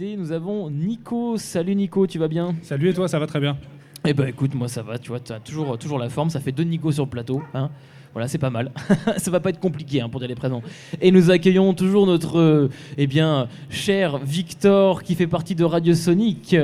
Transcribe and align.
invités. 0.00 0.16
Nous 0.16 0.32
avons 0.32 0.70
Nico. 0.70 1.36
Salut 1.38 1.74
Nico, 1.74 2.06
tu 2.06 2.18
vas 2.18 2.28
bien? 2.28 2.54
Salut 2.62 2.90
et 2.90 2.94
toi, 2.94 3.08
ça 3.08 3.18
va 3.18 3.26
très 3.26 3.40
bien? 3.40 3.56
Eh 4.04 4.12
ben 4.12 4.26
écoute, 4.28 4.54
moi 4.54 4.68
ça 4.68 4.82
va, 4.82 4.98
tu 4.98 5.08
vois, 5.08 5.20
tu 5.20 5.32
as 5.32 5.40
toujours, 5.40 5.76
toujours 5.78 5.98
la 5.98 6.08
forme, 6.08 6.30
ça 6.30 6.38
fait 6.40 6.52
deux 6.52 6.62
Nico 6.62 6.92
sur 6.92 7.04
le 7.04 7.10
plateau. 7.10 7.42
Hein 7.54 7.70
voilà, 8.12 8.28
c'est 8.28 8.38
pas 8.38 8.50
mal. 8.50 8.70
ça 9.16 9.30
va 9.30 9.40
pas 9.40 9.50
être 9.50 9.58
compliqué 9.60 10.00
hein, 10.00 10.08
pour 10.08 10.20
dire 10.20 10.28
les 10.28 10.34
présents. 10.34 10.62
Et 11.00 11.10
nous 11.10 11.30
accueillons 11.30 11.74
toujours 11.74 12.06
notre 12.06 12.38
euh, 12.38 12.70
eh 12.96 13.06
bien, 13.06 13.48
cher 13.68 14.18
Victor 14.18 15.02
qui 15.02 15.14
fait 15.14 15.26
partie 15.26 15.54
de 15.54 15.64
Radio 15.64 15.94
Sonic. 15.94 16.56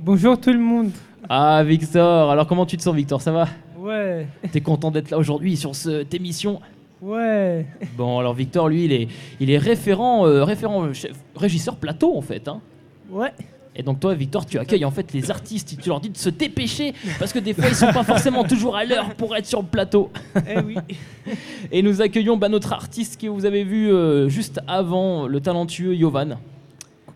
Bonjour 0.00 0.40
tout 0.40 0.52
le 0.52 0.58
monde. 0.60 0.90
Ah 1.28 1.62
Victor, 1.64 2.30
alors 2.30 2.46
comment 2.46 2.66
tu 2.66 2.76
te 2.76 2.82
sens 2.82 2.94
Victor? 2.94 3.20
Ça 3.22 3.32
va? 3.32 3.48
Ouais. 3.78 4.26
T'es 4.52 4.60
content 4.60 4.90
d'être 4.90 5.10
là 5.10 5.18
aujourd'hui 5.18 5.56
sur 5.56 5.74
cette 5.74 6.12
émission? 6.14 6.60
Ouais. 7.00 7.66
Bon, 7.96 8.18
alors 8.18 8.34
Victor, 8.34 8.68
lui, 8.68 8.84
il 8.84 8.92
est, 8.92 9.08
il 9.40 9.50
est 9.50 9.56
référent, 9.58 10.26
euh, 10.26 10.44
référent 10.44 10.92
chef- 10.92 11.16
régisseur 11.34 11.76
plateau 11.76 12.14
en 12.16 12.20
fait. 12.20 12.46
Hein. 12.46 12.60
Ouais. 13.10 13.32
Et 13.76 13.82
donc 13.84 14.00
toi, 14.00 14.14
Victor, 14.14 14.44
tu 14.46 14.58
accueilles 14.58 14.84
en 14.84 14.90
fait 14.90 15.12
les 15.12 15.30
artistes 15.30 15.72
et 15.72 15.76
tu 15.76 15.88
leur 15.88 16.00
dis 16.00 16.10
de 16.10 16.16
se 16.16 16.28
dépêcher 16.28 16.92
parce 17.20 17.32
que 17.32 17.38
des 17.38 17.54
fois 17.54 17.66
ils 17.68 17.74
sont 17.74 17.92
pas 17.92 18.02
forcément 18.02 18.42
toujours 18.44 18.76
à 18.76 18.84
l'heure 18.84 19.14
pour 19.14 19.36
être 19.36 19.46
sur 19.46 19.60
le 19.62 19.66
plateau. 19.68 20.10
Eh 20.48 20.58
oui. 20.60 20.76
Et 21.72 21.80
nous 21.82 22.02
accueillons 22.02 22.36
bah, 22.36 22.48
notre 22.48 22.72
artiste 22.72 23.20
que 23.20 23.28
vous 23.28 23.44
avez 23.46 23.62
vu 23.64 23.90
euh, 23.92 24.28
juste 24.28 24.60
avant, 24.66 25.26
le 25.28 25.40
talentueux 25.40 25.94
Yovan. 25.94 26.38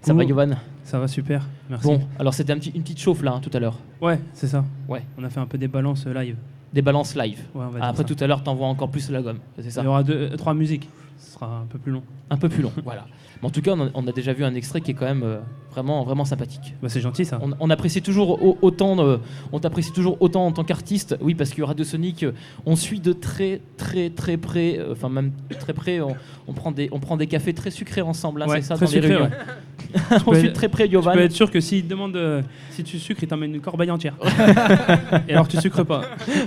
Ça 0.00 0.14
va 0.14 0.22
Yovan? 0.24 0.56
Ça 0.84 0.98
va 0.98 1.08
super. 1.08 1.46
Merci. 1.70 1.86
Bon, 1.86 2.00
alors 2.18 2.34
c'était 2.34 2.52
un 2.52 2.58
petit- 2.58 2.72
une 2.74 2.82
petite 2.82 3.00
chauffe 3.00 3.22
là 3.22 3.32
hein, 3.32 3.40
tout 3.42 3.50
à 3.52 3.58
l'heure. 3.58 3.78
Ouais, 4.00 4.20
c'est 4.32 4.46
ça. 4.46 4.64
Ouais. 4.88 5.02
On 5.18 5.24
a 5.24 5.30
fait 5.30 5.40
un 5.40 5.46
peu 5.46 5.58
des 5.58 5.68
balances 5.68 6.04
euh, 6.06 6.14
live. 6.14 6.36
Des 6.72 6.82
balances 6.82 7.16
live. 7.16 7.38
Ouais, 7.54 7.64
on 7.66 7.68
va 7.70 7.78
Ah, 7.78 7.78
dire 7.80 7.84
après 7.84 8.02
ça. 8.02 8.14
tout 8.14 8.22
à 8.22 8.26
l'heure, 8.26 8.42
t'envoies 8.44 8.66
encore 8.68 8.90
plus 8.90 9.10
la 9.10 9.22
gomme. 9.22 9.38
C'est 9.58 9.70
ça 9.70 9.80
Il 9.80 9.84
y 9.84 9.88
aura 9.88 10.02
deux, 10.04 10.30
euh, 10.32 10.36
trois 10.36 10.54
musiques. 10.54 10.88
Ce 11.18 11.32
sera 11.32 11.46
un 11.62 11.66
peu 11.66 11.78
plus 11.78 11.90
long. 11.92 12.02
Un 12.30 12.36
peu 12.36 12.48
plus 12.48 12.62
long, 12.62 12.72
voilà. 12.84 13.06
Mais 13.42 13.48
en 13.48 13.50
tout 13.50 13.60
cas, 13.62 13.72
on 13.72 13.80
a, 13.86 13.90
on 13.94 14.06
a 14.06 14.12
déjà 14.12 14.32
vu 14.32 14.44
un 14.44 14.54
extrait 14.54 14.80
qui 14.80 14.92
est 14.92 14.94
quand 14.94 15.04
même 15.06 15.22
euh, 15.22 15.38
vraiment, 15.70 16.04
vraiment 16.04 16.24
sympathique. 16.24 16.74
Bah, 16.82 16.88
c'est 16.88 17.00
gentil 17.00 17.24
ça. 17.24 17.38
On, 17.42 17.50
on 17.60 17.70
apprécie 17.70 18.00
toujours 18.02 18.42
au- 18.42 18.58
autant, 18.62 18.98
euh, 19.04 19.18
on 19.52 19.60
t'apprécie 19.60 19.92
toujours 19.92 20.16
autant 20.20 20.46
en 20.46 20.52
tant 20.52 20.64
qu'artiste. 20.64 21.16
Oui, 21.20 21.34
parce 21.34 21.50
que 21.50 21.62
Radio 21.62 21.84
Sonic, 21.84 22.22
euh, 22.22 22.32
on 22.66 22.76
suit 22.76 23.00
de 23.00 23.12
très, 23.12 23.60
très, 23.76 24.10
très 24.10 24.36
près, 24.36 24.78
enfin 24.90 25.08
même 25.08 25.32
très 25.60 25.72
près. 25.72 26.00
On, 26.00 26.16
on 26.46 26.52
prend 26.52 26.70
des, 26.72 26.88
on 26.92 27.00
prend 27.00 27.16
des 27.16 27.26
cafés 27.26 27.54
très 27.54 27.70
sucrés 27.70 28.02
ensemble. 28.02 28.42
hein, 28.42 28.46
Ouais, 28.46 28.62
c'est 28.62 28.68
ça 28.68 28.76
très 28.76 28.86
dans 28.86 28.92
les 28.92 29.00
réunions. 29.00 29.24
ouais. 29.24 29.30
Suit 30.34 30.46
être- 30.48 30.52
très 30.54 30.68
près 30.68 30.86
Tu 30.88 30.94
Yovan. 30.94 31.14
peux 31.14 31.20
être 31.20 31.32
sûr 31.32 31.50
que 31.50 31.60
s'il 31.60 31.84
te 31.84 31.88
demande 31.90 32.16
euh, 32.16 32.42
si 32.70 32.82
tu 32.84 32.98
sucres, 32.98 33.22
il 33.22 33.28
t'emmène 33.28 33.54
une 33.54 33.60
corbeille 33.60 33.90
entière. 33.90 34.14
Et 35.28 35.32
alors 35.32 35.48
tu 35.48 35.56
sucres 35.58 35.84
pas. 35.84 36.02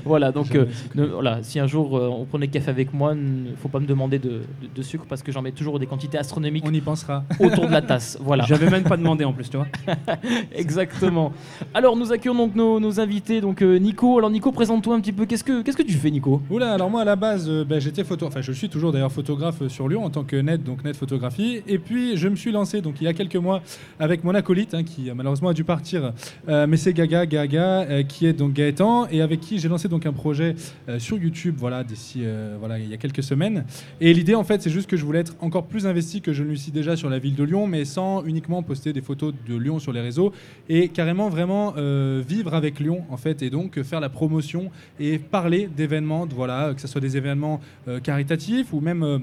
Voilà, 0.05 0.31
donc 0.31 0.53
euh, 0.55 0.65
ne- 0.95 1.05
voilà, 1.05 1.39
si 1.43 1.59
un 1.59 1.67
jour 1.67 1.97
euh, 1.97 2.07
on 2.09 2.25
prenait 2.25 2.47
café 2.47 2.69
avec 2.69 2.93
moi, 2.93 3.15
ne 3.15 3.55
faut 3.61 3.69
pas 3.69 3.79
me 3.79 3.85
demander 3.87 4.19
de, 4.19 4.29
de- 4.29 4.41
de 4.75 4.81
sucre 4.81 5.05
parce 5.07 5.23
que 5.23 5.31
j'en 5.31 5.41
mets 5.41 5.51
toujours 5.51 5.79
des 5.79 5.85
quantités 5.85 6.17
astronomiques 6.17 6.63
On 6.67 6.73
y 6.73 6.81
pensera. 6.81 7.23
autour 7.39 7.67
de 7.67 7.71
la 7.71 7.81
tasse. 7.81 8.17
Voilà. 8.21 8.43
J'avais 8.45 8.69
même 8.69 8.83
pas 8.83 8.97
demandé 8.97 9.23
en 9.25 9.33
plus, 9.33 9.49
tu 9.49 9.57
vois. 9.57 9.67
Exactement. 10.55 11.33
Alors 11.73 11.95
nous 11.95 12.11
accueillons 12.11 12.35
donc 12.35 12.55
nos, 12.55 12.79
nos 12.79 12.99
invités. 12.99 13.41
Donc 13.41 13.61
euh, 13.61 13.77
Nico, 13.77 14.17
alors 14.17 14.29
Nico, 14.29 14.51
présente-toi 14.51 14.95
un 14.95 14.99
petit 15.01 15.13
peu. 15.13 15.25
Qu'est-ce 15.25 15.43
que 15.43 15.61
qu'est-ce 15.61 15.77
que 15.77 15.83
tu 15.83 15.93
fais, 15.93 16.11
Nico? 16.11 16.41
Oula, 16.49 16.73
alors 16.73 16.89
moi 16.89 17.01
à 17.01 17.05
la 17.05 17.15
base, 17.15 17.47
euh, 17.49 17.63
ben, 17.63 17.79
j'étais 17.79 18.03
photo, 18.03 18.25
enfin 18.27 18.41
je 18.41 18.51
suis 18.51 18.69
toujours 18.69 18.91
d'ailleurs 18.91 19.11
photographe 19.11 19.65
sur 19.67 19.87
Lyon 19.87 20.03
en 20.05 20.09
tant 20.09 20.23
que 20.23 20.35
net, 20.35 20.63
donc 20.63 20.83
net 20.83 20.95
photographie. 20.95 21.61
Et 21.67 21.77
puis 21.79 22.17
je 22.17 22.27
me 22.27 22.35
suis 22.35 22.51
lancé 22.51 22.81
donc 22.81 22.95
il 23.01 23.05
y 23.05 23.07
a 23.07 23.13
quelques 23.13 23.35
mois 23.37 23.61
avec 23.99 24.23
mon 24.23 24.35
acolyte 24.35 24.73
hein, 24.73 24.83
qui 24.83 25.09
euh, 25.09 25.13
malheureusement 25.15 25.49
a 25.49 25.53
dû 25.53 25.63
partir, 25.63 26.13
euh, 26.47 26.67
mais 26.67 26.77
c'est 26.77 26.93
Gaga, 26.93 27.25
Gaga, 27.25 27.81
euh, 27.81 28.03
qui 28.03 28.25
est 28.25 28.33
donc 28.33 28.53
Gaëtan 28.53 29.07
et 29.09 29.21
avec 29.21 29.39
qui 29.39 29.59
j'ai 29.59 29.69
lancé 29.69 29.87
donc 29.87 30.05
un 30.05 30.13
projet 30.13 30.55
sur 30.97 31.17
YouTube, 31.17 31.55
voilà 31.57 31.83
d'ici, 31.83 32.23
voilà 32.59 32.79
il 32.79 32.89
y 32.89 32.93
a 32.93 32.97
quelques 32.97 33.23
semaines. 33.23 33.65
Et 34.01 34.13
l'idée 34.13 34.35
en 34.35 34.43
fait 34.43 34.61
c'est 34.61 34.69
juste 34.69 34.89
que 34.89 34.97
je 34.97 35.05
voulais 35.05 35.19
être 35.19 35.35
encore 35.41 35.65
plus 35.65 35.85
investi 35.85 36.21
que 36.21 36.33
je 36.33 36.43
ne 36.43 36.49
le 36.49 36.55
suis 36.55 36.71
déjà 36.71 36.95
sur 36.95 37.09
la 37.09 37.19
ville 37.19 37.35
de 37.35 37.43
Lyon, 37.43 37.67
mais 37.67 37.85
sans 37.85 38.23
uniquement 38.25 38.63
poster 38.63 38.93
des 38.93 39.01
photos 39.01 39.33
de 39.47 39.55
Lyon 39.55 39.79
sur 39.79 39.93
les 39.93 40.01
réseaux 40.01 40.31
et 40.69 40.89
carrément 40.89 41.29
vraiment 41.29 41.73
vivre 42.21 42.53
avec 42.53 42.79
Lyon 42.79 43.03
en 43.09 43.17
fait 43.17 43.41
et 43.41 43.49
donc 43.49 43.81
faire 43.83 43.99
la 43.99 44.09
promotion 44.09 44.71
et 44.99 45.19
parler 45.19 45.69
d'événements, 45.75 46.25
voilà, 46.25 46.73
que 46.73 46.81
ce 46.81 46.87
soit 46.87 47.01
des 47.01 47.17
événements 47.17 47.59
caritatifs 48.03 48.73
ou 48.73 48.79
même 48.79 49.21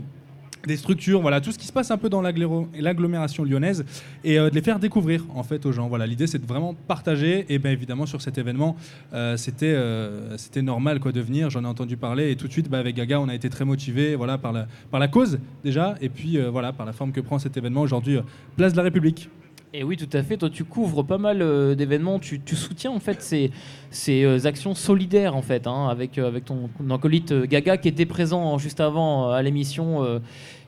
des 0.67 0.77
structures, 0.77 1.21
voilà, 1.21 1.41
tout 1.41 1.53
ce 1.53 1.59
qui 1.59 1.67
se 1.67 1.73
passe 1.73 1.91
un 1.91 1.99
peu 1.99 2.09
dans 2.09 2.23
l'agglo- 2.23 2.69
l'agglomération 2.79 3.45
lyonnaise 3.45 3.85
et 4.25 4.39
euh, 4.39 4.51
de 4.51 4.55
les 4.55 4.63
faire 4.63 4.79
découvrir 4.79 5.25
en 5.35 5.43
fait 5.43 5.65
aux 5.67 5.73
gens. 5.73 5.89
Voilà, 5.89 6.07
l'idée 6.07 6.27
c'est 6.27 6.39
de 6.39 6.47
vraiment 6.47 6.75
partager 6.75 7.45
et 7.49 7.59
bien 7.59 7.71
évidemment 7.71 8.07
sur 8.07 8.21
cet 8.23 8.39
événement 8.39 8.77
euh, 9.13 9.37
c'était 9.37 9.75
euh, 9.75 10.37
c'était 10.39 10.63
normal 10.63 11.01
quoi 11.01 11.13
de 11.13 11.21
venir. 11.21 11.51
J'en 11.51 11.65
ai 11.65 11.69
entendu 11.69 11.97
parler 11.97 12.31
et 12.31 12.37
tout 12.37 12.47
de 12.47 12.53
suite 12.53 12.69
bah, 12.71 12.79
avec 12.79 12.97
Gaga 12.97 13.21
on 13.21 13.29
a 13.29 13.35
été 13.35 13.49
très 13.51 13.65
motivé 13.65 14.17
voilà 14.17 14.39
par 14.39 14.53
la 14.53 14.67
par 14.91 15.01
la 15.01 15.09
cause 15.09 15.39
déjà 15.63 15.97
et 16.01 16.09
puis 16.09 16.39
voilà 16.51 16.73
par 16.73 16.87
la 16.87 16.93
forme 16.93 17.13
que 17.13 17.21
prend 17.21 17.39
cet 17.39 17.57
événement 17.57 17.83
aujourd'hui 17.83 18.19
place 18.57 18.73
de 18.73 18.77
la 18.79 18.85
République. 18.85 19.29
Et 19.77 19.83
oui, 19.83 19.97
tout 19.97 20.09
à 20.17 20.23
fait. 20.23 20.37
Toi, 20.37 20.51
tu 20.51 20.63
couvres 20.63 21.03
pas 21.03 21.19
mal 21.19 21.43
euh, 21.43 21.75
d'événements. 21.75 22.21
Tu, 22.21 22.41
tu 22.41 22.55
soutiens 22.55 22.93
en 22.93 23.01
fait 23.01 23.21
ces, 23.21 23.51
ces 23.91 24.23
euh, 24.23 24.47
actions 24.47 24.73
solidaires 24.73 25.35
en 25.35 25.43
fait, 25.43 25.67
hein, 25.67 25.89
avec 25.89 26.17
euh, 26.17 26.29
avec 26.29 26.45
ton, 26.45 26.69
ton 26.79 26.95
acolyte 26.95 27.35
Gaga 27.35 27.77
qui 27.77 27.89
était 27.89 28.07
présent 28.07 28.57
juste 28.57 28.79
avant 28.79 29.31
à 29.33 29.43
l'émission, 29.43 30.21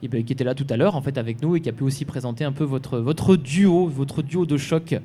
et 0.02 0.08
ben, 0.08 0.24
qui 0.24 0.32
était 0.32 0.42
là 0.42 0.56
tout 0.56 0.66
à 0.70 0.76
l'heure 0.76 0.96
en 0.96 1.02
fait 1.02 1.18
avec 1.18 1.40
nous 1.40 1.54
et 1.54 1.60
qui 1.60 1.68
a 1.68 1.72
pu 1.72 1.84
aussi 1.84 2.04
présenter 2.04 2.44
un 2.44 2.50
peu 2.50 2.64
votre 2.64 2.98
votre 2.98 3.36
duo, 3.36 3.86
votre 3.86 4.22
duo 4.22 4.44
de 4.44 4.56
choc. 4.56 4.96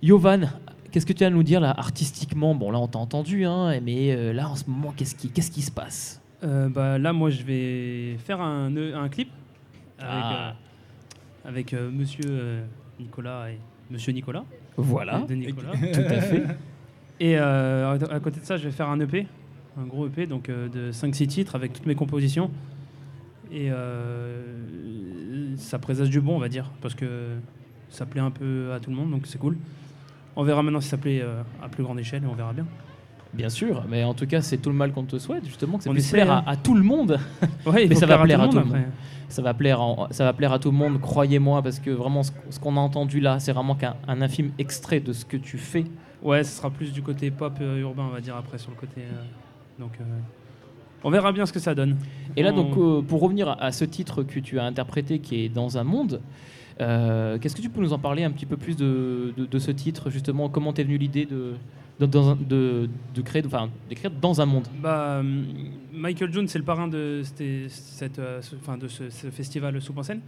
Yovan, 0.00 0.52
qu'est-ce 0.92 1.06
que 1.06 1.12
tu 1.12 1.24
as 1.24 1.26
à 1.26 1.30
nous 1.30 1.42
dire 1.42 1.60
là 1.60 1.74
artistiquement? 1.76 2.54
Bon, 2.54 2.70
là, 2.70 2.78
on 2.78 2.86
t'a 2.86 3.00
entendu, 3.00 3.46
hein, 3.46 3.80
mais 3.82 4.32
là, 4.32 4.48
en 4.48 4.54
ce 4.54 4.62
moment, 4.68 4.94
qu'est-ce 4.96 5.16
qui 5.16 5.28
qu'est-ce 5.30 5.50
qui 5.50 5.62
se 5.62 5.72
passe? 5.72 6.20
Bah, 6.40 6.98
là, 6.98 7.12
moi, 7.12 7.30
je 7.30 7.42
vais 7.42 8.16
faire 8.18 8.40
un, 8.40 8.76
un 8.76 9.08
clip 9.08 9.30
avec, 9.98 10.24
Ah. 10.24 10.54
avec 11.44 11.72
monsieur 11.72 12.62
Nicolas 12.98 13.50
et 13.50 13.58
monsieur 13.90 14.12
Nicolas. 14.12 14.44
Voilà, 14.76 15.20
De 15.20 15.34
Nicolas. 15.34 15.72
tout 15.72 16.00
à 16.00 16.20
fait. 16.20 16.44
Et 17.20 17.38
euh, 17.38 17.96
à 18.10 18.20
côté 18.20 18.40
de 18.40 18.44
ça, 18.44 18.56
je 18.56 18.64
vais 18.64 18.72
faire 18.72 18.88
un 18.88 18.98
EP, 19.00 19.26
un 19.78 19.84
gros 19.84 20.06
EP 20.06 20.26
donc 20.26 20.48
euh, 20.48 20.68
de 20.68 20.92
5-6 20.92 21.26
titres 21.28 21.54
avec 21.54 21.72
toutes 21.72 21.86
mes 21.86 21.94
compositions. 21.94 22.50
Et 23.52 23.70
euh, 23.70 25.54
ça 25.56 25.78
présage 25.78 26.10
du 26.10 26.20
bon, 26.20 26.36
on 26.36 26.40
va 26.40 26.48
dire, 26.48 26.70
parce 26.80 26.94
que 26.94 27.36
ça 27.88 28.04
plaît 28.04 28.20
un 28.20 28.32
peu 28.32 28.72
à 28.72 28.80
tout 28.80 28.90
le 28.90 28.96
monde, 28.96 29.10
donc 29.10 29.26
c'est 29.26 29.38
cool. 29.38 29.56
On 30.34 30.42
verra 30.42 30.62
maintenant 30.64 30.80
si 30.80 30.88
ça 30.88 30.96
plaît 30.96 31.24
à 31.62 31.68
plus 31.68 31.84
grande 31.84 32.00
échelle 32.00 32.24
et 32.24 32.26
on 32.26 32.34
verra 32.34 32.52
bien. 32.52 32.66
Bien 33.34 33.48
sûr, 33.48 33.84
mais 33.88 34.04
en 34.04 34.14
tout 34.14 34.26
cas, 34.26 34.40
c'est 34.40 34.58
tout 34.58 34.70
le 34.70 34.76
mal 34.76 34.92
qu'on 34.92 35.02
te 35.04 35.18
souhaite, 35.18 35.44
justement, 35.44 35.78
que 35.78 35.84
ça 35.84 35.90
On 35.90 35.92
puisse 35.92 36.10
plaire 36.10 36.30
à, 36.30 36.48
à 36.50 36.56
tout 36.56 36.74
le 36.74 36.82
monde. 36.82 37.18
Ouais, 37.66 37.86
Mais 37.88 37.94
ça 37.94 38.06
va 38.06 38.18
plaire 38.18 38.40
à 38.40 38.48
tout 38.48 38.56
le 38.58 38.62
après. 38.64 38.86
Ça 39.28 39.42
va 39.42 39.54
plaire, 39.54 39.80
en- 39.80 40.06
ça 40.10 40.24
va 40.24 40.32
plaire 40.32 40.52
à 40.52 40.58
tout 40.58 40.70
le 40.70 40.76
monde, 40.76 41.00
croyez-moi, 41.00 41.60
parce 41.62 41.80
que 41.80 41.90
vraiment, 41.90 42.22
ce, 42.22 42.30
ce 42.50 42.60
qu'on 42.60 42.76
a 42.76 42.80
entendu 42.80 43.18
là, 43.20 43.40
c'est 43.40 43.52
vraiment 43.52 43.74
qu'un 43.74 43.96
un 44.06 44.22
infime 44.22 44.50
extrait 44.58 45.00
de 45.00 45.12
ce 45.12 45.24
que 45.24 45.36
tu 45.36 45.58
fais. 45.58 45.84
Ouais, 46.22 46.44
ce 46.44 46.56
sera 46.56 46.70
plus 46.70 46.92
du 46.92 47.02
côté 47.02 47.30
pop 47.30 47.54
euh, 47.60 47.80
urbain, 47.80 48.04
on 48.08 48.12
va 48.14 48.20
dire, 48.20 48.36
après, 48.36 48.58
sur 48.58 48.70
le 48.70 48.76
côté. 48.76 49.00
euh, 49.00 49.22
donc, 49.80 49.92
euh, 50.00 50.04
on 51.02 51.10
verra 51.10 51.32
bien 51.32 51.44
ce 51.46 51.52
que 51.52 51.58
ça 51.58 51.74
donne. 51.74 51.96
Et 52.36 52.42
là, 52.42 52.52
On- 52.54 52.62
donc, 52.62 53.06
pour 53.06 53.20
revenir 53.20 53.48
à, 53.48 53.62
à 53.64 53.72
ce 53.72 53.84
titre 53.84 54.22
que 54.22 54.38
tu 54.40 54.58
as 54.60 54.64
interprété, 54.64 55.18
qui 55.18 55.44
est 55.44 55.48
Dans 55.48 55.76
un 55.78 55.84
monde, 55.84 56.20
qu'est-ce 56.78 57.54
que 57.56 57.60
tu 57.62 57.68
peux 57.70 57.80
nous 57.80 57.92
en 57.92 57.98
parler 57.98 58.24
un 58.24 58.30
petit 58.30 58.46
peu 58.46 58.56
plus 58.56 58.76
de, 58.76 59.32
de- 59.36 59.46
de 59.46 59.58
ce 59.58 59.70
titre, 59.70 60.10
justement? 60.10 60.48
Comment 60.48 60.72
t'es 60.72 60.84
venu 60.84 60.96
l'idée 60.98 61.24
de, 61.26 61.54
de, 62.00 62.88
créer, 63.24 63.42
enfin, 63.46 63.70
d'écrire 63.88 64.10
Dans 64.10 64.40
un 64.40 64.46
monde 64.46 64.66
Bah, 64.82 65.18
hum, 65.20 65.44
Michael 65.92 66.32
Jones, 66.32 66.48
c'est 66.48 66.58
le 66.58 66.64
parrain 66.64 66.88
de, 66.88 67.22
cette- 67.24 68.18
euh, 68.18 68.40
enfin, 68.60 68.76
de 68.76 68.88
ce, 68.88 69.04
festival 69.30 69.80
Soupe 69.80 69.98
en 69.98 70.02
scène. 70.02 70.20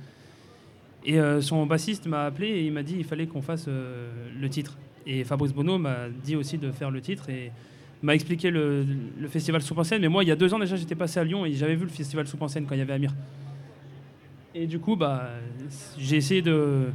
Et 1.05 1.21
euh, 1.21 1.41
son 1.41 1.67
bassiste 1.67 2.07
m'a 2.07 2.25
appelé 2.25 2.49
et 2.49 2.67
il 2.67 2.73
m'a 2.73 2.83
dit 2.83 2.95
qu'il 2.95 3.05
fallait 3.05 3.27
qu'on 3.27 3.43
fasse 3.43 3.67
euh, 3.69 4.11
le 4.41 4.49
titre. 4.49 4.77
Et 5.07 5.23
Fabrice 5.25 5.53
Bono 5.53 5.79
m'a 5.79 6.09
dit 6.25 6.35
aussi 6.37 6.59
de 6.59 6.73
faire 6.73 6.91
le 6.91 7.01
titre 7.01 7.31
et 7.31 7.53
m'a 8.03 8.15
expliqué 8.15 8.51
le, 8.51 8.85
le 9.19 9.29
festival 9.29 9.63
Soupe 9.63 9.79
en 9.79 9.85
scène. 9.85 10.01
Mais 10.03 10.09
moi, 10.09 10.25
il 10.25 10.29
y 10.29 10.33
a 10.33 10.37
deux 10.37 10.53
ans 10.53 10.59
déjà, 10.59 10.77
j'étais 10.77 10.97
passé 10.97 11.21
à 11.21 11.25
Lyon 11.25 11.47
et 11.47 11.53
j'avais 11.53 11.77
vu 11.77 11.85
le 11.85 11.91
festival 11.91 12.27
Soupe 12.27 12.43
en 12.43 12.49
scène 12.49 12.67
quand 12.67 12.75
il 12.75 12.79
y 12.79 12.83
avait 12.83 12.93
Amir. 12.93 13.13
Et 14.55 14.67
du 14.67 14.79
coup, 14.79 14.97
bah, 14.97 15.31
j'ai 15.99 16.17
essayé 16.17 16.43
de 16.43 16.87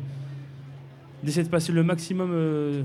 d'essayer 1.23 1.43
de 1.43 1.49
passer 1.49 1.71
le 1.71 1.83
maximum 1.83 2.31
euh, 2.33 2.81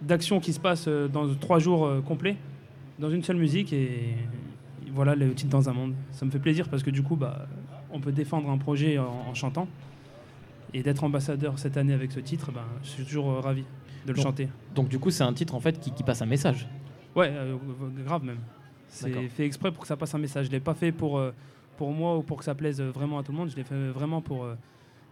d'actions 0.00 0.40
qui 0.40 0.52
se 0.52 0.60
passent 0.60 0.88
euh, 0.88 1.08
dans 1.08 1.32
trois 1.34 1.58
jours 1.58 1.86
euh, 1.86 2.00
complets 2.00 2.36
dans 2.98 3.10
une 3.10 3.22
seule 3.22 3.36
musique 3.36 3.72
et 3.72 4.14
voilà 4.92 5.14
le 5.14 5.34
titre 5.34 5.50
dans 5.50 5.68
un 5.68 5.72
monde. 5.72 5.94
Ça 6.12 6.24
me 6.24 6.30
fait 6.30 6.38
plaisir 6.38 6.68
parce 6.68 6.82
que 6.82 6.90
du 6.90 7.02
coup, 7.02 7.16
bah, 7.16 7.46
on 7.92 8.00
peut 8.00 8.12
défendre 8.12 8.48
un 8.50 8.58
projet 8.58 8.98
en, 8.98 9.24
en 9.28 9.34
chantant 9.34 9.68
et 10.74 10.82
d'être 10.82 11.04
ambassadeur 11.04 11.58
cette 11.58 11.76
année 11.76 11.92
avec 11.92 12.12
ce 12.12 12.20
titre, 12.20 12.52
ben, 12.52 12.64
je 12.82 12.88
suis 12.88 13.04
toujours 13.04 13.30
euh, 13.30 13.40
ravi 13.40 13.62
de 14.06 14.12
le 14.12 14.14
Donc, 14.14 14.22
chanter. 14.24 14.48
Donc, 14.74 14.88
du 14.88 14.98
coup, 14.98 15.10
c'est 15.10 15.24
un 15.24 15.32
titre 15.32 15.54
en 15.54 15.60
fait 15.60 15.78
qui, 15.80 15.90
qui 15.90 16.02
passe 16.02 16.22
un 16.22 16.26
message. 16.26 16.66
Ouais, 17.14 17.30
euh, 17.32 17.56
grave 18.04 18.24
même. 18.24 18.38
C'est 18.88 19.28
fait 19.28 19.44
exprès 19.44 19.72
pour 19.72 19.82
que 19.82 19.88
ça 19.88 19.96
passe 19.96 20.14
un 20.14 20.18
message. 20.18 20.46
Je 20.46 20.50
l'ai 20.50 20.60
pas 20.60 20.74
fait 20.74 20.92
pour 20.92 21.18
euh, 21.18 21.32
pour 21.76 21.90
moi 21.92 22.16
ou 22.16 22.22
pour 22.22 22.38
que 22.38 22.44
ça 22.44 22.54
plaise 22.54 22.80
vraiment 22.80 23.18
à 23.18 23.22
tout 23.22 23.32
le 23.32 23.38
monde. 23.38 23.50
Je 23.50 23.56
l'ai 23.56 23.64
fait 23.64 23.88
vraiment 23.88 24.20
pour 24.20 24.44
euh, 24.44 24.54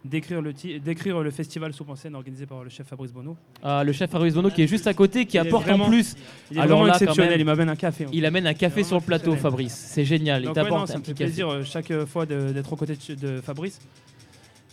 décrire 0.04 0.42
le 0.42 0.52
ti- 0.52 0.78
décrire 0.80 1.20
le 1.22 1.30
festival 1.30 1.72
Soupe 1.72 1.88
en 1.90 1.96
scène 1.96 2.14
organisé 2.14 2.44
par 2.46 2.62
le 2.62 2.70
chef 2.70 2.86
Fabrice 2.86 3.12
Bono. 3.12 3.36
Ah, 3.62 3.82
le 3.84 3.92
chef 3.92 4.10
Fabrice 4.10 4.34
Bono 4.34 4.50
qui 4.50 4.62
est 4.62 4.66
juste 4.66 4.86
à 4.86 4.94
côté, 4.94 5.24
qui 5.26 5.36
Il 5.36 5.40
apporte 5.40 5.64
vraiment- 5.64 5.86
en 5.86 5.88
plus. 5.88 6.14
Il 6.50 6.56
est 6.56 6.60
Alors 6.60 6.76
vraiment 6.78 6.86
là, 6.88 6.92
exceptionnel. 6.94 7.30
même, 7.30 7.40
il 7.40 7.44
m'amène 7.46 7.68
un 7.70 7.76
café. 7.76 8.06
Il 8.12 8.26
amène 8.26 8.46
un 8.46 8.54
café 8.54 8.82
sur 8.84 8.96
le 8.96 9.02
plateau, 9.02 9.34
Fabrice. 9.36 9.72
C'est 9.74 10.04
génial. 10.04 10.42
Il 10.42 10.46
Donc 10.46 10.56
ouais, 10.56 10.62
non, 10.62 10.68
t'apporte 10.68 10.88
ça 10.88 10.94
un 10.94 10.96
me 10.98 11.02
petit 11.02 11.10
fait 11.12 11.14
café. 11.18 11.24
plaisir 11.30 11.48
euh, 11.48 11.62
chaque 11.64 12.04
fois 12.04 12.26
d'être 12.26 12.72
aux 12.72 12.76
côtés 12.76 12.96
de, 12.96 13.14
de 13.14 13.40
Fabrice. 13.40 13.80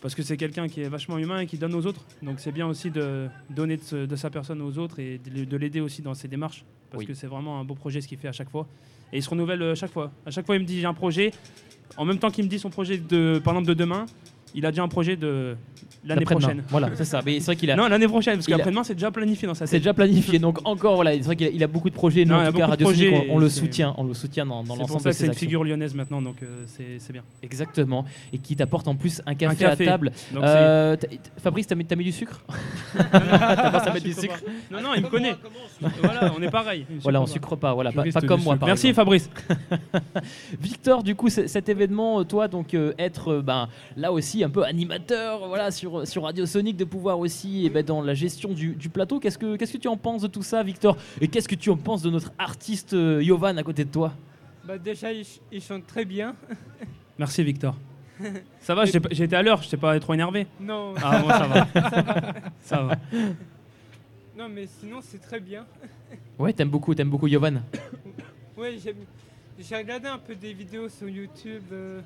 parce 0.01 0.15
que 0.15 0.23
c'est 0.23 0.35
quelqu'un 0.35 0.67
qui 0.67 0.81
est 0.81 0.89
vachement 0.89 1.17
humain 1.19 1.39
et 1.41 1.45
qui 1.45 1.57
donne 1.57 1.75
aux 1.75 1.85
autres. 1.85 2.03
Donc 2.23 2.39
c'est 2.39 2.51
bien 2.51 2.67
aussi 2.67 2.89
de 2.89 3.27
donner 3.51 3.77
de, 3.91 4.15
sa 4.15 4.29
personne 4.31 4.59
aux 4.61 4.77
autres 4.79 4.99
et 4.99 5.19
de, 5.19 5.45
de 5.45 5.57
l'aider 5.57 5.79
aussi 5.79 6.01
dans 6.01 6.15
ses 6.15 6.27
démarches. 6.27 6.65
Parce 6.89 7.01
Oui. 7.01 7.05
que 7.07 7.13
c'est 7.13 7.27
vraiment 7.27 7.59
un 7.59 7.63
beau 7.63 7.75
projet 7.75 8.01
ce 8.01 8.07
qu'il 8.07 8.17
fait 8.17 8.27
à 8.27 8.31
chaque 8.33 8.49
fois. 8.49 8.67
Et 9.13 9.17
il 9.17 9.23
se 9.23 9.29
renouvelle 9.29 9.61
euh, 9.61 9.75
chaque 9.75 9.91
fois. 9.91 10.11
À 10.25 10.31
chaque 10.31 10.45
fois, 10.45 10.55
il 10.55 10.61
me 10.61 10.65
dit 10.65 10.79
j'ai 10.79 10.87
un 10.87 10.93
projet. 10.95 11.31
En 11.97 12.05
même 12.05 12.17
temps 12.17 12.31
qu'il 12.31 12.43
me 12.45 12.49
dit 12.49 12.57
son 12.57 12.69
projet 12.69 12.97
de, 12.97 13.39
par 13.43 13.53
exemple, 13.53 13.67
de 13.67 13.73
demain, 13.75 14.05
il 14.55 14.65
a 14.65 14.71
déjà 14.71 14.83
un 14.83 14.87
projet 14.87 15.15
de 15.15 15.55
l'année 16.05 16.25
prochaine. 16.25 16.63
Voilà, 16.69 16.89
c'est 16.95 17.05
ça. 17.05 17.21
Mais 17.25 17.39
c'est 17.39 17.45
vrai 17.47 17.55
qu'il 17.55 17.69
a. 17.71 17.75
Non, 17.75 17.87
l'année 17.87 18.07
prochaine, 18.07 18.35
parce 18.35 18.47
a- 18.47 18.51
qu'après-demain, 18.51 18.83
c'est 18.83 18.95
déjà 18.95 19.11
planifié 19.11 19.47
dans 19.47 19.53
sa 19.53 19.67
C'est 19.67 19.77
déjà 19.77 19.93
planifié, 19.93 20.39
donc 20.39 20.59
encore 20.67 20.95
voilà, 20.95 21.13
c'est 21.13 21.19
vrai 21.21 21.35
qu'il 21.35 21.47
a, 21.47 21.49
il 21.51 21.63
a 21.63 21.67
beaucoup 21.67 21.89
de 21.89 21.95
projets. 21.95 22.25
Nous, 22.25 22.31
Non, 22.33 22.39
en 22.39 22.41
il 22.43 22.45
a 22.47 22.51
tout 22.51 22.57
cas, 22.57 22.65
beaucoup 22.67 22.77
de 22.77 22.83
Radio 22.85 22.87
Sonic, 22.99 23.09
projets 23.11 23.27
on, 23.31 23.35
on 23.35 23.39
le 23.39 23.49
c'est- 23.49 23.59
soutient, 23.59 23.93
on 23.97 24.03
le 24.03 24.13
soutient 24.13 24.45
dans, 24.45 24.55
dans 24.57 24.61
C'est 24.63 24.67
pour 24.67 24.77
l'ensemble 24.79 25.01
ça 25.01 25.09
de 25.09 25.13
que 25.13 25.19
c'est 25.19 25.25
une 25.27 25.33
figure 25.33 25.63
lyonnaise 25.63 25.93
maintenant, 25.95 26.21
donc 26.21 26.37
euh, 26.43 26.63
c'est 26.67 26.97
c'est 26.99 27.13
bien. 27.13 27.23
Exactement, 27.43 28.05
et 28.33 28.37
qui 28.39 28.55
t'apporte 28.55 28.87
en 28.87 28.95
plus 28.95 29.21
un 29.25 29.35
café, 29.35 29.55
café. 29.65 29.87
à 29.87 29.91
table. 29.91 30.11
Donc 30.33 30.43
Euh, 30.43 30.97
Fabrice, 31.37 31.67
t'as 31.67 31.75
mis, 31.75 31.85
t'as 31.85 31.95
mis 31.95 32.03
du 32.03 32.11
sucre? 32.11 32.41
T'as 33.11 33.71
pensé 33.71 33.87
à 33.89 33.93
mettre 33.93 34.05
du 34.05 34.11
Je 34.13 34.19
sucre? 34.19 34.39
C'est- 34.43 34.73
Non, 34.75 34.81
non, 34.81 34.89
il 34.95 35.03
me 35.03 35.07
connaît. 35.07 35.35
voilà, 36.03 36.33
on 36.37 36.41
est 36.41 36.49
pareil. 36.49 36.85
Voilà, 37.01 37.21
on 37.21 37.25
sucre 37.25 37.49
sucre 37.49 37.55
pas, 37.57 37.73
voilà, 37.73 37.91
pas, 37.91 38.03
comme 38.21 38.41
moi. 38.43 38.57
Merci. 38.65 38.93
Fabrice. 38.93 39.29
Victor, 40.59 41.03
du 41.03 41.15
coup, 41.15 41.29
cet 41.29 41.69
événement, 41.69 42.19
euh, 42.19 42.23
toi, 42.23 42.47
donc 42.47 42.73
euh, 42.73 42.93
être 42.99 43.29
euh, 43.33 43.41
ben, 43.41 43.67
là 43.97 44.11
aussi 44.11 44.40
un 44.43 44.49
peu 44.49 44.63
animateur, 44.63 45.47
voilà, 45.47 45.71
sur, 45.71 46.07
sur 46.07 46.23
Radio 46.23 46.45
Sonic, 46.45 46.77
de 46.77 46.85
pouvoir 46.85 47.19
aussi, 47.19 47.63
eh 47.65 47.69
ben, 47.69 47.83
dans 47.85 48.01
la 48.01 48.13
gestion 48.13 48.53
du, 48.53 48.75
du 48.75 48.89
plateau. 48.89 49.19
Qu'est-ce 49.19 49.37
que 49.37 49.55
qu'est-ce 49.55 49.73
que 49.73 49.77
tu 49.77 49.87
en 49.87 49.97
penses 49.97 50.21
de 50.21 50.27
tout 50.27 50.43
ça, 50.43 50.63
Victor? 50.63 50.97
Et 51.19 51.27
qu'est-ce 51.27 51.47
que 51.47 51.55
tu 51.55 51.69
en 51.69 51.77
penses 51.77 52.01
de 52.01 52.09
notre 52.09 52.31
artiste 52.37 52.93
euh, 52.93 53.21
Yovan 53.23 53.57
à 53.57 53.63
côté 53.63 53.85
de 53.85 53.89
toi? 53.91 54.13
Bah 54.63 54.77
déjà, 54.77 55.11
il, 55.11 55.25
ch- 55.25 55.41
il 55.51 55.61
chante 55.61 55.85
très 55.87 56.05
bien. 56.05 56.35
Merci 57.19 57.43
Victor. 57.43 57.75
Ça 58.59 58.75
va, 58.75 58.85
j'étais 58.85 58.99
pas- 58.99 59.09
j'ai 59.11 59.23
été 59.23 59.35
à 59.35 59.41
l'heure, 59.41 59.61
je 59.63 59.69
t'ai 59.69 59.77
pas 59.77 59.99
trop 59.99 60.13
énervé. 60.13 60.45
Non, 60.59 60.93
Ah 61.01 61.19
bon, 61.19 61.29
ça 61.29 61.47
va. 61.47 61.67
ça 62.61 62.81
va. 62.83 62.95
non, 64.37 64.47
mais 64.49 64.67
sinon 64.67 64.99
c'est 65.01 65.19
très 65.19 65.39
bien. 65.39 65.65
Ouais, 66.37 66.53
t'aimes 66.53 66.69
beaucoup, 66.69 66.93
t'aimes 66.95 67.09
beaucoup 67.09 67.27
Yovan. 67.27 67.61
Ouais, 68.57 68.77
j'aime- 68.83 68.95
j'ai 69.59 69.75
regardé 69.75 70.07
un 70.07 70.17
peu 70.19 70.35
des 70.35 70.53
vidéos 70.53 70.87
sur 70.89 71.09
YouTube. 71.09 71.63
euh, 71.71 71.99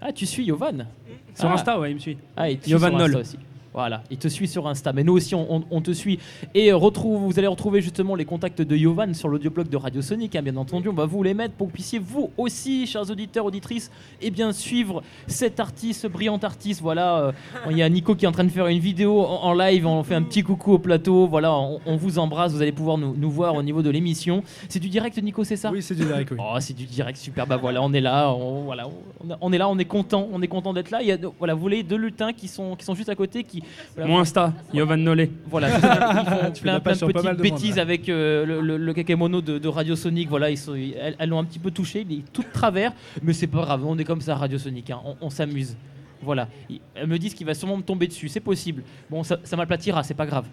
Ah, 0.00 0.12
tu 0.12 0.26
suis 0.26 0.44
Yovan 0.44 0.86
Sur 1.34 1.48
Ah. 1.48 1.54
Insta, 1.54 1.78
ouais, 1.78 1.90
il 1.90 1.94
me 1.94 2.00
suit. 2.00 2.16
Ah, 2.36 2.48
suit 2.50 2.70
Yovan 2.70 2.96
Nol. 2.96 3.16
aussi. 3.16 3.38
Voilà, 3.72 4.02
il 4.10 4.18
te 4.18 4.26
suit 4.28 4.48
sur 4.48 4.66
Insta. 4.66 4.92
Mais 4.92 5.04
nous 5.04 5.12
aussi, 5.12 5.34
on, 5.34 5.46
on- 5.56 5.64
on 5.70 5.80
te 5.80 5.92
suit. 5.92 6.18
Et 6.54 6.72
euh, 6.72 6.76
retrouve, 6.76 7.22
vous 7.22 7.38
allez 7.38 7.46
retrouver 7.46 7.80
justement 7.80 8.16
les 8.16 8.24
contacts 8.24 8.60
de 8.62 8.76
Yovan 8.76 9.14
sur 9.14 9.28
l'audioblog 9.28 9.68
de 9.68 9.76
Radio 9.76 10.02
Sonic. 10.02 10.34
hein, 10.34 10.42
bien 10.42 10.56
entendu, 10.56 10.88
on 10.88 10.92
va 10.92 11.06
vous 11.06 11.22
les 11.22 11.34
mettre 11.34 11.54
pour 11.54 11.66
que 11.68 11.70
vous 11.70 11.74
puissiez, 11.74 11.98
vous 12.00 12.30
aussi, 12.36 12.86
chers 12.86 13.08
auditeurs, 13.10 13.44
auditrices, 13.44 13.90
et 14.20 14.30
bien 14.30 14.52
suivre 14.52 15.02
cet 15.28 15.60
artiste, 15.60 16.02
ce 16.02 16.06
brillant 16.08 16.38
artiste. 16.38 16.80
Voilà, 16.82 17.18
euh, 17.18 17.32
il 17.70 17.76
y 17.78 17.82
a 17.82 17.88
Nico 17.88 18.14
qui 18.16 18.24
est 18.24 18.28
en 18.28 18.32
train 18.32 18.44
de 18.44 18.48
faire 18.50 18.66
une 18.66 18.80
vidéo 18.80 19.20
en, 19.20 19.44
en 19.44 19.52
live. 19.54 19.86
On 19.86 20.02
fait 20.02 20.16
un 20.16 20.22
petit 20.22 20.42
coucou 20.42 20.72
au 20.72 20.78
plateau. 20.78 21.26
Voilà, 21.28 21.54
on, 21.54 21.80
on 21.86 21.96
vous 21.96 22.18
embrasse. 22.18 22.52
Vous 22.52 22.62
allez 22.62 22.72
pouvoir 22.72 22.98
nous, 22.98 23.14
nous 23.16 23.30
voir 23.30 23.54
au 23.54 23.62
niveau 23.62 23.82
de 23.82 23.90
l'émission. 23.90 24.42
C'est 24.68 24.80
du 24.80 24.88
direct, 24.88 25.16
Nico, 25.22 25.44
c'est 25.44 25.56
ça? 25.56 25.70
Oui, 25.70 25.80
c'est 25.80 25.94
du 25.94 26.04
direct, 26.04 26.32
oui. 26.32 26.38
Oh, 26.40 26.56
c'est 26.58 26.74
du 26.74 26.86
direct, 26.86 27.18
super. 27.18 27.46
Bah 27.46 27.56
voilà, 27.56 27.82
on 27.82 27.92
est 27.92 28.00
là, 28.00 28.32
on, 28.32 28.62
voilà, 28.64 28.88
on, 28.88 29.28
on 29.40 29.52
est 29.52 29.58
là, 29.58 29.68
on 29.68 29.78
est 29.78 29.84
content, 29.84 30.26
on 30.32 30.42
est 30.42 30.48
content 30.48 30.72
d'être 30.72 30.90
là. 30.90 31.02
Il 31.02 31.08
y 31.08 31.12
a, 31.12 31.18
voilà, 31.38 31.54
vous 31.54 31.60
voyez 31.60 31.82
deux 31.84 31.96
lutins 31.96 32.32
qui 32.32 32.48
sont, 32.48 32.74
qui 32.74 32.84
sont 32.84 32.94
juste 32.94 33.08
à 33.08 33.14
côté, 33.14 33.44
qui, 33.44 33.59
voilà, 33.96 34.10
Mon 34.10 34.18
Insta, 34.20 34.52
Yovan 34.72 34.96
Nolé. 34.98 35.30
voilà, 35.46 35.68
ils 35.76 35.80
font 35.80 36.50
Tu 36.52 36.62
fais 36.62 36.62
plein, 36.62 36.78
de 36.78 36.82
petites 36.82 37.14
monde, 37.24 37.36
bêtises 37.36 37.78
avec 37.78 38.08
euh, 38.08 38.44
le, 38.44 38.60
le, 38.60 38.76
le 38.76 38.92
kakemono 38.94 39.40
de, 39.40 39.58
de 39.58 39.68
Radio 39.68 39.96
Sonic. 39.96 40.28
Voilà, 40.28 40.50
ils 40.50 40.58
sont, 40.58 40.74
elles 40.74 41.16
elles 41.18 41.28
l'ont 41.28 41.38
un 41.38 41.44
petit 41.44 41.58
peu 41.58 41.70
touché, 41.70 42.06
il 42.08 42.18
est 42.18 42.32
tout 42.32 42.42
de 42.42 42.52
travers, 42.52 42.92
mais 43.22 43.32
c'est 43.32 43.46
pas 43.46 43.62
grave, 43.62 43.84
on 43.86 43.98
est 43.98 44.04
comme 44.04 44.20
ça 44.20 44.32
à 44.32 44.36
Radio 44.36 44.58
Sonic, 44.58 44.90
hein, 44.90 45.00
on, 45.04 45.16
on 45.20 45.30
s'amuse. 45.30 45.76
Voilà, 46.22 46.48
elles 46.94 47.06
me 47.06 47.18
disent 47.18 47.34
qu'il 47.34 47.46
va 47.46 47.54
sûrement 47.54 47.78
me 47.78 47.82
tomber 47.82 48.06
dessus, 48.06 48.28
c'est 48.28 48.40
possible. 48.40 48.82
Bon, 49.08 49.22
ça, 49.22 49.38
ça 49.42 49.56
m'aplatira, 49.56 50.02
c'est 50.02 50.14
pas 50.14 50.26
grave. 50.26 50.44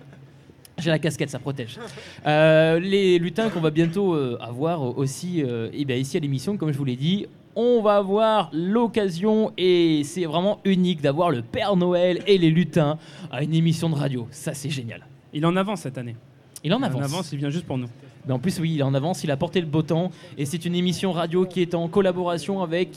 J'ai 0.80 0.92
la 0.92 1.00
casquette, 1.00 1.30
ça 1.31 1.39
protège. 1.39 1.80
Euh, 2.27 2.80
les 2.80 3.18
lutins 3.18 3.50
qu'on 3.50 3.62
va 3.62 3.71
bientôt 3.71 4.13
euh, 4.13 4.38
avoir 4.39 4.81
aussi 4.98 5.44
euh, 5.44 5.69
eh 5.74 5.86
bien, 5.86 5.95
ici 5.95 6.18
à 6.18 6.19
l'émission, 6.19 6.56
comme 6.56 6.71
je 6.71 6.77
vous 6.77 6.86
l'ai 6.86 6.95
dit, 6.95 7.25
on 7.57 7.81
va 7.81 7.95
avoir 7.95 8.51
l'occasion, 8.54 9.51
et 9.57 10.04
c'est 10.04 10.25
vraiment 10.25 10.59
unique, 10.63 11.01
d'avoir 11.01 11.31
le 11.31 11.42
Père 11.42 11.75
Noël 11.75 12.21
et 12.27 12.38
les 12.38 12.51
lutins 12.51 13.00
à 13.31 13.42
une 13.44 13.56
émission 13.56 13.89
de 13.89 13.95
radio. 13.95 14.27
Ça, 14.30 14.54
c'est 14.54 14.69
génial. 14.69 15.07
Il 15.33 15.44
en 15.44 15.56
avance 15.56 15.81
cette 15.81 15.98
année. 15.98 16.15
Il 16.63 16.71
en 16.71 16.77
En 16.77 16.83
avance. 16.83 17.04
avance, 17.04 17.31
il 17.31 17.39
vient 17.39 17.50
juste 17.50 17.65
pour 17.65 17.80
nous. 17.80 17.89
Mais 18.27 18.33
en 18.33 18.38
plus, 18.39 18.59
oui, 18.59 18.74
il 18.75 18.80
est 18.80 18.83
en 18.83 18.94
avance, 18.94 19.24
il 19.24 19.31
a 19.31 19.38
porté 19.38 19.59
le 19.59 19.65
beau 19.65 19.81
temps. 19.81 20.12
Et 20.38 20.45
c'est 20.45 20.65
une 20.65 20.75
émission 20.75 21.12
radio 21.12 21.45
qui 21.45 21.62
est 21.62 21.74
en 21.74 21.88
collaboration 21.88 22.62
avec 22.62 22.89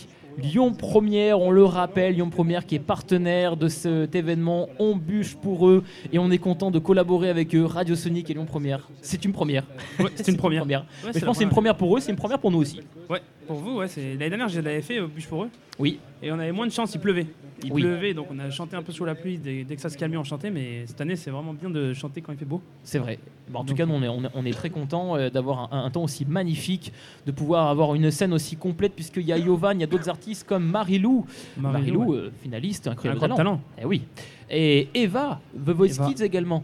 Lyon 0.42 0.72
Première, 0.72 1.40
on 1.40 1.50
le 1.50 1.64
rappelle, 1.64 2.14
Lyon 2.14 2.30
Première 2.30 2.66
qui 2.66 2.74
est 2.74 2.80
partenaire 2.80 3.56
de 3.56 3.68
cet 3.68 4.14
événement. 4.14 4.68
On 4.78 4.96
bûche 4.96 5.36
pour 5.36 5.68
eux 5.68 5.84
et 6.12 6.18
on 6.18 6.30
est 6.30 6.38
content 6.38 6.70
de 6.70 6.78
collaborer 6.78 7.28
avec 7.28 7.54
eux, 7.54 7.64
Radio 7.64 7.94
Sonic 7.94 8.30
et 8.30 8.34
Lyon 8.34 8.46
Première. 8.46 8.88
C'est 9.02 9.24
une 9.24 9.32
première. 9.32 9.64
Ouais, 9.98 10.06
c'est 10.14 10.28
une 10.28 10.36
première. 10.38 10.66
Ouais, 10.66 10.78
Mais 11.04 11.12
c'est 11.12 11.20
je 11.20 11.24
pense 11.24 11.36
que 11.36 11.38
c'est 11.38 11.44
une 11.44 11.50
première 11.50 11.76
pour 11.76 11.96
eux, 11.96 12.00
c'est 12.00 12.10
une 12.10 12.16
première 12.16 12.38
pour 12.38 12.50
nous 12.50 12.58
aussi. 12.58 12.80
Ouais, 13.08 13.20
pour 13.46 13.56
vous, 13.56 13.76
ouais, 13.78 13.86
l'année 13.96 14.16
dernière, 14.30 14.48
je 14.48 14.60
l'avais 14.60 14.82
fait 14.82 15.00
au 15.00 15.08
bûche 15.08 15.26
pour 15.26 15.44
eux. 15.44 15.50
Oui. 15.78 15.98
Et 16.22 16.30
on 16.32 16.38
avait 16.38 16.52
moins 16.52 16.66
de 16.66 16.72
chance, 16.72 16.94
il 16.94 17.00
pleuvait. 17.00 17.26
Il 17.64 17.72
Oui. 17.72 17.82
pleuvait, 17.82 18.14
donc 18.14 18.26
on 18.30 18.38
a 18.38 18.50
chanté 18.50 18.76
un 18.76 18.82
peu 18.82 18.92
sous 18.92 19.04
la 19.04 19.14
pluie. 19.14 19.38
Dès, 19.38 19.64
dès 19.64 19.76
que 19.76 19.82
ça 19.82 19.88
se 19.90 19.98
calmait, 19.98 20.16
on 20.16 20.24
chantait. 20.24 20.50
Mais 20.50 20.84
cette 20.86 21.00
année, 21.00 21.16
c'est 21.16 21.30
vraiment 21.30 21.52
bien 21.52 21.68
de 21.70 21.92
chanter 21.94 22.20
quand 22.20 22.32
il 22.32 22.38
fait 22.38 22.44
beau. 22.44 22.60
C'est 22.82 22.98
vrai. 22.98 23.18
En 23.52 23.60
tout 23.62 23.68
Donc- 23.68 23.76
cas, 23.78 23.86
nous, 23.86 23.94
on 23.94 24.02
est, 24.02 24.28
on 24.34 24.50
très 24.52 24.70
content 24.70 25.16
d'avoir 25.30 25.72
un, 25.72 25.84
un 25.84 25.90
temps 25.90 26.04
aussi 26.04 26.24
magnifique, 26.24 26.92
de 27.26 27.32
pouvoir 27.32 27.68
avoir 27.68 27.94
une 27.94 28.10
scène 28.10 28.32
aussi 28.32 28.56
complète, 28.56 28.94
puisqu'il 28.94 29.22
y 29.24 29.32
a 29.32 29.38
Yovan, 29.38 29.72
il 29.76 29.80
y 29.80 29.84
a 29.84 29.86
d'autres 29.86 30.08
artistes 30.08 30.46
comme 30.46 30.64
Marilou, 30.64 31.26
Marilou, 31.56 32.04
ouais. 32.12 32.16
euh, 32.18 32.30
finaliste, 32.42 32.86
incroyable 32.88 33.16
Incroyable 33.24 33.36
talent. 33.38 33.56
talent. 33.56 33.80
Eh 33.82 33.84
oui. 33.86 34.02
Et 34.50 34.88
Eva, 34.94 35.40
The 35.54 35.70
Voice 35.70 35.86
Eva. 35.96 36.06
Kids 36.12 36.22
également. 36.24 36.62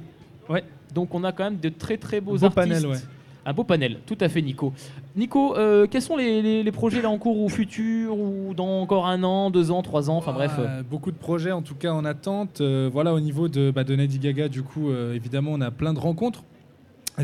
Ouais. 0.49 0.65
Donc 0.95 1.15
on 1.15 1.25
a 1.25 1.33
quand 1.33 1.45
même 1.45 1.59
de 1.59 1.69
très 1.69 1.97
très 1.97 2.21
beaux 2.21 2.37
Beau 2.39 2.45
artistes. 2.45 2.55
panel, 2.55 2.87
ouais. 2.87 2.97
Un 3.49 3.53
beau 3.53 3.63
panel, 3.63 3.99
tout 4.07 4.19
à 4.21 4.29
fait 4.29 4.43
Nico. 4.43 4.73
Nico, 5.15 5.57
euh, 5.57 5.87
quels 5.87 6.03
sont 6.03 6.17
les, 6.17 6.43
les- 6.43 6.63
les 6.65 6.73
projets 6.73 7.01
là 7.01 7.09
en 7.11 7.17
cours 7.17 7.39
ou 7.41 7.49
futurs 7.49 8.19
ou 8.19 8.53
dans 8.55 8.81
encore 8.83 9.07
un 9.07 9.23
an, 9.23 9.51
deux 9.51 9.71
ans, 9.71 9.83
trois 9.83 10.11
ans, 10.11 10.17
enfin 10.17 10.33
bref. 10.33 10.51
euh, 10.59 10.83
beaucoup 10.83 11.13
de 11.13 11.17
projets 11.17 11.53
en 11.53 11.63
tout 11.63 11.77
cas 11.77 11.93
en 11.93 12.05
attente. 12.05 12.61
Euh, 12.61 12.91
voilà, 12.93 13.15
au 13.15 13.21
niveau 13.21 13.47
de, 13.49 13.71
bah, 13.71 13.85
de 13.85 13.95
Lady 13.95 14.19
Gaga, 14.19 14.49
du 14.49 14.63
coup, 14.65 14.91
évidemment, 15.15 15.53
on 15.55 15.61
a 15.61 15.71
plein 15.71 15.95
de 15.95 16.01
rencontres. 16.01 16.43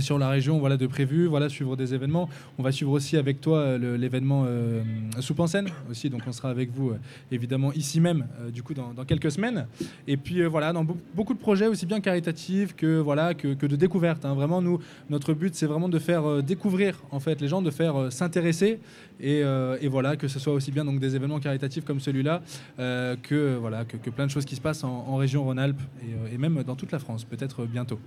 Sur 0.00 0.18
la 0.18 0.30
région, 0.30 0.58
voilà, 0.58 0.78
de 0.78 0.86
prévues, 0.86 1.26
voilà, 1.26 1.50
suivre 1.50 1.76
des 1.76 1.92
événements. 1.92 2.26
On 2.58 2.62
va 2.62 2.72
suivre 2.72 2.92
aussi 2.92 3.18
avec 3.18 3.42
toi 3.42 3.58
euh, 3.58 3.98
l'événement 3.98 4.44
euh, 4.46 4.82
Soupe 5.20 5.40
en 5.40 5.46
scène 5.46 5.68
aussi, 5.90 6.08
donc 6.08 6.22
on 6.26 6.32
sera 6.32 6.48
avec 6.48 6.70
vous 6.72 6.90
euh, 6.90 6.98
évidemment 7.30 7.74
ici 7.74 8.00
même, 8.00 8.26
euh, 8.40 8.50
du 8.50 8.62
coup, 8.62 8.72
dans, 8.72 8.94
quelques 9.04 9.30
semaines. 9.30 9.66
Et 10.08 10.16
puis 10.16 10.42
voilà, 10.46 10.72
dans 10.72 10.82
beau- 10.82 10.96
beaucoup 11.14 11.34
de 11.34 11.38
projets 11.38 11.66
aussi 11.66 11.84
bien 11.84 12.00
caritatifs 12.00 12.74
que 12.74 13.00
voilà 13.00 13.34
que, 13.34 13.48
de 13.48 13.76
découverte. 13.76 14.24
hein. 14.24 14.32
Vraiment, 14.32 14.62
nous, 14.62 14.78
notre 15.10 15.34
but, 15.34 15.54
c'est 15.54 15.66
vraiment 15.66 15.90
de 15.90 15.98
faire 15.98 16.42
découvrir 16.42 16.98
en 17.10 17.20
fait 17.20 17.38
les 17.42 17.48
gens, 17.48 17.60
de 17.60 17.70
faire 17.70 18.10
s'intéresser 18.10 18.80
et, 19.22 19.42
euh, 19.42 19.78
et 19.80 19.88
voilà 19.88 20.16
que 20.16 20.28
ce 20.28 20.38
soit 20.38 20.52
aussi 20.52 20.70
bien 20.72 20.84
donc 20.84 20.98
des 20.98 21.16
événements 21.16 21.38
caritatifs 21.40 21.84
comme 21.84 22.00
celui-là 22.00 22.42
euh, 22.78 23.16
que 23.22 23.56
voilà 23.56 23.84
que, 23.84 23.96
que 23.96 24.10
plein 24.10 24.26
de 24.26 24.30
choses 24.30 24.44
qui 24.44 24.56
se 24.56 24.60
passent 24.60 24.84
en, 24.84 25.06
en 25.08 25.16
région 25.16 25.44
Rhône-Alpes 25.44 25.80
et, 26.02 26.12
euh, 26.12 26.34
et 26.34 26.38
même 26.38 26.62
dans 26.64 26.76
toute 26.76 26.92
la 26.92 26.98
France, 26.98 27.24
peut-être 27.24 27.64
bientôt. 27.64 27.98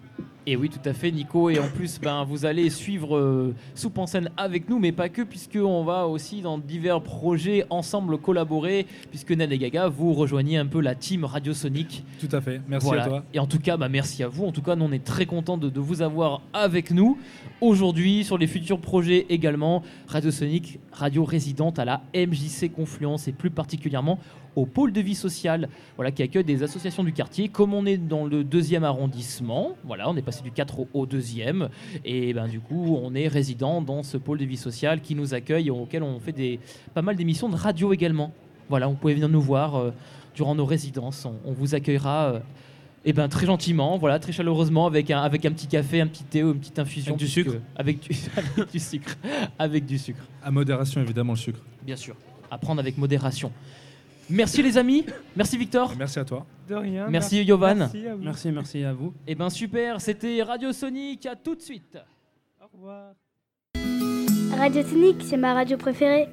Et 0.47 0.55
oui, 0.55 0.69
tout 0.69 0.87
à 0.87 0.93
fait, 0.93 1.11
Nico. 1.11 1.49
Et 1.49 1.57
en 1.57 1.67
plus, 1.69 1.99
ben, 1.99 2.23
vous 2.23 2.45
allez 2.45 2.69
suivre 2.69 3.17
euh, 3.17 3.55
Soupe 3.73 3.97
en 3.97 4.05
scène 4.05 4.29
avec 4.37 4.69
nous, 4.69 4.77
mais 4.77 4.91
pas 4.91 5.09
que, 5.09 5.23
puisqu'on 5.23 5.83
va 5.83 6.05
aussi 6.07 6.41
dans 6.41 6.59
divers 6.59 7.01
projets 7.01 7.65
ensemble 7.71 8.19
collaborer, 8.19 8.85
puisque 9.09 9.31
Ned 9.31 9.51
et 9.51 9.57
Gaga, 9.57 9.87
vous 9.87 10.13
rejoignez 10.13 10.57
un 10.57 10.67
peu 10.67 10.81
la 10.81 10.93
team 10.93 11.25
Radio 11.25 11.51
Sonic. 11.55 12.03
Tout 12.19 12.29
à 12.31 12.41
fait. 12.41 12.61
Merci 12.67 12.85
Voilà. 12.85 13.03
à 13.05 13.07
toi. 13.07 13.23
Et 13.33 13.39
en 13.39 13.47
tout 13.47 13.57
cas, 13.57 13.75
bah, 13.75 13.89
merci 13.89 14.21
à 14.21 14.27
vous. 14.27 14.45
En 14.45 14.51
tout 14.51 14.61
cas, 14.61 14.75
nous, 14.75 14.85
on 14.85 14.91
est 14.91 15.03
très 15.03 15.25
content 15.25 15.57
de, 15.57 15.67
de 15.67 15.79
vous 15.79 16.03
avoir 16.03 16.43
avec 16.53 16.91
nous 16.91 17.17
aujourd'hui 17.59 18.23
sur 18.23 18.37
les 18.37 18.45
futurs 18.47 18.79
projets 18.79 19.25
également. 19.29 19.81
Radio 20.07 20.29
Sonic, 20.29 20.79
radio 21.05 21.23
résidente 21.23 21.77
à 21.77 21.85
la 21.85 22.01
MJC 22.15 22.71
Confluence 22.73 23.27
et 23.27 23.31
plus 23.31 23.51
particulièrement 23.51 24.17
au 24.55 24.65
pôle 24.65 24.91
de 24.91 25.01
vie 25.01 25.13
sociale, 25.13 25.69
voilà, 25.97 26.09
qui 26.09 26.23
accueille 26.23 26.43
des 26.43 26.63
associations 26.63 27.03
du 27.03 27.13
quartier. 27.13 27.47
Comme 27.47 27.75
on 27.75 27.85
est 27.85 27.97
dans 27.97 28.25
le 28.25 28.43
deuxième 28.43 28.83
arrondissement, 28.83 29.75
voilà, 29.83 30.09
on 30.09 30.17
est 30.17 30.23
passé 30.23 30.41
du 30.41 30.49
4 30.49 30.87
au, 30.95 31.05
deuxième, 31.05 31.69
et 32.03 32.33
ben 32.33 32.47
du 32.47 32.59
coup, 32.59 32.97
on 32.99 33.13
est 33.13 33.27
résident 33.27 33.83
dans 33.83 34.01
ce 34.01 34.17
pôle 34.17 34.39
de 34.39 34.45
vie 34.45 34.57
sociale 34.57 34.99
qui 35.01 35.13
nous 35.13 35.35
accueille, 35.35 35.69
auquel 35.69 36.01
on 36.01 36.19
fait 36.19 36.31
des, 36.31 36.59
pas 36.95 37.03
mal 37.03 37.15
d'émissions 37.15 37.49
de 37.49 37.55
radio 37.55 37.93
également. 37.93 38.33
Voilà, 38.67 38.87
vous 38.87 38.95
pouvez 38.95 39.13
venir 39.13 39.29
nous 39.29 39.41
voir 39.41 39.75
euh, 39.75 39.91
durant 40.33 40.55
nos 40.55 40.65
résidences. 40.65 41.23
On, 41.25 41.35
on 41.45 41.51
vous 41.51 41.75
accueillera 41.75 42.33
euh, 42.33 42.39
eh 43.07 43.13
ben, 43.13 43.27
très 43.29 43.45
gentiment, 43.45 43.97
voilà, 43.97 44.17
très 44.19 44.31
chaleureusement, 44.31 44.87
avec 44.87 45.11
un, 45.11 45.21
avec 45.21 45.45
un 45.45 45.51
petit 45.51 45.67
café, 45.67 46.01
un 46.01 46.07
petit 46.07 46.23
thé 46.23 46.43
ou 46.43 46.51
une 46.53 46.59
petite 46.59 46.79
infusion. 46.79 47.13
Avec 47.13 47.19
du 47.19 47.27
sucre. 47.27 47.53
avec 47.75 47.99
du, 47.99 48.09
avec 48.57 48.71
du 48.71 48.79
sucre. 48.79 49.15
Avec 49.59 49.85
du 49.85 49.97
sucre, 49.99 50.23
À 50.43 50.51
modération 50.51 51.01
évidemment 51.01 51.33
le 51.33 51.37
sucre. 51.37 51.59
bien 51.83 51.95
sûr. 51.95 52.15
À 52.49 52.57
prendre 52.57 52.79
avec 52.79 52.97
modération. 52.97 53.51
Merci 54.27 54.63
les 54.63 54.75
amis, 54.79 55.05
merci 55.35 55.55
Victor, 55.55 55.93
Merci 55.99 56.17
à 56.17 56.25
toi. 56.25 56.47
De 56.67 56.73
rien. 56.73 57.07
Merci, 57.09 57.43
Yovan. 57.43 57.75
Merci 57.77 58.07
à 58.07 58.15
vous. 58.15 58.23
Merci, 58.23 58.51
merci 58.51 58.83
à 58.83 58.91
vous. 58.93 59.13
et 59.27 59.35
ben 59.35 59.51
super, 59.51 60.01
c'était 60.01 60.41
Radio 60.41 60.73
Sonic, 60.73 61.27
à 61.27 61.35
tout 61.35 61.53
de 61.53 61.61
suite. 61.61 61.97
Au 62.59 62.65
revoir. 62.75 63.13
Radio 64.57 64.81
Sonic, 64.83 65.17
c'est 65.21 65.37
ma 65.37 65.53
radio 65.53 65.77
préférée. 65.77 66.27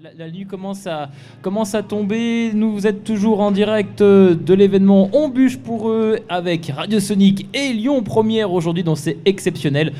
La, 0.00 0.28
nuit 0.28 0.44
commence 0.44 0.88
à, 0.88 1.08
commence 1.40 1.76
à 1.76 1.82
tomber. 1.84 2.50
Nous 2.52 2.72
vous 2.72 2.86
êtes 2.86 3.04
toujours 3.04 3.40
en 3.40 3.52
direct 3.52 4.00
euh, 4.00 4.34
de 4.34 4.52
l'événement 4.52 5.08
On 5.12 5.28
bûche 5.28 5.56
pour 5.56 5.88
eux 5.88 6.18
avec 6.28 6.66
Radio 6.74 6.98
Sonic 6.98 7.46
et 7.54 7.72
Lyon 7.72 8.02
Première 8.02 8.50
aujourd'hui, 8.50 8.82
donc 8.82 8.98
c'est 8.98 9.18
exceptionnel. 9.24 9.92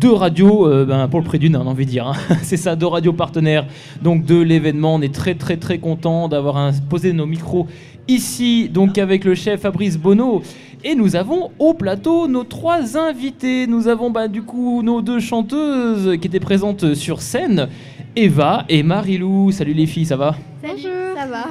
Deux 0.00 0.12
radios 0.12 0.66
euh, 0.66 0.86
ben, 0.86 1.06
pour 1.06 1.20
le 1.20 1.26
prix 1.26 1.38
d'une, 1.38 1.54
hein, 1.54 1.62
on 1.64 1.68
a 1.68 1.70
envie 1.70 1.84
de 1.84 1.90
dire. 1.90 2.06
hein. 2.06 2.14
c'est 2.42 2.56
ça, 2.56 2.76
deux 2.76 2.86
radios 2.86 3.12
partenaires 3.12 3.66
donc 4.00 4.24
de 4.24 4.40
l'événement. 4.40 4.94
On 4.94 5.02
est 5.02 5.14
très 5.14 5.34
très 5.34 5.58
très 5.58 5.76
content 5.78 6.28
d'avoir 6.28 6.72
posé 6.88 7.12
nos 7.12 7.26
micros 7.26 7.66
ici, 8.08 8.68
donc 8.68 8.98
avec 8.98 9.24
le 9.24 9.34
chef 9.34 9.60
Fabrice 9.62 9.98
Bonneau. 9.98 10.42
Et 10.84 10.94
nous 10.96 11.14
avons 11.14 11.50
au 11.60 11.74
plateau 11.74 12.26
nos 12.26 12.42
trois 12.42 12.96
invités. 12.98 13.66
Nous 13.68 13.86
avons 13.86 14.10
bah, 14.10 14.26
du 14.26 14.42
coup 14.42 14.82
nos 14.82 15.00
deux 15.00 15.20
chanteuses 15.20 16.18
qui 16.20 16.26
étaient 16.26 16.40
présentes 16.40 16.94
sur 16.94 17.22
scène. 17.22 17.68
Eva 18.16 18.64
et 18.68 18.82
Marilou. 18.82 19.52
Salut 19.52 19.74
les 19.74 19.86
filles, 19.86 20.06
ça 20.06 20.16
va? 20.16 20.34
Salut, 20.60 20.82
ça 21.16 21.26
va 21.26 21.44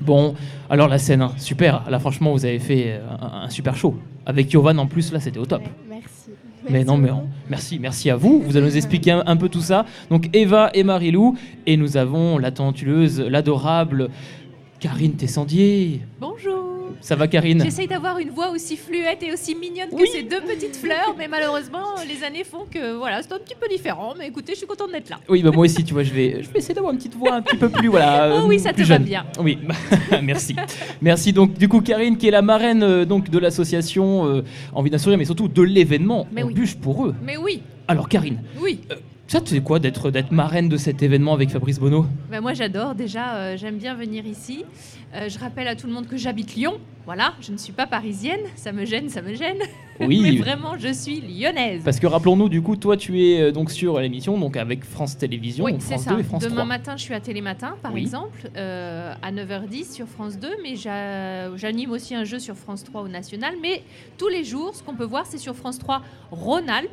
Bon, 0.00 0.34
alors 0.68 0.88
la 0.88 0.98
scène, 0.98 1.22
hein, 1.22 1.32
super. 1.38 1.82
Là 1.90 1.98
franchement, 1.98 2.32
vous 2.32 2.44
avez 2.44 2.58
fait 2.58 2.84
euh, 2.88 2.98
un, 3.20 3.44
un 3.46 3.48
super 3.50 3.74
show. 3.74 3.94
Avec 4.26 4.52
Yovan 4.52 4.78
en 4.78 4.86
plus, 4.86 5.12
là 5.12 5.18
c'était 5.20 5.38
au 5.38 5.46
top. 5.46 5.62
Ouais, 5.62 5.68
Merci. 5.88 6.30
Mais 6.66 6.70
Merci 6.70 6.86
non, 6.86 6.96
mais 6.98 7.10
on- 7.10 7.26
merci, 7.50 7.78
merci 7.78 8.10
à 8.10 8.16
vous. 8.16 8.42
Vous 8.44 8.56
allez 8.56 8.66
nous 8.66 8.76
expliquer 8.76 9.10
un, 9.12 9.22
un 9.26 9.36
peu 9.36 9.48
tout 9.48 9.60
ça. 9.60 9.84
Donc 10.10 10.28
Eva 10.34 10.70
et 10.74 10.82
Marilou. 10.84 11.36
Et 11.66 11.76
nous 11.78 11.96
avons 11.96 12.36
la 12.38 12.50
talentueuse, 12.50 13.20
l'adorable 13.20 14.10
Karine 14.84 15.14
Tessandier. 15.14 16.02
Bonjour. 16.20 16.90
Ça 17.00 17.16
va 17.16 17.26
Karine? 17.26 17.62
J'essaye 17.64 17.86
d'avoir 17.88 18.18
une 18.18 18.28
voix 18.28 18.50
aussi 18.50 18.76
fluette 18.76 19.22
et 19.22 19.32
aussi 19.32 19.54
mignonne 19.54 19.88
que 19.88 20.06
ces 20.06 20.22
deux 20.24 20.42
petites 20.42 20.76
fleurs, 20.76 21.14
mais 21.16 21.26
malheureusement, 21.26 21.94
les 22.06 22.22
années 22.22 22.44
font 22.44 22.66
que 22.70 22.92
voilà, 22.94 23.22
c'est 23.22 23.32
un 23.32 23.38
petit 23.38 23.54
peu 23.58 23.66
différent. 23.66 24.12
Mais 24.18 24.28
écoutez, 24.28 24.52
je 24.52 24.58
suis 24.58 24.66
contente 24.66 24.92
d'être 24.92 25.08
là. 25.08 25.20
Oui, 25.26 25.42
bah 25.42 25.52
moi 25.54 25.64
aussi, 25.64 25.84
tu 25.84 25.94
vois, 25.94 26.02
je 26.02 26.12
vais, 26.12 26.42
je 26.42 26.50
vais 26.50 26.58
essayer 26.58 26.74
d'avoir 26.74 26.92
une 26.92 26.98
petite 26.98 27.14
voix 27.14 27.32
un 27.32 27.40
petit 27.40 27.56
peu 27.56 27.70
plus, 27.70 27.88
voilà. 27.88 28.28
Oh 28.34 28.40
euh, 28.44 28.46
oui, 28.46 28.58
ça 28.60 28.72
te 28.72 28.74
plus 28.74 28.84
va 28.84 28.98
bien. 28.98 29.24
Oui, 29.40 29.56
merci. 30.22 30.54
Merci 31.00 31.32
donc 31.32 31.54
du 31.54 31.66
coup 31.66 31.80
Karine 31.80 32.18
qui 32.18 32.28
est 32.28 32.30
la 32.30 32.42
marraine 32.42 32.82
euh, 32.82 33.06
donc 33.06 33.30
de 33.30 33.38
l'association 33.38 34.26
euh, 34.26 34.44
Envie 34.74 34.90
d'un 34.90 34.98
sourire, 34.98 35.16
mais 35.16 35.24
surtout 35.24 35.48
de 35.48 35.62
l'événement. 35.62 36.26
Mais 36.30 36.42
On 36.42 36.48
oui. 36.48 36.52
bûche 36.54 36.74
pour 36.74 37.06
eux. 37.06 37.14
Mais 37.22 37.38
oui, 37.38 37.62
Alors 37.88 38.06
Karine, 38.06 38.42
oui. 38.60 38.80
Ça 39.26 39.40
tu 39.40 39.54
sais 39.54 39.60
quoi 39.62 39.78
d'être 39.78 40.10
d'être 40.10 40.30
marraine 40.32 40.68
de 40.68 40.76
cet 40.76 41.02
événement 41.02 41.32
avec 41.32 41.48
Fabrice 41.50 41.80
Bonneau 41.80 42.06
Ben 42.30 42.40
moi 42.40 42.52
j'adore 42.52 42.94
déjà, 42.94 43.34
euh, 43.36 43.56
j'aime 43.56 43.78
bien 43.78 43.94
venir 43.94 44.26
ici. 44.26 44.64
Euh, 45.14 45.28
je 45.28 45.38
rappelle 45.38 45.66
à 45.68 45.76
tout 45.76 45.86
le 45.86 45.92
monde 45.92 46.06
que 46.06 46.16
j'habite 46.16 46.54
Lyon. 46.56 46.74
Voilà, 47.06 47.34
je 47.40 47.52
ne 47.52 47.56
suis 47.56 47.72
pas 47.72 47.86
parisienne. 47.86 48.40
Ça 48.56 48.72
me 48.72 48.84
gêne, 48.84 49.08
ça 49.08 49.22
me 49.22 49.34
gêne. 49.34 49.58
Mais 50.00 50.06
Oui. 50.06 50.38
vraiment, 50.38 50.76
je 50.78 50.92
suis 50.92 51.20
lyonnaise. 51.20 51.82
Parce 51.84 52.00
que 52.00 52.06
rappelons-nous, 52.06 52.48
du 52.48 52.62
coup, 52.62 52.74
toi, 52.76 52.96
tu 52.96 53.20
es 53.22 53.40
euh, 53.40 53.52
donc 53.52 53.70
sur 53.70 54.00
l'émission, 54.00 54.36
donc 54.38 54.56
avec 54.56 54.84
France 54.84 55.16
Télévisions, 55.16 55.64
Oui, 55.66 55.72
donc 55.72 55.82
c'est 55.82 55.94
France 55.94 56.02
ça. 56.04 56.10
2 56.14 56.18
et 56.18 56.22
France 56.24 56.42
Demain 56.42 56.54
3. 56.56 56.64
matin, 56.64 56.96
je 56.96 57.02
suis 57.02 57.14
à 57.14 57.20
Télématin, 57.20 57.76
par 57.82 57.92
Oui. 57.92 58.00
exemple, 58.00 58.50
à 58.56 59.30
9h10 59.32 59.92
sur 59.92 60.06
France 60.08 60.38
2, 60.38 60.48
mais 60.62 60.74
j'a- 60.76 61.54
j'anime 61.56 61.92
aussi 61.92 62.14
un 62.14 62.24
jeu 62.24 62.38
sur 62.40 62.56
France 62.56 62.82
3 62.84 63.02
au 63.02 63.08
National. 63.08 63.54
Mais 63.62 63.82
tous 64.18 64.28
les 64.28 64.42
jours, 64.42 64.74
ce 64.74 64.82
qu'on 64.82 64.94
peut 64.94 65.04
voir, 65.04 65.26
c'est 65.26 65.38
sur 65.38 65.54
France 65.54 65.78
3 65.78 66.02
Rhône-Alpes, 66.32 66.88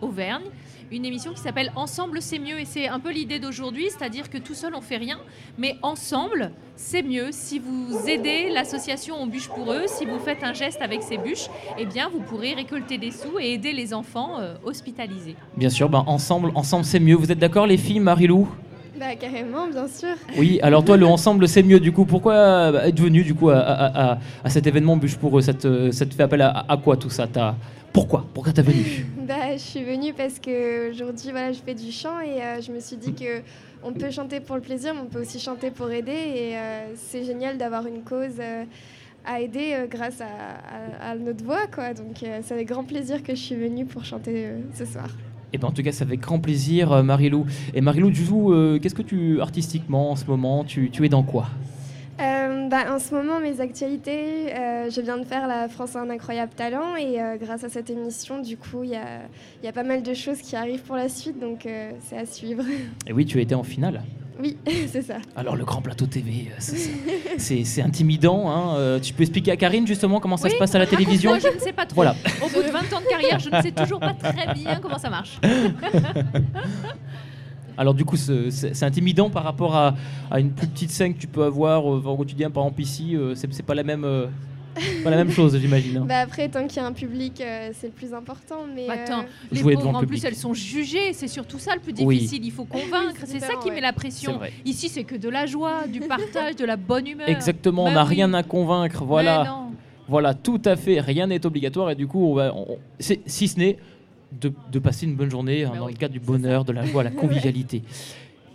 Auvergne, 0.00 0.44
une 0.90 1.04
émission 1.04 1.32
qui 1.32 1.40
s'appelle 1.40 1.72
Ensemble, 1.76 2.22
c'est 2.22 2.38
mieux. 2.38 2.60
Et 2.60 2.64
c'est 2.64 2.88
un 2.88 3.00
peu 3.00 3.10
l'idée 3.10 3.38
d'aujourd'hui, 3.38 3.88
c'est-à-dire 3.90 4.30
que 4.30 4.38
tout 4.38 4.54
seul, 4.54 4.74
on 4.74 4.80
fait 4.80 4.96
rien, 4.96 5.18
mais 5.58 5.76
ensemble, 5.82 6.52
c'est 6.76 7.02
mieux. 7.02 7.28
Si 7.30 7.58
vous 7.58 8.08
aidez 8.08 8.50
l'association 8.50 9.16
On 9.18 9.26
bûche 9.26 9.48
pour 9.48 9.72
eux, 9.72 9.84
si 9.86 10.04
vous 10.04 10.18
faites 10.18 10.44
un 10.44 10.52
geste 10.52 10.82
avec 10.82 11.02
ces 11.02 11.18
bûches, 11.18 11.48
eh 11.78 11.86
bien, 11.86 12.08
vous 12.08 12.20
pourrez 12.20 12.54
récolter 12.54 12.98
des 12.98 13.10
sous 13.10 13.38
et 13.40 13.52
aider 13.52 13.72
les 13.72 13.94
enfants 13.94 14.38
euh, 14.40 14.56
hospitalisés. 14.64 15.36
Bien 15.56 15.70
sûr, 15.70 15.88
ben, 15.88 16.04
ensemble, 16.06 16.52
ensemble 16.54 16.84
c'est 16.84 17.00
mieux. 17.00 17.14
Vous 17.14 17.32
êtes 17.32 17.38
d'accord, 17.38 17.66
les 17.66 17.78
filles, 17.78 18.00
Marilou 18.00 18.48
Bah 18.98 19.14
carrément, 19.18 19.66
bien 19.68 19.86
sûr. 19.88 20.14
Oui, 20.38 20.58
alors 20.62 20.84
toi, 20.84 20.96
le 20.96 21.06
ensemble, 21.06 21.46
c'est 21.48 21.62
mieux. 21.62 21.80
Du 21.80 21.92
coup, 21.92 22.04
pourquoi 22.04 22.34
euh, 22.34 22.84
être 22.84 22.98
venu 23.00 23.22
du 23.22 23.34
coup 23.34 23.50
à, 23.50 23.58
à- 23.58 24.12
à- 24.12 24.18
à 24.44 24.50
cet 24.50 24.66
événement 24.66 24.96
bûche 24.96 25.16
pour 25.16 25.38
eux 25.38 25.42
ça 25.42 25.52
te, 25.54 25.90
ça 25.90 26.06
te 26.06 26.14
fait 26.14 26.22
appel 26.22 26.40
à, 26.42 26.64
quoi 26.82 26.96
tout 26.96 27.10
ça 27.10 27.26
T'as- 27.26 27.54
Pourquoi 27.92 28.26
Pourquoi 28.34 28.52
t'es 28.52 28.62
venu? 28.62 29.06
Bah 29.26 29.52
je 29.54 29.58
suis 29.58 29.82
venue 29.82 30.12
parce 30.14 30.38
que 30.38 30.90
aujourd'hui 30.92 31.30
voilà, 31.32 31.52
je 31.52 31.58
fais 31.58 31.74
du 31.74 31.90
chant 31.90 32.20
et 32.20 32.40
euh, 32.42 32.60
je 32.60 32.70
me 32.72 32.78
suis 32.80 32.96
dit 32.96 33.12
que 33.12 33.42
on 33.82 33.92
peut 33.92 34.10
chanter 34.10 34.38
pour 34.40 34.54
le 34.56 34.62
plaisir, 34.62 34.94
mais 34.94 35.00
on 35.00 35.06
peut 35.06 35.20
aussi 35.20 35.38
chanter 35.40 35.70
pour 35.70 35.90
aider 35.90 36.12
et 36.12 36.56
euh, 36.56 36.86
c'est 36.96 37.24
génial 37.24 37.58
d'avoir 37.58 37.86
une 37.86 38.02
cause 38.02 38.38
euh, 38.38 38.64
à 39.26 39.40
aider 39.40 39.72
euh, 39.74 39.86
grâce 39.88 40.20
à, 40.20 40.26
à- 40.26 41.10
à 41.10 41.14
notre 41.16 41.44
voix 41.44 41.66
quoi. 41.74 41.92
Donc 41.92 42.22
euh, 42.22 42.38
c'est 42.44 42.54
avec 42.54 42.68
grand 42.68 42.84
plaisir 42.84 43.22
que 43.22 43.34
je 43.34 43.40
suis 43.40 43.56
venue 43.56 43.84
pour 43.84 44.04
chanter 44.04 44.46
euh, 44.46 44.58
ce 44.74 44.84
soir. 44.84 45.08
Et 45.52 45.58
ben 45.58 45.68
en 45.68 45.70
tout 45.70 45.82
cas, 45.82 45.92
c'est 45.92 46.04
avec 46.04 46.20
grand 46.20 46.38
plaisir, 46.40 46.92
euh, 46.92 47.02
Marilou. 47.02 47.46
Et 47.74 47.80
Marilou, 47.80 48.10
du 48.10 48.24
coup, 48.24 48.52
euh, 48.52 48.78
qu'est-ce 48.78 48.94
que 48.94 49.02
tu 49.02 49.40
artistiquement 49.40 50.10
en 50.10 50.16
ce 50.16 50.26
moment 50.26 50.64
Tu, 50.64 50.90
tu 50.90 51.04
es 51.04 51.08
dans 51.08 51.22
quoi? 51.22 51.46
Euh, 52.20 52.68
bah, 52.68 52.94
en 52.94 52.98
ce 52.98 53.14
moment, 53.14 53.40
mes 53.40 53.60
actualités, 53.60 54.54
euh, 54.54 54.90
je 54.90 55.00
viens 55.02 55.18
de 55.18 55.24
faire 55.24 55.46
la 55.46 55.68
France 55.68 55.96
a 55.96 56.00
un 56.00 56.10
incroyable 56.10 56.52
talent 56.56 56.96
et 56.96 57.18
grâce 57.38 57.62
à 57.62 57.68
cette 57.68 57.90
émission, 57.90 58.40
du 58.40 58.56
coup, 58.56 58.84
il 58.84 58.90
y 58.90 58.96
a, 58.96 59.20
y 59.62 59.68
a 59.68 59.72
pas 59.72 59.84
mal 59.84 60.02
de 60.02 60.14
choses 60.14 60.38
qui 60.38 60.56
arrivent 60.56 60.82
pour 60.82 60.96
la 60.96 61.08
suite, 61.08 61.38
donc 61.38 61.68
c'est 62.08 62.16
à 62.16 62.24
suivre. 62.24 62.64
Et 63.06 63.12
oui, 63.12 63.26
tu 63.26 63.40
été 63.40 63.54
en 63.54 63.62
finale. 63.62 64.02
Oui, 64.40 64.56
c'est 64.92 65.02
ça. 65.02 65.16
Alors 65.36 65.56
le 65.56 65.64
grand 65.64 65.80
plateau 65.82 66.06
TV, 66.06 66.48
euh, 66.50 66.60
c'est- 67.38 67.82
intimidant. 67.82 68.50
hein. 68.50 68.76
Euh, 68.76 69.00
tu 69.00 69.12
peux 69.14 69.22
expliquer 69.22 69.52
à 69.52 69.56
Karine 69.56 69.86
justement 69.86 70.20
comment 70.20 70.36
ça 70.36 70.48
Oui, 70.48 70.54
se 70.54 70.58
passe 70.58 70.74
à 70.74 70.78
la 70.78 70.86
télévision 70.86 71.30
Moi, 71.30 71.38
je 71.38 71.48
ne 71.54 71.60
sais 71.60 71.72
pas 71.72 71.86
trop. 71.86 71.96
Voilà. 71.96 72.14
Au 72.44 72.48
bout 72.48 72.62
de 72.62 72.70
20 72.70 72.78
ans 72.94 73.00
de 73.00 73.08
carrière, 73.08 73.38
je 73.38 73.50
ne 73.50 73.62
sais 73.62 73.72
toujours 73.72 74.00
pas 74.00 74.14
très 74.14 74.54
bien 74.54 74.78
comment 74.80 74.98
ça 74.98 75.10
marche. 75.10 75.38
Alors 77.78 77.92
du 77.92 78.04
coup, 78.06 78.16
c'est 78.16 78.82
intimidant 78.82 79.28
par 79.28 79.44
rapport 79.44 79.76
à, 79.76 79.94
à 80.30 80.40
une 80.40 80.50
plus 80.50 80.66
petite 80.66 80.90
scène 80.90 81.14
que 81.14 81.18
tu 81.20 81.26
peux 81.26 81.44
avoir 81.44 81.82
euh, 81.92 82.02
au 82.06 82.16
quotidien. 82.16 82.50
Par 82.50 82.64
exemple 82.64 82.80
ici, 82.80 83.14
euh, 83.14 83.34
c'est 83.34 83.52
c'est 83.52 83.62
pas 83.62 83.74
la 83.74 83.82
même, 83.82 84.04
euh, 84.04 84.26
pas 85.04 85.10
la 85.10 85.16
même 85.16 85.30
chose, 85.30 85.58
j'imagine. 85.58 85.98
hein. 85.98 86.04
Bah, 86.08 86.18
après, 86.20 86.48
tant 86.48 86.66
qu'il 86.66 86.76
y 86.78 86.80
a 86.80 86.86
un 86.86 86.92
public, 86.92 87.40
euh, 87.40 87.70
c'est 87.72 87.88
le 87.88 87.92
plus 87.92 88.12
important. 88.14 88.60
Mais 88.74 88.86
Bah, 88.86 88.94
attends, 89.02 89.20
euh, 89.20 89.50
les 89.52 89.60
Jouer 89.60 89.74
pauvres, 89.74 89.94
en 89.96 90.00
le 90.00 90.06
plus, 90.06 90.24
elles 90.24 90.34
sont 90.36 90.54
jugées. 90.54 91.12
C'est 91.12 91.28
surtout 91.28 91.58
ça 91.58 91.74
le 91.74 91.80
plus 91.80 91.92
Oui. 92.04 92.16
difficile. 92.18 92.44
Il 92.44 92.52
faut 92.52 92.64
convaincre. 92.64 93.20
c'est 93.24 93.38
c'est 93.38 93.40
ça 93.40 93.54
qui 93.62 93.70
met 93.70 93.80
la 93.80 93.92
pression. 93.92 94.40
Ici, 94.64 94.88
c'est 94.88 95.04
que 95.04 95.16
de 95.16 95.28
la 95.28 95.46
joie, 95.46 95.86
du 95.86 96.00
partage, 96.08 96.56
de 96.56 96.64
la 96.64 96.76
bonne 96.76 97.06
humeur. 97.06 97.28
Exactement, 97.28 97.82
on 97.84 97.86
Bah 97.86 97.94
n'a 97.94 98.04
oui. 98.04 98.14
rien 98.16 98.32
à 98.34 98.42
convaincre. 98.42 99.04
Voilà, 99.04 99.58
voilà, 100.08 100.34
tout 100.34 100.60
à 100.64 100.76
fait. 100.76 101.00
Rien 101.00 101.26
n'est 101.26 101.44
obligatoire 101.46 101.90
et 101.90 101.94
du 101.94 102.06
coup, 102.06 102.24
on 102.30 102.34
va, 102.34 102.54
on- 102.54 102.78
c'est- 103.00 103.20
si 103.26 103.48
ce 103.48 103.58
n'est 103.58 103.76
de, 104.40 104.52
de 104.72 104.78
passer 104.78 105.06
une 105.06 105.14
bonne 105.14 105.30
journée 105.30 105.64
hein, 105.64 105.70
Bah 105.72 105.78
dans 105.78 105.86
oui, 105.86 105.92
le 105.92 105.98
cadre 105.98 106.12
du 106.12 106.20
bonheur, 106.20 106.64
de 106.64 106.72
la 106.72 106.84
joie, 106.84 107.02
la 107.02 107.10
convivialité. 107.22 107.82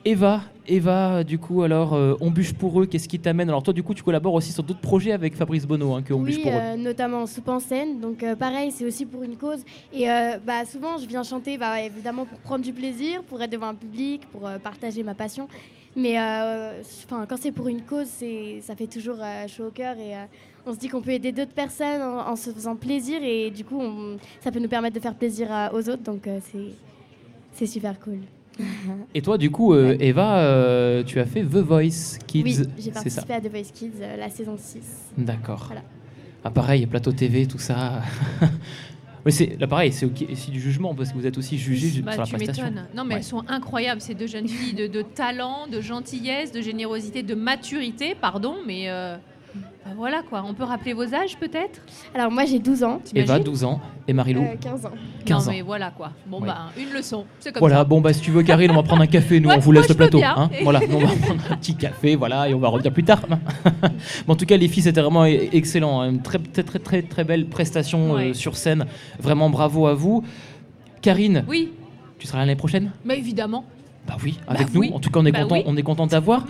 Eva, 0.04 0.42
Eva, 0.68 1.24
du 1.24 1.38
coup, 1.38 1.62
alors, 1.62 1.94
euh, 1.94 2.16
on 2.22 2.32
bûche 2.32 2.54
pour 2.54 2.82
eux, 2.82 2.88
qu'est-ce 2.88 3.08
qui 3.08 3.20
t'amène? 3.20 3.50
Alors, 3.50 3.62
toi, 3.62 3.72
du 3.74 3.84
coup, 3.84 3.94
tu 3.94 4.02
collabores 4.02 4.34
aussi 4.34 4.52
sur 4.52 4.64
d'autres 4.64 4.80
projets 4.82 5.12
avec 5.12 5.36
Fabrice 5.36 5.68
Bonneau, 5.68 5.94
hein, 5.94 6.02
que 6.02 6.12
on 6.12 6.22
bûche 6.22 6.38
Oui, 6.38 6.42
pour 6.44 6.54
eux. 6.54 6.62
euh, 6.62 6.76
notamment 6.76 7.28
Soupe 7.28 7.50
en 7.50 7.60
scène. 7.60 8.00
Donc 8.00 8.24
euh, 8.24 8.36
pareil, 8.36 8.72
c'est 8.72 8.86
aussi 8.86 9.06
pour 9.06 9.22
une 9.22 9.36
cause. 9.38 9.64
Et 9.94 10.10
euh, 10.10 10.38
bah, 10.44 10.66
souvent, 10.66 10.98
je 10.98 11.06
viens 11.06 11.22
chanter 11.22 11.58
bah, 11.60 11.80
évidemment 11.82 12.26
pour 12.26 12.40
prendre 12.40 12.64
du 12.64 12.74
plaisir, 12.74 13.22
pour 13.24 13.40
être 13.44 13.52
devant 13.52 13.68
un 13.68 13.76
public, 13.76 14.22
pour 14.32 14.48
euh, 14.48 14.58
partager 14.58 15.04
ma 15.04 15.14
passion. 15.14 15.48
Mais 15.96 16.20
euh, 16.20 16.82
quand 17.10 17.38
c'est 17.40 17.52
pour 17.52 17.68
une 17.68 17.82
cause, 17.82 18.08
ça 18.62 18.76
fait 18.76 18.88
toujours 18.88 19.18
euh, 19.20 19.48
chaud 19.48 19.68
au 19.68 19.72
cœur. 19.72 19.96
Et 20.00 20.16
euh, 20.16 20.24
on 20.66 20.74
se 20.74 20.80
dit 20.80 20.88
qu'on 20.88 21.02
peut 21.02 21.12
aider 21.12 21.32
d'autres 21.32 21.54
personnes 21.54 22.02
en, 22.02 22.28
en 22.28 22.36
se 22.36 22.50
faisant 22.50 22.76
plaisir. 22.76 23.20
Et 23.22 23.52
du 23.52 23.64
coup, 23.66 23.80
on- 23.80 24.18
ça 24.44 24.52
peut 24.52 24.60
nous 24.60 24.70
permettre 24.70 24.96
de 24.96 25.02
faire 25.02 25.14
plaisir 25.16 25.52
à- 25.52 25.72
aux 25.76 25.88
autres. 25.90 26.02
Donc 26.04 26.26
euh, 26.26 26.40
c'est 27.54 27.68
super 27.68 28.00
cool. 28.00 28.18
Et 29.16 29.22
toi, 29.22 29.38
du 29.38 29.52
coup, 29.52 29.74
euh, 29.74 29.90
Ouais. 29.90 29.98
Eva, 30.00 30.38
euh, 30.40 31.04
tu 31.04 31.20
as 31.20 31.26
fait 31.26 31.42
The 31.44 31.58
Voice 31.58 32.18
Kids, 32.28 32.44
oui, 32.44 32.58
j'ai 32.80 32.92
participé 32.92 33.34
à 33.34 33.42
The 33.42 33.50
Voice 33.50 33.72
Kids, 33.74 33.92
euh, 34.02 34.18
la 34.18 34.30
saison 34.30 34.56
6. 34.58 34.80
D'accord. 35.18 35.64
Voilà. 35.68 35.82
Ah, 36.44 36.50
pareil, 36.50 36.86
plateau 36.88 37.12
TV, 37.12 37.46
tout 37.48 37.60
ça. 37.60 38.02
Oui, 39.24 39.32
c'est 39.32 39.56
là 39.60 39.68
pareil, 39.68 39.92
c'est 39.92 40.08
ok- 40.08 40.26
c'est 40.34 40.50
du 40.50 40.60
jugement 40.60 40.96
parce 40.96 41.12
que 41.12 41.16
vous 41.16 41.28
êtes 41.28 41.38
aussi 41.38 41.56
jugé 41.56 42.02
Bah, 42.02 42.14
sur 42.14 42.22
la 42.22 42.28
tu 42.28 42.34
prestation. 42.34 42.64
m'étonnes. 42.66 42.86
Non, 42.96 43.04
mais 43.04 43.14
Ouais. 43.14 43.20
elles 43.20 43.24
sont 43.24 43.44
incroyables, 43.48 44.02
ces 44.02 44.16
deux 44.16 44.26
jeunes 44.26 44.48
filles, 44.48 44.74
de, 44.74 44.88
de 44.88 45.04
talent, 45.04 45.68
de 45.72 45.80
gentillesse, 45.80 46.52
de 46.52 46.60
générosité, 46.60 47.22
de 47.22 47.36
maturité, 47.36 48.16
pardon, 48.20 48.56
mais 48.66 48.90
bah 49.56 49.92
voilà 49.96 50.22
quoi. 50.30 50.44
On 50.48 50.54
peut 50.54 50.64
rappeler 50.64 50.94
vos 50.94 51.14
âges 51.14 51.38
peut-être? 51.40 51.82
Alors 52.16 52.32
moi, 52.32 52.46
j'ai 52.46 52.60
12 52.60 52.84
ans. 52.84 53.02
Eva, 53.14 53.24
T'imagines? 53.26 53.44
12 53.44 53.64
ans, 53.64 53.82
et 54.08 54.14
Marilou, 54.14 54.42
euh, 54.44 54.56
15 54.60 54.86
ans. 54.86 54.92
15 55.26 55.46
Non, 55.46 55.52
ans. 55.52 55.56
mais 55.56 55.62
voilà 55.62 55.92
quoi. 55.92 56.12
Bon, 56.28 56.40
Ouais. 56.40 56.48
bah, 56.48 56.70
une 56.78 56.92
leçon. 56.94 57.26
C'est 57.40 57.52
comme 57.52 57.60
Voilà, 57.60 57.78
ça. 57.78 57.84
bon 57.84 58.00
bah 58.02 58.14
si 58.14 58.22
tu 58.22 58.32
veux 58.32 58.44
Karine, 58.44 58.72
on 58.72 58.76
va 58.76 58.84
prendre 58.84 59.02
un 59.02 59.08
café, 59.08 59.40
nous 59.40 59.50
Ouais, 59.50 59.56
on 59.58 59.60
vous 59.60 59.72
laisse 59.72 59.90
le 59.90 59.96
plateau. 59.96 60.22
hein. 60.24 60.50
voilà, 60.64 60.80
nous, 60.88 60.98
on 60.98 61.06
va 61.06 61.16
prendre 61.16 61.42
un 61.50 61.58
petit 61.58 61.76
café, 61.76 62.16
voilà, 62.16 62.48
et 62.50 62.54
on 62.54 62.60
va 62.60 62.70
revenir 62.70 62.94
plus 62.94 63.04
tard. 63.04 63.22
Mais 63.30 63.90
en 64.28 64.36
tout 64.36 64.46
cas, 64.46 64.58
les 64.58 64.68
filles, 64.68 64.84
c'était 64.84 65.02
vraiment 65.02 65.26
e- 65.26 65.50
excellent, 65.52 66.02
hein. 66.02 66.12
une 66.12 66.22
très 66.22 66.40
très 66.40 66.64
très 66.64 66.80
très, 66.80 67.02
très 67.02 67.24
belle 67.24 67.48
prestation 67.48 68.18
euh, 68.18 68.34
sur 68.34 68.56
scène. 68.58 68.86
Vraiment 69.20 69.50
bravo 69.50 69.88
à 69.88 69.94
vous. 69.94 70.24
Karine, 71.02 71.44
Oui, 71.48 71.72
tu 72.20 72.28
seras 72.28 72.38
là 72.40 72.46
l'année 72.46 72.56
prochaine? 72.56 72.92
Mais 73.04 73.18
évidemment. 73.18 73.66
Bah 74.08 74.18
oui, 74.24 74.40
avec 74.48 74.68
Bah 74.68 74.72
nous. 74.74 74.80
oui. 74.82 74.92
En 74.94 75.00
tout 75.00 75.12
cas, 75.12 75.20
on 75.20 75.26
est 75.28 75.32
Bah 75.32 75.44
content, 75.44 75.56
oui. 75.56 75.64
on 75.68 75.78
est 75.78 75.84
content 75.84 76.08
d'avoir. 76.08 76.46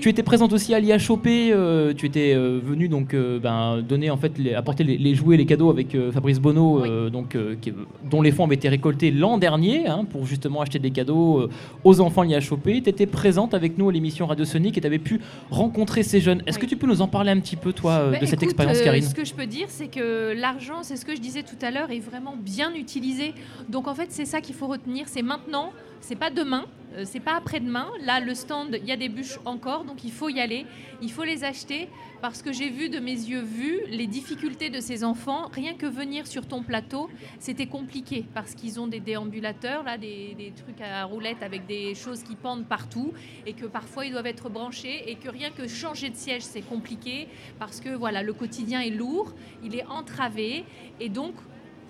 Tu 0.00 0.08
étais 0.08 0.22
présente 0.22 0.52
aussi 0.54 0.74
à 0.74 0.80
l'IA 0.80 0.98
Chopé, 0.98 1.50
euh, 1.52 1.92
tu 1.94 2.06
étais 2.06 2.32
euh, 2.34 2.58
venu 2.64 2.88
donc 2.88 3.12
euh, 3.12 3.38
ben, 3.38 3.82
donner 3.82 4.10
en 4.10 4.16
fait 4.16 4.38
les- 4.38 4.54
apporter 4.54 4.84
les, 4.84 4.96
les 4.96 5.14
jouets, 5.14 5.36
les 5.36 5.44
cadeaux 5.46 5.68
avec 5.70 5.94
euh, 5.94 6.10
Fabrice 6.12 6.40
Bonneau, 6.40 6.82
euh, 6.84 7.10
donc 7.10 7.34
euh, 7.36 7.56
qui- 7.60 7.72
dont 8.10 8.22
les 8.22 8.32
fonds 8.32 8.44
avaient 8.46 8.54
été 8.54 8.68
récoltés 8.70 9.10
l'an 9.10 9.36
dernier 9.38 9.86
hein, 9.86 10.04
pour 10.08 10.26
justement 10.26 10.62
acheter 10.62 10.78
des 10.78 10.90
cadeaux 10.90 11.40
euh, 11.40 11.50
aux 11.84 12.00
enfants 12.00 12.22
de 12.22 12.28
l'IA 12.28 12.40
Chopé. 12.40 12.80
Tu 12.82 12.88
étais 12.88 13.06
présente 13.06 13.52
avec 13.54 13.76
nous 13.76 13.90
à 13.90 13.92
l'émission 13.92 14.26
Radio 14.26 14.46
Sonic 14.46 14.78
et 14.78 14.80
tu 14.80 14.86
avais 14.86 14.98
pu 14.98 15.20
rencontrer 15.50 16.02
ces 16.02 16.20
jeunes. 16.20 16.42
Est-ce 16.46 16.58
que 16.58 16.66
tu 16.66 16.76
peux 16.76 16.86
nous 16.86 17.02
en 17.02 17.08
parler 17.08 17.30
un 17.30 17.40
petit 17.40 17.56
peu 17.56 17.72
toi 17.74 18.10
Bah, 18.12 18.18
de 18.18 18.26
cette 18.26 18.42
expérience, 18.42 18.78
euh, 18.78 18.84
Karine 18.84 19.02
Ce 19.02 19.14
que 19.14 19.24
je 19.26 19.34
peux 19.34 19.46
dire, 19.46 19.66
c'est 19.68 19.88
que 19.88 20.32
l'argent, 20.34 20.82
c'est 20.82 20.96
ce 20.96 21.04
que 21.04 21.14
je 21.14 21.20
disais 21.20 21.42
tout 21.42 21.62
à 21.64 21.70
l'heure, 21.70 21.90
est 21.90 22.00
vraiment 22.00 22.34
bien 22.36 22.74
utilisé. 22.74 23.34
Donc 23.68 23.88
en 23.88 23.94
fait, 23.94 24.06
c'est 24.08 24.24
ça 24.24 24.40
qu'il 24.40 24.54
faut 24.54 24.66
retenir. 24.68 25.04
C'est 25.06 25.22
maintenant, 25.22 25.70
c'est 26.04 26.16
pas 26.16 26.28
demain, 26.28 26.66
euh, 26.96 27.04
c'est 27.06 27.18
pas 27.18 27.34
après-demain. 27.34 27.88
Là, 28.02 28.20
le 28.20 28.34
stand, 28.34 28.76
il 28.78 28.86
y 28.86 28.92
a 28.92 28.96
des 28.96 29.08
bûches 29.08 29.38
encore, 29.46 29.84
donc 29.84 30.04
il 30.04 30.12
faut 30.12 30.28
y 30.28 30.38
aller, 30.38 30.66
il 31.00 31.10
faut 31.10 31.24
les 31.24 31.44
acheter 31.44 31.88
parce 32.20 32.42
que 32.42 32.52
j'ai 32.52 32.68
vu 32.68 32.90
de 32.90 33.00
mes 33.00 33.12
yeux 33.12 33.40
vus 33.40 33.80
les 33.88 34.06
difficultés 34.06 34.68
de 34.68 34.80
ces 34.80 35.02
enfants. 35.02 35.48
Rien 35.50 35.72
que 35.72 35.86
venir 35.86 36.26
sur 36.26 36.46
ton 36.46 36.62
plateau, 36.62 37.08
c'était 37.38 37.64
compliqué 37.66 38.26
parce 38.34 38.54
qu'ils 38.54 38.78
ont 38.80 38.86
des 38.86 39.00
déambulateurs, 39.00 39.82
là, 39.82 39.96
des, 39.96 40.52
trucs 40.54 40.82
à 40.82 41.04
roulettes 41.04 41.42
avec 41.42 41.64
des 41.64 41.94
choses 41.94 42.22
qui 42.22 42.36
pendent 42.36 42.66
partout 42.66 43.14
et 43.46 43.54
que 43.54 43.64
parfois 43.64 44.04
ils 44.04 44.12
doivent 44.12 44.26
être 44.26 44.50
branchés 44.50 45.10
et 45.10 45.14
que 45.14 45.30
rien 45.30 45.50
que 45.50 45.66
changer 45.66 46.10
de 46.10 46.16
siège, 46.16 46.42
c'est 46.42 46.60
compliqué 46.68 47.28
parce 47.58 47.80
que 47.80 47.88
voilà, 47.88 48.22
le 48.22 48.34
quotidien 48.34 48.82
est 48.82 48.90
lourd, 48.90 49.32
il 49.62 49.74
est 49.74 49.86
entravé 49.86 50.66
et 51.00 51.08
donc 51.08 51.32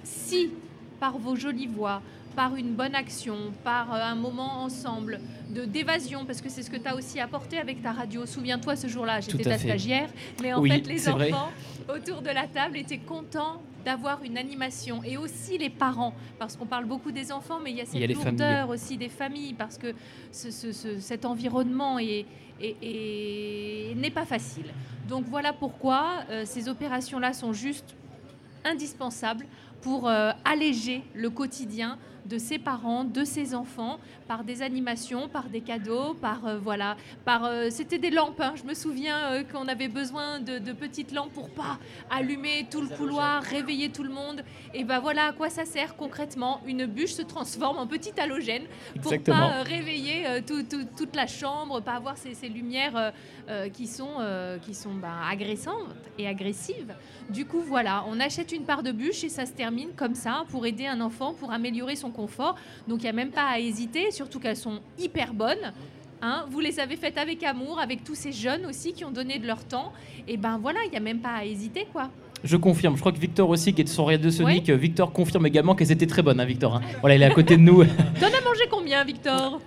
si 0.04 0.50
par 1.00 1.18
vos 1.18 1.34
jolies 1.34 1.66
voix, 1.66 2.00
par 2.34 2.56
une 2.56 2.74
bonne 2.74 2.94
action, 2.94 3.36
par 3.62 3.94
euh, 3.94 3.98
un 4.00 4.14
moment 4.14 4.62
ensemble 4.62 5.20
de 5.50 5.64
d'évasion, 5.64 6.24
parce 6.24 6.40
que 6.40 6.48
c'est 6.48 6.62
ce 6.62 6.70
que 6.70 6.76
tu 6.76 6.86
as 6.88 6.96
aussi 6.96 7.20
apporté 7.20 7.58
avec 7.58 7.82
ta 7.82 7.92
radio. 7.92 8.26
Souviens-toi, 8.26 8.76
ce 8.76 8.88
jour-là, 8.88 9.20
j'étais 9.20 9.44
ta 9.44 9.58
fait. 9.58 9.68
stagiaire, 9.68 10.08
mais 10.42 10.52
en 10.52 10.60
Oui, 10.60 10.70
fait, 10.70 10.86
les 10.86 10.98
vrai. 10.98 11.32
enfants 11.32 11.50
autour 11.94 12.22
de 12.22 12.30
la 12.30 12.46
table 12.46 12.76
étaient 12.76 12.98
contents 12.98 13.60
d'avoir 13.84 14.22
une 14.24 14.38
animation 14.38 15.02
et 15.04 15.16
aussi 15.18 15.58
les 15.58 15.68
parents, 15.70 16.14
parce 16.38 16.56
qu'on 16.56 16.64
parle 16.66 16.86
beaucoup 16.86 17.12
des 17.12 17.30
enfants, 17.30 17.60
mais 17.62 17.70
il 17.70 17.76
y 17.76 17.80
a 17.82 17.84
cette 17.84 18.00
y 18.00 18.04
a 18.04 18.06
lourdeur 18.06 18.70
aussi 18.70 18.96
des 18.96 19.10
familles, 19.10 19.52
parce 19.54 19.76
que 19.78 19.92
ce- 20.32 20.50
ce- 20.50 20.72
ce- 20.72 20.98
cet 21.00 21.24
environnement 21.26 21.98
est, 21.98 22.24
est- 22.60 22.76
est- 22.82 23.94
n'est 23.96 24.10
pas 24.10 24.24
facile. 24.24 24.66
Donc 25.08 25.26
voilà 25.28 25.52
pourquoi 25.52 26.20
euh, 26.30 26.44
ces 26.46 26.68
opérations-là 26.70 27.34
sont 27.34 27.52
juste 27.52 27.94
indispensables 28.64 29.46
pour 29.82 30.08
euh, 30.08 30.30
alléger 30.46 31.02
le 31.14 31.28
quotidien 31.28 31.98
de 32.26 32.38
ses 32.38 32.58
parents, 32.58 33.04
de 33.04 33.24
ses 33.24 33.54
enfants, 33.54 33.98
par 34.26 34.44
des 34.44 34.62
animations, 34.62 35.28
par 35.28 35.44
des 35.50 35.60
cadeaux, 35.60 36.14
par 36.14 36.46
euh, 36.46 36.58
voilà, 36.58 36.96
par 37.24 37.44
euh, 37.44 37.68
c'était 37.70 37.98
des 37.98 38.10
lampes. 38.10 38.40
hein. 38.40 38.54
Je 38.56 38.64
me 38.64 38.72
souviens 38.74 39.18
euh, 39.32 39.42
qu'on 39.44 39.68
avait 39.68 39.88
besoin 39.88 40.40
de, 40.40 40.58
de 40.58 40.72
petites 40.72 41.12
lampes 41.12 41.32
pour 41.32 41.50
pas 41.50 41.78
allumer 42.10 42.66
tout 42.70 42.80
le 42.80 42.88
couloir, 42.88 43.42
réveiller 43.42 43.90
tout 43.90 44.02
le 44.02 44.08
monde. 44.10 44.42
Et 44.72 44.84
ben 44.84 45.00
voilà 45.00 45.26
à 45.26 45.32
quoi 45.32 45.50
ça 45.50 45.64
sert 45.66 45.96
concrètement. 45.96 46.60
Une 46.66 46.86
bûche 46.86 47.12
se 47.12 47.22
transforme 47.22 47.76
en 47.78 47.86
petit 47.86 48.18
halogène 48.18 48.64
pour 49.02 49.12
Exactement. 49.12 49.48
pas 49.50 49.62
réveiller 49.62 50.42
tout- 50.46 50.62
tout- 50.62 50.86
toute 50.96 51.14
la 51.14 51.26
chambre, 51.26 51.80
pas 51.82 51.92
avoir 51.92 52.16
ces, 52.16 52.34
ces 52.34 52.48
lumières 52.48 53.12
qui 53.74 53.86
sont 53.86 54.08
qui 54.64 54.74
sont 54.74 54.94
ben, 54.94 55.12
agressantes 55.30 55.74
et 56.18 56.26
agressives. 56.26 56.94
Du 57.30 57.44
coup, 57.46 57.60
voilà, 57.60 58.04
on 58.08 58.20
achète 58.20 58.52
une 58.52 58.64
part 58.64 58.82
de 58.82 58.92
bûche 58.92 59.24
et 59.24 59.28
ça 59.28 59.46
se 59.46 59.52
termine 59.52 59.90
comme 59.96 60.14
ça 60.14 60.44
pour 60.50 60.66
aider 60.66 60.86
un 60.86 61.00
enfant, 61.00 61.34
pour 61.34 61.52
améliorer 61.52 61.96
son 61.96 62.10
confort. 62.14 62.54
Donc 62.88 63.00
il 63.00 63.04
n'y 63.04 63.10
a 63.10 63.12
même 63.12 63.30
pas 63.30 63.46
à 63.48 63.58
hésiter, 63.58 64.10
surtout 64.10 64.40
qu'elles 64.40 64.56
sont 64.56 64.80
hyper 64.98 65.34
bonnes. 65.34 65.72
Hein, 66.22 66.46
vous 66.50 66.60
les 66.60 66.80
avez 66.80 66.96
faites 66.96 67.18
avec 67.18 67.42
amour, 67.42 67.78
avec 67.78 68.02
tous 68.02 68.14
ces 68.14 68.32
jeunes 68.32 68.64
aussi 68.64 68.94
qui 68.94 69.04
ont 69.04 69.10
donné 69.10 69.38
de 69.38 69.46
leur 69.46 69.62
temps. 69.64 69.92
Et 70.26 70.38
ben 70.38 70.58
voilà, 70.58 70.78
il 70.86 70.90
n'y 70.90 70.96
a 70.96 71.00
même 71.00 71.20
pas 71.20 71.34
à 71.34 71.44
hésiter, 71.44 71.86
quoi. 71.92 72.08
Je 72.42 72.56
confirme. 72.56 72.94
Je 72.96 73.00
crois 73.00 73.12
que 73.12 73.18
Victor 73.18 73.48
aussi, 73.48 73.74
qui 73.74 73.82
est 73.82 73.86
sur 73.86 74.06
Radio 74.06 74.30
Sonic, 74.30 74.68
euh, 74.70 74.76
Victor 74.76 75.12
confirme 75.12 75.46
également 75.46 75.74
qu'elles 75.74 75.92
étaient 75.92 76.06
très 76.06 76.22
bonnes, 76.22 76.40
hein, 76.40 76.44
Victor. 76.46 76.76
hein. 76.76 76.80
Voilà, 77.00 77.16
il 77.16 77.22
est 77.22 77.26
à 77.26 77.30
côté 77.30 77.56
de 77.56 77.62
nous. 77.62 77.84
T'en 78.20 78.26
as 78.26 78.44
mangé 78.44 78.64
combien, 78.70 79.02
Victor? 79.04 79.60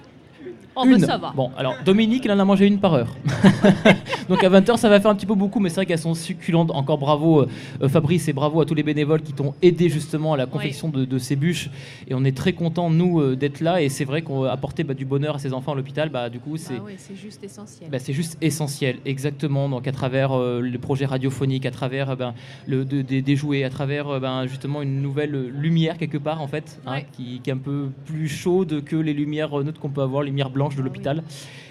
Oh, 0.80 0.86
une. 0.86 1.00
bah, 1.00 1.08
ça 1.08 1.18
va. 1.18 1.34
Bon, 1.36 1.52
alors 1.58 1.76
Dominique, 1.86 2.24
il 2.26 2.32
en 2.32 2.40
a 2.40 2.46
mangé 2.46 2.68
une 2.68 2.80
par 2.80 2.94
heure. 2.94 3.16
Donc 4.30 4.44
à 4.44 4.50
20h, 4.50 4.78
ça 4.78 4.90
va 4.90 5.00
faire 5.00 5.12
un 5.12 5.16
petit 5.16 5.26
peu 5.26 5.36
beaucoup, 5.36 5.60
mais 5.60 5.70
c'est 5.70 5.76
vrai 5.76 5.86
qu'elles 5.86 6.00
sont 6.00 6.14
succulentes. 6.14 6.72
Encore 6.72 6.98
bravo 6.98 7.42
euh, 7.42 7.48
euh, 7.82 7.90
Fabrice 7.90 8.28
et 8.28 8.34
bravo 8.34 8.62
à 8.62 8.66
tous 8.66 8.74
les 8.76 8.84
bénévoles 8.84 9.22
qui 9.22 9.34
t'ont 9.34 9.54
aidé 9.62 9.90
justement 9.90 10.34
à 10.34 10.38
la 10.38 10.46
confection 10.46 10.90
de, 10.90 11.06
de 11.06 11.18
ces 11.18 11.36
bûches. 11.36 11.70
Et 12.08 12.14
on 12.14 12.24
est 12.24 12.36
très 12.36 12.54
contents, 12.54 12.90
nous, 12.90 13.20
euh, 13.22 13.36
d'être 13.36 13.62
là. 13.62 13.82
Et 13.82 13.90
c'est 13.90 14.06
vrai 14.06 14.22
qu'on 14.22 14.44
apporter 14.44 14.84
bah, 14.84 14.94
du 14.94 15.06
bonheur 15.06 15.36
à 15.36 15.40
ces 15.40 15.54
enfants 15.54 15.72
à 15.74 15.76
l'hôpital. 15.76 16.10
Bah, 16.10 16.30
du 16.30 16.40
coup, 16.40 16.58
c'est. 16.58 16.76
Ah 16.78 16.84
oui, 16.86 16.94
c'est 16.98 17.16
juste 17.16 17.44
essentiel. 17.44 17.90
Bah, 17.90 18.00
c'est 18.00 18.14
juste 18.14 18.38
essentiel, 18.42 18.98
exactement. 19.06 19.70
Donc 19.70 19.88
à 19.88 19.92
travers 19.92 20.34
euh, 20.38 20.62
les 20.62 20.78
projets 20.78 21.06
radiophoniques, 21.06 21.66
à 21.66 21.72
travers 21.72 22.16
ben, 22.18 22.34
le, 22.68 22.84
de- 22.86 23.02
des- 23.02 23.22
des 23.22 23.36
jouets, 23.36 23.64
à 23.64 23.70
travers 23.70 24.20
ben, 24.20 24.46
justement 24.48 24.82
une 24.82 25.02
nouvelle 25.02 25.48
lumière 25.50 25.98
quelque 25.98 26.18
part 26.18 26.42
en 26.42 26.48
fait, 26.48 26.80
hein, 26.86 27.00
qui, 27.14 27.40
qui 27.42 27.50
est 27.50 27.54
un 27.54 27.58
peu 27.58 27.90
plus 28.06 28.28
chaude 28.28 28.84
que 28.84 28.96
les 28.96 29.14
lumières 29.14 29.58
neutres 29.64 29.80
qu'on 29.80 29.90
peut 29.90 30.02
avoir, 30.02 30.24
les 30.24 30.30
lumières 30.30 30.50
blanches 30.50 30.67
de 30.76 30.82
l'hôpital. 30.82 31.24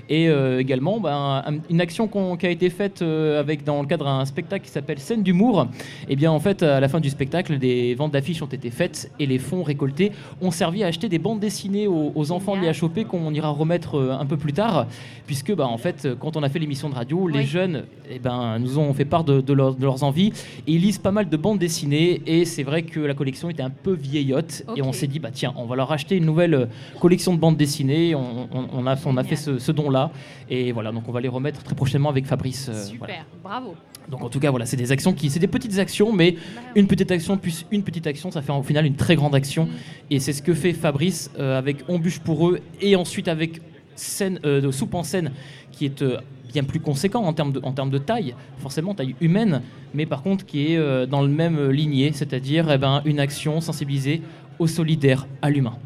Et 0.09 0.29
euh, 0.29 0.61
également 0.61 1.01
ben, 1.01 1.43
un- 1.45 1.55
une 1.69 1.81
action 1.81 2.07
qui 2.37 2.47
a 2.47 2.51
été 2.51 2.71
faite 2.71 3.03
euh, 3.03 3.41
avec 3.41 3.65
dans 3.65 3.81
le 3.81 3.89
cadre 3.89 4.05
d'un 4.05 4.25
spectacle 4.25 4.65
qui 4.65 4.71
s'appelle 4.71 5.01
Scène 5.01 5.25
d'humour. 5.25 5.67
Et 6.09 6.15
bien 6.15 6.31
en 6.31 6.39
fait 6.39 6.63
à 6.63 6.79
la 6.79 6.89
fin 6.89 7.01
du 7.01 7.11
spectacle, 7.11 7.59
des 7.59 7.93
ventes 7.97 8.13
d'affiches 8.13 8.41
ont 8.41 8.47
été 8.47 8.71
faites 8.71 9.11
et 9.19 9.27
les 9.27 9.39
fonds 9.39 9.65
récoltés 9.65 10.13
ont 10.41 10.53
servi 10.53 10.85
à 10.85 10.87
acheter 10.87 11.09
des 11.09 11.19
bandes 11.19 11.41
dessinées 11.41 11.89
aux, 11.89 12.13
aux 12.15 12.31
enfants 12.31 12.55
de 12.57 12.61
l'IHOP 12.61 13.05
qu'on 13.09 13.35
ira 13.35 13.49
remettre 13.49 13.97
euh, 13.97 14.13
un 14.17 14.27
peu 14.27 14.37
plus 14.37 14.53
tard, 14.53 14.87
puisque 15.27 15.53
bah, 15.53 15.67
en 15.67 15.77
fait 15.79 16.07
quand 16.21 16.37
on 16.37 16.45
a 16.45 16.49
fait 16.49 16.61
l'émission 16.61 16.89
de 16.89 16.95
radio, 16.95 17.27
les 17.27 17.41
Oui. 17.41 17.47
jeunes 17.47 17.83
eh 18.09 18.21
ben, 18.21 18.61
nous 18.61 18.79
ont 18.79 18.95
fait 18.95 19.05
part 19.05 19.25
de, 19.25 19.41
de 19.41 19.53
leur- 19.53 19.75
de 19.75 19.83
leurs 19.85 20.05
envies 20.05 20.33
et 20.69 20.73
ils 20.73 20.81
lisent 20.83 20.99
pas 20.99 21.11
mal 21.11 21.29
de 21.29 21.37
bandes 21.37 21.59
dessinées 21.59 22.23
et 22.27 22.45
c'est 22.45 22.63
vrai 22.63 22.83
que 22.83 23.01
la 23.01 23.15
collection 23.15 23.51
était 23.51 23.65
un 23.65 23.71
peu 23.71 23.95
vieillotte 23.95 24.63
et 24.77 24.83
on 24.83 24.93
s'est 24.93 25.09
dit 25.09 25.19
bah 25.19 25.31
tiens 25.33 25.53
on 25.57 25.65
va 25.65 25.75
leur 25.75 25.91
acheter 25.91 26.15
une 26.17 26.27
nouvelle 26.27 26.69
collection 27.01 27.35
de 27.35 27.41
bandes 27.41 27.57
dessinées 27.57 28.15
on, 28.15 28.49
on- 28.55 28.67
on 28.73 28.86
a, 28.87 28.97
on 29.07 29.17
a 29.17 29.25
fait 29.25 29.37
ce, 29.37 29.59
ce 29.59 29.73
don 29.73 29.91
là 29.91 30.11
et 30.49 30.73
voilà 30.73 30.93
donc 30.93 31.09
on 31.09 31.13
va 31.13 31.21
les 31.21 31.29
remettre 31.29 31.63
très 31.63 31.75
prochainement 31.75 32.09
avec 32.09 32.27
Fabrice 32.27 32.69
euh, 32.69 32.85
Super, 32.85 32.99
voilà. 32.99 33.15
bravo. 33.43 33.75
donc 34.09 34.23
en 34.23 34.29
tout 34.29 34.41
cas 34.41 34.51
voilà 34.51 34.67
c'est 34.67 34.77
des 34.77 34.93
actions 34.93 35.13
qui 35.13 35.29
c'est 35.31 35.41
des 35.41 35.49
petites 35.49 35.79
actions 35.79 36.13
mais 36.13 36.37
une 36.75 36.87
petite 36.87 37.11
action 37.11 37.37
plus 37.37 37.67
une 37.71 37.83
petite 37.83 38.07
action 38.07 38.31
ça 38.31 38.43
fait 38.43 38.53
au 38.53 38.63
final 38.63 38.87
une 38.87 38.97
très 38.97 39.17
grande 39.17 39.35
action 39.35 39.57
Mm. 39.67 39.69
et 40.11 40.21
c'est 40.21 40.33
ce 40.33 40.43
que 40.43 40.55
fait 40.55 40.73
Fabrice 40.73 41.31
euh, 41.39 41.59
avec 41.59 41.79
On 41.89 41.99
bûche 41.99 42.21
pour 42.21 42.49
eux 42.49 42.61
et 42.81 42.97
ensuite 42.97 43.29
avec 43.29 43.61
scène, 43.95 44.39
euh, 44.45 44.61
de 44.61 44.71
soupe 44.71 44.95
en 44.95 45.03
scène 45.03 45.33
qui 45.73 45.85
est 45.87 46.03
euh, 46.03 46.19
bien 46.53 46.65
plus 46.65 46.81
conséquent 46.81 47.23
en 47.23 47.33
termes, 47.33 47.53
de, 47.53 47.61
en 47.63 47.73
termes 47.73 47.91
de 47.91 47.99
taille, 47.99 48.35
forcément 48.59 48.95
taille 48.95 49.15
humaine, 49.21 49.63
mais 49.95 50.07
par 50.07 50.23
contre 50.23 50.45
qui 50.47 50.73
est 50.73 51.07
dans 51.07 51.21
le 51.23 51.29
même 51.29 51.71
lignée, 51.71 52.13
c'est-à-dire 52.13 52.71
eh 52.71 52.79
ben, 52.79 53.03
une 53.05 53.19
action 53.21 53.61
sensibilisée 53.61 54.23
au 54.59 54.67
solidaire, 54.67 55.27
à 55.43 55.51
l'humain. 55.51 55.77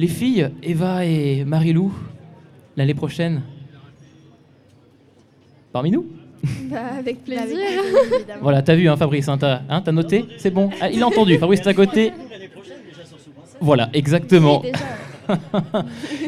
Les 0.00 0.08
filles, 0.08 0.48
Eva 0.62 1.04
et 1.04 1.44
Marilou, 1.44 1.92
l'année 2.74 2.94
prochaine, 2.94 3.42
parmi 5.74 5.90
nous 5.90 6.06
Bah, 6.70 6.78
avec 6.98 7.22
plaisir. 7.22 7.58
Voilà, 8.40 8.62
t'as 8.62 8.76
vu 8.76 8.88
hein, 8.88 8.96
Fabrice, 8.96 9.28
hein, 9.28 9.36
t'as 9.36 9.60
hein, 9.68 9.82
t'as 9.84 9.92
noté 9.92 10.24
C'est 10.38 10.50
bon 10.50 10.70
Ah, 10.80 10.88
Il 10.90 11.02
a 11.02 11.06
entendu, 11.06 11.36
Fabrice 11.36 11.60
est 11.60 11.66
à 11.68 11.74
côté. 11.74 12.14
Voilà, 13.60 13.90
exactement. 13.92 14.62
Oui, 14.62 14.72
déjà. 14.72 14.84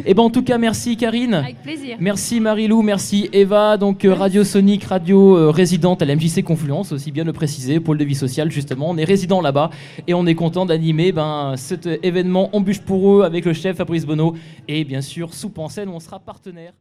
Et 0.06 0.14
ben 0.14 0.22
en 0.22 0.30
tout 0.30 0.42
cas, 0.42 0.58
merci 0.58 0.96
Karine. 0.96 1.34
Avec 1.34 1.62
plaisir. 1.62 1.96
Merci 2.00 2.40
Marilou, 2.40 2.82
merci 2.82 3.28
Eva, 3.32 3.76
donc 3.76 4.04
euh, 4.04 4.14
Radio 4.14 4.44
Sonic, 4.44 4.84
radio 4.84 5.36
euh, 5.36 5.50
résidente 5.50 6.02
à 6.02 6.04
la 6.04 6.16
MJC 6.16 6.42
Confluence, 6.42 6.92
aussi 6.92 7.12
bien 7.12 7.24
le 7.24 7.32
préciser, 7.32 7.80
pôle 7.80 7.98
de 7.98 8.04
vie 8.04 8.14
sociale 8.14 8.50
justement. 8.50 8.90
On 8.90 8.96
est 8.96 9.04
résident 9.04 9.40
là-bas 9.40 9.70
et 10.06 10.14
on 10.14 10.26
est 10.26 10.34
content 10.34 10.66
d'animer 10.66 11.12
ben, 11.12 11.54
cet 11.56 11.86
euh, 11.86 11.96
événement 12.02 12.54
Embûche 12.54 12.80
pour 12.80 13.14
eux 13.14 13.22
avec 13.22 13.44
le 13.44 13.52
chef 13.52 13.76
Fabrice 13.76 14.06
Bonneau 14.06 14.34
et 14.68 14.84
bien 14.84 15.00
sûr 15.00 15.34
Soupe 15.34 15.58
en 15.58 15.68
scène 15.68 15.88
où 15.88 15.92
on 15.92 16.00
sera 16.00 16.18
partenaire. 16.18 16.72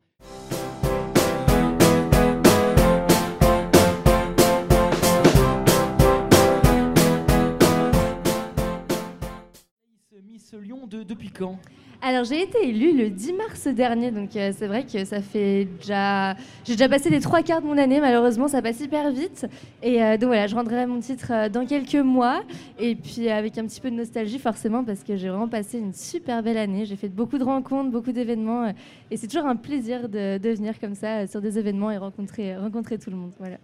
Miss 10.28 10.54
Lyon 10.54 10.88
de, 10.88 11.04
depuis 11.04 11.30
quand? 11.30 11.60
Alors 12.04 12.24
j'ai 12.24 12.42
été 12.42 12.68
élue 12.68 12.98
le 12.98 13.12
10 13.12 13.34
mars 13.34 13.68
dernier, 13.68 14.10
donc 14.10 14.36
euh, 14.36 14.52
c'est 14.58 14.66
vrai 14.66 14.88
que 14.88 15.06
ça 15.06 15.22
fait 15.22 15.66
déjà... 15.66 16.36
J'ai 16.66 16.74
déjà 16.74 16.90
passé 16.90 17.12
les 17.12 17.20
trois 17.20 17.44
quarts 17.44 17.62
de 17.62 17.68
mon 17.68 17.78
année, 17.78 18.00
malheureusement 18.00 18.48
ça 18.48 18.60
passe 18.60 18.80
hyper 18.80 19.12
vite. 19.12 19.46
Et 19.84 20.02
euh, 20.02 20.18
donc 20.18 20.30
voilà, 20.30 20.48
je 20.48 20.56
rendrai 20.56 20.88
mon 20.88 21.00
titre 21.00 21.28
euh, 21.30 21.48
dans 21.48 21.64
quelques 21.64 21.94
mois, 21.94 22.42
et 22.80 22.96
puis 22.96 23.30
avec 23.30 23.56
un 23.60 23.68
petit 23.68 23.80
peu 23.80 23.92
de 23.92 23.96
nostalgie 23.96 24.40
forcément, 24.40 24.84
parce 24.84 25.04
que 25.04 25.16
j'ai 25.16 25.30
vraiment 25.30 25.48
passé 25.48 25.78
une 25.78 25.94
super 25.94 26.42
belle 26.42 26.58
année. 26.58 26.88
J'ai 26.88 26.96
fait 26.96 27.08
beaucoup 27.08 27.38
de 27.38 27.44
rencontres, 27.44 27.92
beaucoup 27.92 28.14
d'événements, 28.14 28.74
et 29.12 29.16
c'est 29.16 29.28
toujours 29.28 29.46
un 29.46 29.56
plaisir 29.56 30.10
de, 30.10 30.40
venir 30.42 30.80
comme 30.80 30.96
ça 30.96 31.28
sur 31.28 31.40
des 31.40 31.60
événements 31.60 31.92
et 31.92 31.98
rencontrer, 31.98 32.58
rencontrer 32.58 32.98
tout 32.98 33.12
le 33.12 33.18
monde. 33.18 33.34
Voilà. 33.38 33.58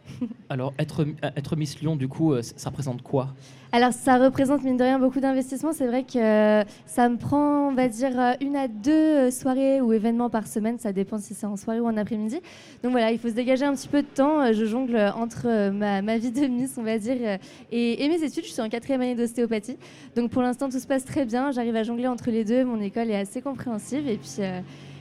Alors 0.50 0.73
être, 0.78 1.08
être 1.36 1.56
Miss 1.56 1.82
Lyon 1.82 1.95
du 1.95 2.08
coup, 2.08 2.36
ça 2.41 2.69
représente 2.69 3.02
quoi? 3.02 3.34
Alors 3.74 3.92
ça 3.92 4.18
représente 4.18 4.64
mine 4.64 4.78
de 4.78 4.84
rien 4.84 4.98
beaucoup 4.98 5.20
d'investissement. 5.20 5.74
C'est 5.74 5.88
vrai 5.88 6.04
que 6.04 6.18
euh, 6.18 6.64
ça 6.86 7.10
me 7.10 7.18
prend, 7.18 7.68
on 7.68 7.74
va 7.74 7.90
dire, 7.90 8.18
euh, 8.18 8.34
une 8.40 8.56
à 8.56 8.70
deux 8.70 8.92
euh, 8.92 9.32
soirées 9.32 9.82
ou 9.82 9.92
événements 9.92 10.30
par 10.30 10.48
semaine. 10.48 10.80
Ça 10.80 10.94
dépend 10.94 11.18
si 11.18 11.34
c'est 11.34 11.46
en 11.46 11.58
soirée 11.58 11.82
ou 11.82 11.86
en 11.86 11.98
après-midi. 11.98 12.40
Donc 12.82 12.94
voilà, 12.94 13.12
il 13.12 13.20
faut 13.20 13.28
se 13.28 13.34
dégager 13.34 13.66
un 13.66 13.74
petit 13.74 13.90
peu 13.90 14.02
de 14.04 14.08
temps. 14.08 14.54
Je 14.54 14.66
jongle 14.66 14.98
entre 15.16 15.72
ma, 15.72 16.18
vie 16.18 16.32
de 16.32 16.48
Miss, 16.48 16.78
on 16.78 16.84
va 16.84 16.98
dire, 16.98 17.40
et, 17.72 18.08
mes 18.08 18.24
études. 18.24 18.46
Je 18.46 18.52
suis 18.52 18.62
en 18.62 18.70
quatrième 18.70 19.02
année 19.02 19.16
d'ostéopathie. 19.16 19.78
Donc 20.16 20.32
pour 20.32 20.42
l'instant, 20.42 20.70
tout 20.70 20.80
se 20.80 20.88
passe 20.88 21.04
très 21.04 21.26
bien. 21.26 21.52
J'arrive 21.52 21.76
à 21.76 21.84
jongler 21.84 22.08
entre 22.08 22.32
les 22.32 22.46
deux. 22.46 22.64
Mon 22.64 22.80
école 22.80 23.12
est 23.12 23.20
assez 23.20 23.42
compréhensive. 23.42 24.08
Et 24.08 24.18
puis, 24.18 24.42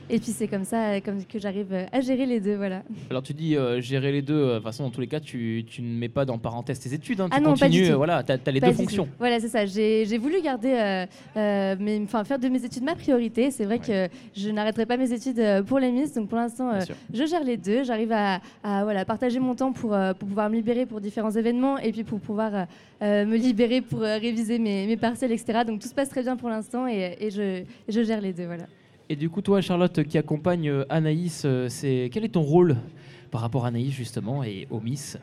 et 0.08 0.18
puis 0.18 0.32
c'est 0.32 0.48
comme 0.48 0.64
ça 0.64 0.90
euh, 0.92 1.00
comme 1.04 1.24
que 1.24 1.38
j'arrive 1.38 1.72
euh, 1.72 1.84
à 1.92 2.00
gérer 2.00 2.26
les 2.26 2.40
deux. 2.40 2.56
Voilà. 2.56 2.82
Alors 3.10 3.22
tu 3.22 3.34
dis 3.34 3.56
euh, 3.56 3.80
gérer 3.80 4.12
les 4.12 4.22
deux, 4.22 4.46
de 4.48 4.54
toute 4.54 4.62
façon 4.64 4.84
dans 4.84 4.90
tous 4.90 5.00
les 5.00 5.06
cas 5.06 5.20
tu, 5.20 5.64
tu 5.68 5.82
ne 5.82 5.98
mets 5.98 6.08
pas 6.08 6.24
dans 6.24 6.38
parenthèse 6.38 6.78
tes 6.80 6.92
études, 6.94 7.20
hein, 7.20 7.28
tu 7.28 7.36
Ah 7.36 7.40
non, 7.40 7.54
pas 7.54 7.68
du 7.68 7.78
continues, 7.78 7.90
tout. 7.90 7.96
voilà, 7.96 8.22
tu 8.22 8.32
as, 8.32 8.50
les 8.50 8.60
Pas 8.60 8.66
deux 8.68 8.72
tout. 8.72 8.78
fonctions. 8.78 9.08
Voilà, 9.18 9.40
c'est 9.40 9.48
ça. 9.48 9.66
J'ai 9.66 10.18
voulu 10.18 10.40
garder, 10.42 10.72
euh, 10.72 11.06
euh, 11.36 12.04
enfin 12.04 12.24
faire 12.24 12.38
de 12.38 12.48
mes 12.48 12.64
études 12.64 12.84
ma 12.84 12.94
priorité. 12.94 13.50
C'est 13.50 13.64
vrai 13.64 13.78
que 13.78 14.08
je 14.36 14.50
n'arrêterai 14.50 14.86
pas 14.86 14.96
mes 14.96 15.12
études 15.12 15.42
pour 15.66 15.78
les 15.78 15.90
Miss. 15.90 16.12
Donc 16.14 16.28
pour 16.28 16.38
l'instant, 16.38 16.72
je 17.12 17.24
gère 17.26 17.44
les 17.44 17.56
deux. 17.56 17.84
J'arrive 17.84 18.12
à, 18.12 18.40
à, 18.62 18.84
voilà, 18.84 19.04
partager 19.04 19.38
mon 19.40 19.54
temps 19.54 19.72
pour, 19.72 19.90
pour 20.18 20.28
pouvoir 20.28 20.48
me 20.50 20.56
libérer 20.56 20.86
pour 20.86 21.00
différents 21.00 21.30
événements 21.32 21.78
et 21.78 21.92
puis 21.92 22.04
pour 22.04 22.20
pouvoir 22.20 22.66
me 23.00 23.36
libérer 23.36 23.80
pour 23.80 24.00
réviser 24.00 24.58
mes, 24.58 24.86
mes 24.86 24.96
partiels, 24.96 25.32
etc. 25.32 25.60
Donc 25.66 25.80
tout 25.80 25.88
se 25.88 25.94
passe 25.94 26.08
très 26.08 26.22
bien 26.22 26.36
pour 26.36 26.48
l'instant 26.48 26.86
et, 26.86 27.16
et 27.20 27.30
je, 27.30 27.62
je 27.88 28.02
gère 28.02 28.20
les 28.20 28.32
deux. 28.32 28.46
Voilà. 28.46 28.64
Et 29.08 29.14
du 29.14 29.30
coup 29.30 29.40
toi 29.40 29.60
Charlotte 29.60 30.02
qui 30.02 30.18
accompagne 30.18 30.68
euh, 30.68 30.84
Anaïs, 30.88 31.42
euh, 31.44 31.68
c'est 31.68 32.10
quel 32.12 32.24
est 32.24 32.30
ton 32.30 32.42
rôle 32.42 32.76
par 33.30 33.40
rapport 33.40 33.64
à 33.64 33.68
Anaïs 33.68 33.92
justement 33.92 34.42
et 34.42 34.66
au 34.70 34.80
Miss? 34.80 35.16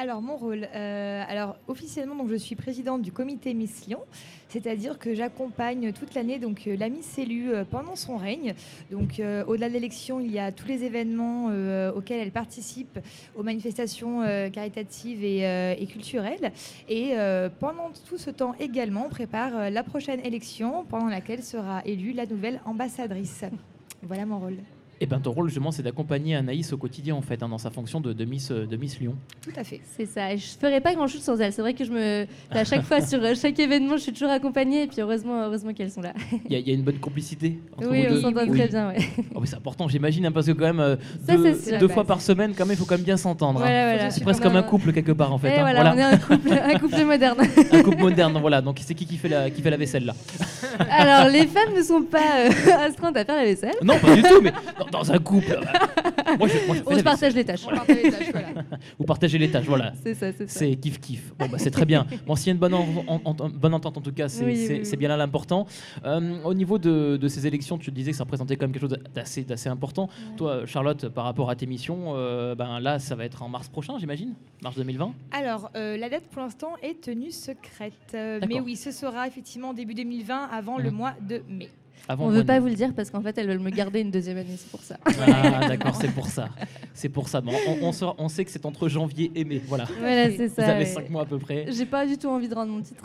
Alors 0.00 0.22
mon 0.22 0.38
rôle, 0.38 0.66
euh, 0.74 1.22
alors 1.28 1.58
officiellement 1.68 2.14
donc 2.14 2.30
je 2.30 2.36
suis 2.36 2.56
présidente 2.56 3.02
du 3.02 3.12
comité 3.12 3.52
Miss 3.52 3.86
Lyon, 3.86 4.00
c'est-à-dire 4.48 4.98
que 4.98 5.14
j'accompagne 5.14 5.92
toute 5.92 6.14
l'année 6.14 6.38
donc 6.38 6.66
euh, 6.66 6.74
la 6.74 6.88
Miss 6.88 7.18
élue 7.18 7.50
euh, 7.52 7.64
pendant 7.70 7.96
son 7.96 8.16
règne. 8.16 8.54
Donc 8.90 9.20
au-delà 9.46 9.68
de 9.68 9.74
l'élection, 9.74 10.18
il 10.18 10.32
y 10.32 10.38
a 10.38 10.52
tous 10.52 10.66
les 10.66 10.84
événements 10.84 11.50
auxquels 11.94 12.20
elle 12.20 12.32
participe, 12.32 12.98
aux 13.36 13.42
manifestations 13.42 14.22
caritatives 14.50 15.22
et, 15.22 15.40
et 15.78 15.86
culturelles. 15.86 16.52
Et 16.88 17.14
pendant 17.58 17.90
tout 18.08 18.16
ce 18.16 18.30
temps 18.30 18.54
également, 18.58 19.06
on 19.06 19.10
prépare 19.10 19.70
la 19.70 19.82
prochaine 19.82 20.20
élection 20.24 20.84
pendant 20.88 21.08
laquelle 21.08 21.42
sera 21.42 21.82
élue 21.84 22.12
la 22.12 22.24
nouvelle 22.24 22.62
ambassadrice. 22.64 23.44
Voilà 24.02 24.24
mon 24.24 24.38
rôle. 24.38 24.56
Et 25.02 25.06
ben 25.06 25.18
ton 25.18 25.32
rôle 25.32 25.48
justement 25.48 25.70
c'est 25.70 25.82
d'accompagner 25.82 26.36
Anaïs 26.36 26.72
au 26.74 26.76
quotidien 26.76 27.14
en 27.14 27.22
fait, 27.22 27.42
hein, 27.42 27.48
dans 27.48 27.56
sa 27.56 27.70
fonction 27.70 28.00
de, 28.02 28.12
de 28.12 28.24
Miss, 28.26 28.50
euh, 28.50 28.66
de 28.66 28.76
Miss 28.76 29.00
Lyon. 29.00 29.14
Tout 29.42 29.50
à 29.56 29.64
fait. 29.64 29.80
C'est 29.96 30.04
ça. 30.04 30.32
Et 30.34 30.36
je 30.36 30.46
ferais 30.60 30.80
pas 30.82 30.94
grand 30.94 31.06
chose 31.06 31.22
sans 31.22 31.40
elles. 31.40 31.54
C'est 31.54 31.62
vrai 31.62 31.72
que 31.72 31.84
je 31.86 31.90
me, 31.90 32.26
à 32.50 32.64
chaque 32.70 32.82
fois 32.82 33.00
sur 33.00 33.18
euh, 33.24 33.32
chaque 33.34 33.58
événement, 33.58 33.96
je 33.96 34.02
suis 34.02 34.12
toujours 34.12 34.28
accompagnée. 34.30 34.82
Et 34.82 34.86
puis 34.86 35.00
heureusement, 35.00 35.42
heureusement 35.42 35.72
qu'elles 35.72 35.90
sont 35.90 36.02
là. 36.02 36.12
Il 36.44 36.52
y, 36.52 36.56
a- 36.56 36.58
il 36.58 36.68
y 36.68 36.70
a 36.70 36.74
une 36.74 36.82
bonne 36.82 36.98
complicité 36.98 37.58
entre 37.78 37.88
Oui, 37.90 38.06
vous 38.08 38.18
on 38.18 38.20
s'entend 38.20 38.42
Oui. 38.46 38.58
très 38.58 38.68
bien. 38.68 38.88
Ouais. 38.90 38.98
Oh, 39.34 39.38
mais 39.40 39.46
c'est 39.46 39.56
important 39.56 39.88
j'imagine 39.88 40.26
hein, 40.26 40.32
parce 40.32 40.46
que 40.46 40.52
quand 40.52 40.66
même 40.66 40.80
euh, 40.80 40.96
Ça, 41.26 41.78
deux, 41.78 41.88
fois 41.88 42.04
par 42.04 42.20
semaine 42.20 42.52
quand 42.54 42.66
même 42.66 42.74
il 42.74 42.78
faut 42.78 42.84
quand 42.84 42.96
même 42.96 43.04
bien 43.04 43.16
s'entendre. 43.16 43.60
hein. 43.60 43.64
Voilà, 43.64 43.94
voilà. 43.94 44.10
C'est 44.10 44.22
presque 44.22 44.42
comme 44.42 44.56
un 44.56 44.62
couple 44.62 44.92
quelque 44.92 45.12
part 45.12 45.32
en 45.32 45.38
fait. 45.38 45.56
Hein. 45.56 45.60
voilà, 45.62 45.94
on 45.94 45.98
est 45.98 46.02
un 46.02 46.16
couple, 46.18 46.52
un 46.52 46.78
couple 46.78 47.04
moderne. 47.06 47.38
un 47.72 47.82
couple 47.82 47.96
moderne 48.02 48.36
voilà. 48.38 48.60
Donc 48.60 48.78
c'est 48.82 48.94
qui 48.94 49.06
qui 49.06 49.16
fait 49.16 49.28
la, 49.30 49.48
qui 49.48 49.62
fait 49.62 49.70
la 49.70 49.78
vaisselle 49.78 50.04
là? 50.04 50.14
Alors, 50.90 51.28
les 51.30 51.46
femmes 51.46 51.74
ne 51.74 51.82
sont 51.82 52.02
pas 52.02 52.18
euh, 52.46 52.50
astreintes 52.86 53.16
à 53.16 53.24
faire 53.24 53.36
la 53.36 53.44
vaisselle. 53.44 53.74
Non 53.82 53.98
pas 53.98 54.14
du 54.14 54.22
tout 54.22 54.40
mais 54.42 54.52
dans 54.90 55.10
un 55.12 55.18
couple. 55.18 55.58
moi, 56.38 56.48
je, 56.48 56.66
moi, 56.66 56.76
je 56.76 56.80
fais 56.80 56.82
On 56.86 56.90
la 56.90 56.98
se 56.98 57.02
partage 57.04 57.34
les 57.34 57.44
tâches. 57.44 57.62
On 57.66 57.70
partage 57.74 57.96
les 58.02 58.10
tâches, 58.10 58.30
voilà. 58.32 58.48
Vous 58.98 59.04
partagez 59.04 59.38
les 59.38 59.50
tâches, 59.50 59.64
voilà. 59.66 59.92
C'est 60.02 60.14
ça, 60.14 60.32
c'est 60.32 60.48
ça. 60.48 60.58
C'est 60.58 60.74
kiff 60.76 61.00
kiff. 61.00 61.32
Bon 61.38 61.46
bah 61.48 61.58
c'est 61.58 61.70
très 61.70 61.84
bien. 61.84 62.06
Bon 62.26 62.34
s'il 62.36 62.48
y 62.48 62.50
a 62.50 62.52
une 62.54 62.58
bonne, 62.58 62.74
en- 62.74 62.86
en- 63.06 63.20
en- 63.24 63.48
bonne 63.48 63.74
entente 63.74 63.96
en 63.98 64.00
tout 64.00 64.12
cas, 64.12 64.28
c'est 64.28 64.44
Oui, 64.44 64.56
c'est- 64.56 64.78
oui, 64.78 64.80
c'est 64.84 64.92
oui. 64.92 64.96
bien 64.98 65.08
là 65.08 65.16
l'important. 65.16 65.66
Euh, 66.04 66.42
au 66.44 66.54
niveau 66.54 66.78
de, 66.78 67.16
de 67.16 67.28
ces 67.28 67.46
élections, 67.46 67.78
tu 67.78 67.90
disais 67.90 68.10
que 68.12 68.16
ça 68.16 68.24
représentait 68.24 68.56
quand 68.56 68.64
même 68.66 68.72
quelque 68.72 68.88
chose 68.88 68.98
d'assez 69.14 69.44
d'assez 69.44 69.68
important. 69.68 70.08
Toi 70.36 70.66
Charlotte, 70.66 71.08
par 71.08 71.24
rapport 71.24 71.50
à 71.50 71.56
tes 71.56 71.66
missions, 71.66 72.12
euh, 72.16 72.54
ben 72.54 72.80
là 72.80 72.98
ça 72.98 73.14
va 73.14 73.24
être 73.24 73.42
en 73.42 73.48
mars 73.48 73.68
prochain 73.68 73.98
j'imagine, 73.98 74.34
mars 74.62 74.76
2020. 74.76 75.12
Alors, 75.32 75.70
euh, 75.76 75.96
la 75.96 76.08
date 76.08 76.24
pour 76.30 76.42
l'instant 76.42 76.72
est 76.82 77.00
tenue 77.00 77.30
secrète. 77.30 77.92
Euh, 78.14 78.40
mais 78.48 78.60
oui, 78.60 78.76
ce 78.76 78.90
sera 78.90 79.26
effectivement 79.26 79.72
début 79.74 79.94
2020, 79.94 80.48
avant 80.52 80.78
le 80.78 80.90
Mhm. 80.90 80.96
mois 80.96 81.14
de 81.28 81.42
mai. 81.48 81.68
Avant 82.10 82.26
On 82.26 82.30
le 82.30 82.38
veut 82.38 82.44
pas 82.44 82.58
vous 82.58 82.66
le 82.66 82.74
dire 82.74 82.92
parce 82.94 83.08
qu'en 83.08 83.20
fait, 83.22 83.38
elles 83.38 83.46
veulent 83.46 83.60
me 83.60 83.70
garder 83.70 84.00
une 84.00 84.10
deuxième 84.10 84.36
année, 84.36 84.56
c'est 84.56 84.68
pour 84.70 84.80
ça. 84.82 84.96
Ah 85.06 85.68
d'accord, 85.68 85.94
c'est 85.94 86.10
pour 86.12 86.26
ça. 86.26 86.48
C'est 86.92 87.08
pour 87.08 87.28
ça. 87.28 87.40
Bon, 87.40 87.52
on, 87.68 87.86
on, 87.86 87.92
sort- 87.92 88.16
on 88.18 88.28
sait 88.28 88.44
que 88.44 88.50
c'est 88.50 88.66
entre 88.66 88.88
janvier 88.88 89.30
et 89.36 89.44
mai. 89.44 89.62
Voilà. 89.66 89.84
Voilà, 90.00 90.28
c'est 90.30 90.48
Vous 90.48 90.54
ça. 90.56 90.66
avez 90.66 90.80
ouais. 90.80 90.86
5 90.86 91.08
mois 91.08 91.22
à 91.22 91.24
peu 91.26 91.38
près. 91.38 91.66
J'ai 91.70 91.86
pas 91.86 92.04
du 92.06 92.18
tout 92.18 92.26
envie 92.28 92.48
de 92.48 92.54
rendre 92.54 92.72
mon 92.72 92.80
titre. 92.82 93.04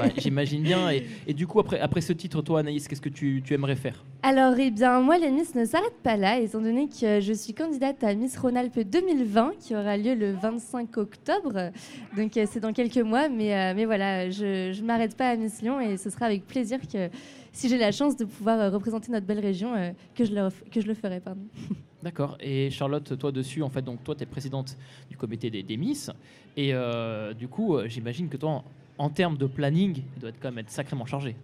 Ouais, 0.00 0.12
J'imagine 0.18 0.62
bien. 0.62 0.88
Et, 0.90 1.04
et 1.26 1.34
du 1.34 1.46
coup, 1.48 1.58
après, 1.58 1.80
après 1.80 2.00
ce 2.00 2.12
titre, 2.12 2.40
toi, 2.42 2.60
Anaïs, 2.60 2.86
qu'est-ce 2.86 3.00
que 3.00 3.08
tu, 3.08 3.42
tu 3.44 3.54
aimerais 3.54 3.74
faire? 3.76 4.04
Alors, 4.22 4.54
eh 4.58 4.70
bien, 4.70 5.00
moi, 5.00 5.18
les 5.18 5.30
Miss 5.30 5.54
ne 5.56 5.64
s'arrêtent 5.64 6.00
pas 6.04 6.16
là, 6.16 6.38
étant 6.38 6.60
donné 6.60 6.88
que 6.88 7.20
je 7.20 7.32
suis 7.32 7.54
candidate 7.54 8.02
à 8.04 8.14
Miss 8.14 8.38
Rhône-Alpes 8.38 8.80
2020, 8.80 9.52
qui 9.60 9.74
aura 9.74 9.96
lieu 9.96 10.14
le 10.14 10.32
25 10.32 10.96
octobre. 10.96 11.70
Donc, 12.16 12.36
euh, 12.36 12.46
c'est 12.50 12.60
dans 12.60 12.72
quelques 12.72 12.96
mois. 12.98 13.28
Mais, 13.28 13.54
euh, 13.54 13.72
mais 13.74 13.84
voilà, 13.84 14.30
je 14.30 14.78
ne 14.80 14.86
m'arrête 14.86 15.16
pas 15.16 15.30
à 15.30 15.36
Miss 15.36 15.60
Lyon 15.60 15.80
et 15.80 15.96
ce 15.96 16.08
sera 16.10 16.26
avec 16.26 16.46
plaisir 16.46 16.78
que, 16.92 17.08
si 17.52 17.68
j'ai 17.68 17.78
la 17.78 17.90
chance 17.92 18.16
de 18.16 18.24
pouvoir 18.28 18.60
euh, 18.60 18.70
représenter 18.70 19.10
notre 19.10 19.26
belle 19.26 19.40
région, 19.40 19.74
euh, 19.74 19.90
que, 20.14 20.24
je 20.24 20.32
le, 20.32 20.48
que 20.70 20.80
je 20.80 20.86
le 20.86 20.94
ferai. 20.94 21.20
D'accord. 22.02 22.36
Et 22.40 22.70
Charlotte, 22.70 23.18
toi 23.18 23.32
dessus, 23.32 23.62
en 23.62 23.70
fait, 23.70 23.82
donc 23.82 24.04
toi, 24.04 24.14
tu 24.14 24.22
es 24.22 24.26
présidente 24.26 24.76
du 25.10 25.16
comité 25.16 25.50
des, 25.50 25.62
des 25.62 25.76
Miss. 25.76 26.10
Et 26.56 26.72
euh, 26.72 27.34
du 27.34 27.48
coup, 27.48 27.76
j'imagine 27.86 28.28
que 28.28 28.36
toi, 28.36 28.62
en, 28.98 29.10
termes 29.10 29.36
de 29.36 29.46
planning, 29.46 30.02
il 30.16 30.20
doit 30.20 30.30
être 30.30 30.40
quand 30.40 30.50
même 30.50 30.58
être 30.58 30.70
sacrément 30.70 31.06
chargé. 31.06 31.34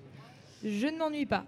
Je 0.64 0.86
ne 0.86 0.96
m'ennuie 0.96 1.26
pas. 1.26 1.44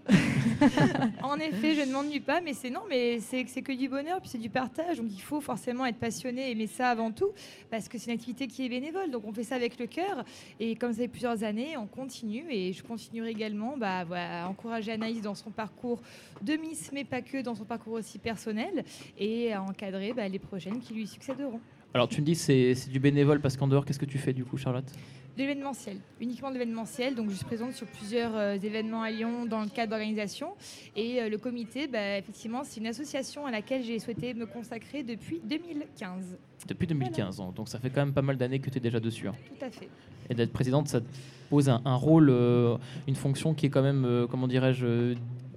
en 1.23 1.37
effet, 1.37 1.75
je 1.75 1.89
ne 1.89 1.93
m'ennuie 1.93 2.21
pas, 2.21 2.43
mais 2.43 2.53
c'est 2.53 2.69
non, 2.69 2.83
mais 2.89 3.19
c'est 3.21 3.45
que 3.45 3.73
du 3.73 3.89
bonheur, 3.89 4.21
puis 4.21 4.29
c'est 4.29 4.39
du 4.39 4.51
partage. 4.51 4.99
Donc 4.99 5.07
il 5.11 5.23
faut 5.23 5.41
forcément 5.41 5.87
être 5.87 5.97
passionné, 5.97 6.51
aimer 6.51 6.67
ça 6.67 6.91
avant 6.91 7.11
tout, 7.11 7.31
parce 7.71 7.89
que 7.89 7.97
c'est 7.97 8.11
une 8.11 8.17
activité 8.19 8.47
qui 8.47 8.67
est 8.67 8.69
bénévole. 8.69 9.11
Donc 9.11 9.25
on 9.27 9.33
fait 9.33 9.43
ça 9.45 9.55
avec 9.55 9.79
le 9.79 9.87
cœur. 9.87 10.23
Et 10.61 10.77
comme 10.77 10.93
ça 10.93 10.99
fait 10.99 11.09
plusieurs 11.09 11.45
années, 11.45 11.79
on 11.79 11.87
continue. 11.87 12.45
Et 12.51 12.75
je 12.75 12.83
continuerai 12.83 13.31
également 13.31 13.79
bah, 13.79 14.05
voilà, 14.05 14.45
à 14.45 14.49
encourager 14.49 14.93
Anaïs 14.93 15.23
dans 15.23 15.35
son 15.35 15.51
parcours 15.51 16.03
de 16.43 16.55
Miss, 16.55 16.91
mais 16.93 17.05
pas 17.05 17.23
que, 17.23 17.41
dans 17.41 17.55
son 17.55 17.65
parcours 17.65 17.95
aussi 17.95 18.19
personnel, 18.19 18.85
et 19.19 19.55
à 19.55 19.63
encadrer 19.63 20.13
bah, 20.13 20.29
les 20.29 20.39
prochaines 20.39 20.81
qui 20.81 20.93
lui 20.93 21.07
succéderont. 21.07 21.61
Alors, 21.95 22.09
tu 22.09 22.21
me 22.21 22.27
dis 22.27 22.35
c'est 22.35 22.75
c'est 22.75 22.91
du 22.91 23.01
bénévole 23.01 23.41
parce 23.41 23.57
qu'en 23.57 23.69
dehors, 23.69 23.87
qu'est-ce 23.87 23.99
que 23.99 24.05
tu 24.05 24.19
fais 24.19 24.35
du 24.35 24.45
coup, 24.45 24.59
Charlotte? 24.59 24.93
L'événementiel, 25.37 25.99
uniquement 26.21 26.49
de 26.49 26.55
l'événementiel. 26.55 27.15
Donc, 27.15 27.31
je 27.31 27.35
suis 27.35 27.45
présente 27.45 27.73
sur 27.73 27.87
plusieurs 27.87 28.35
euh, 28.37 28.55
événements 28.55 29.03
à 29.03 29.11
Lyon 29.11 29.47
dans 29.47 29.61
le 29.61 29.69
cadre 29.69 29.91
d'organisation. 29.91 30.49
Et 30.95 31.21
euh, 31.21 31.29
le 31.29 31.39
comité, 31.39 31.87
bah, 31.87 32.19
effectivement, 32.19 32.63
c'est 32.65 32.81
une 32.81 32.87
association 32.87 33.47
à 33.47 33.51
laquelle 33.51 33.83
j'ai 33.83 33.99
souhaité 33.99 34.35
me 34.35 34.47
consacrer 34.47 35.03
depuis 35.03 35.41
2015. 35.45 36.39
Depuis 36.69 36.87
2015, 36.87 37.41
hein, 37.41 37.53
donc 37.55 37.69
ça 37.69 37.79
fait 37.79 37.91
quand 37.91 38.01
même 38.05 38.15
pas 38.15 38.23
mal 38.23 38.37
d'années 38.37 38.59
que 38.59 38.71
tu 38.71 38.79
es 38.79 38.81
déjà 38.81 38.99
dessus. 38.99 39.29
hein. 39.29 39.35
Tout 39.59 39.65
à 39.65 39.71
fait. 39.71 39.89
Et 40.31 40.35
d'être 40.35 40.53
présidente, 40.53 40.89
ça 40.89 41.01
te 41.01 41.07
pose 41.51 41.69
un, 41.69 41.81
un 41.85 41.95
rôle, 41.95 42.29
euh, 42.31 42.77
une 43.07 43.15
fonction 43.15 43.55
qui 43.55 43.67
est 43.67 43.71
quand 43.71 43.83
même, 43.83 44.27
comment 44.31 44.49
dirais-je, 44.49 45.15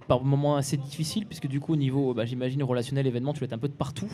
par 0.07 0.23
moments 0.23 0.55
assez 0.55 0.75
difficile, 0.75 1.25
puisque 1.25 1.47
du 1.47 1.59
coup, 1.59 1.73
au 1.73 1.77
niveau, 1.77 2.13
bah, 2.13 2.25
j'imagine, 2.25 2.61
relationnel, 2.63 3.07
événement, 3.07 3.31
tu 3.31 3.43
être 3.43 3.53
un 3.53 3.57
peu 3.59 3.67
de 3.69 3.73
partout. 3.73 4.11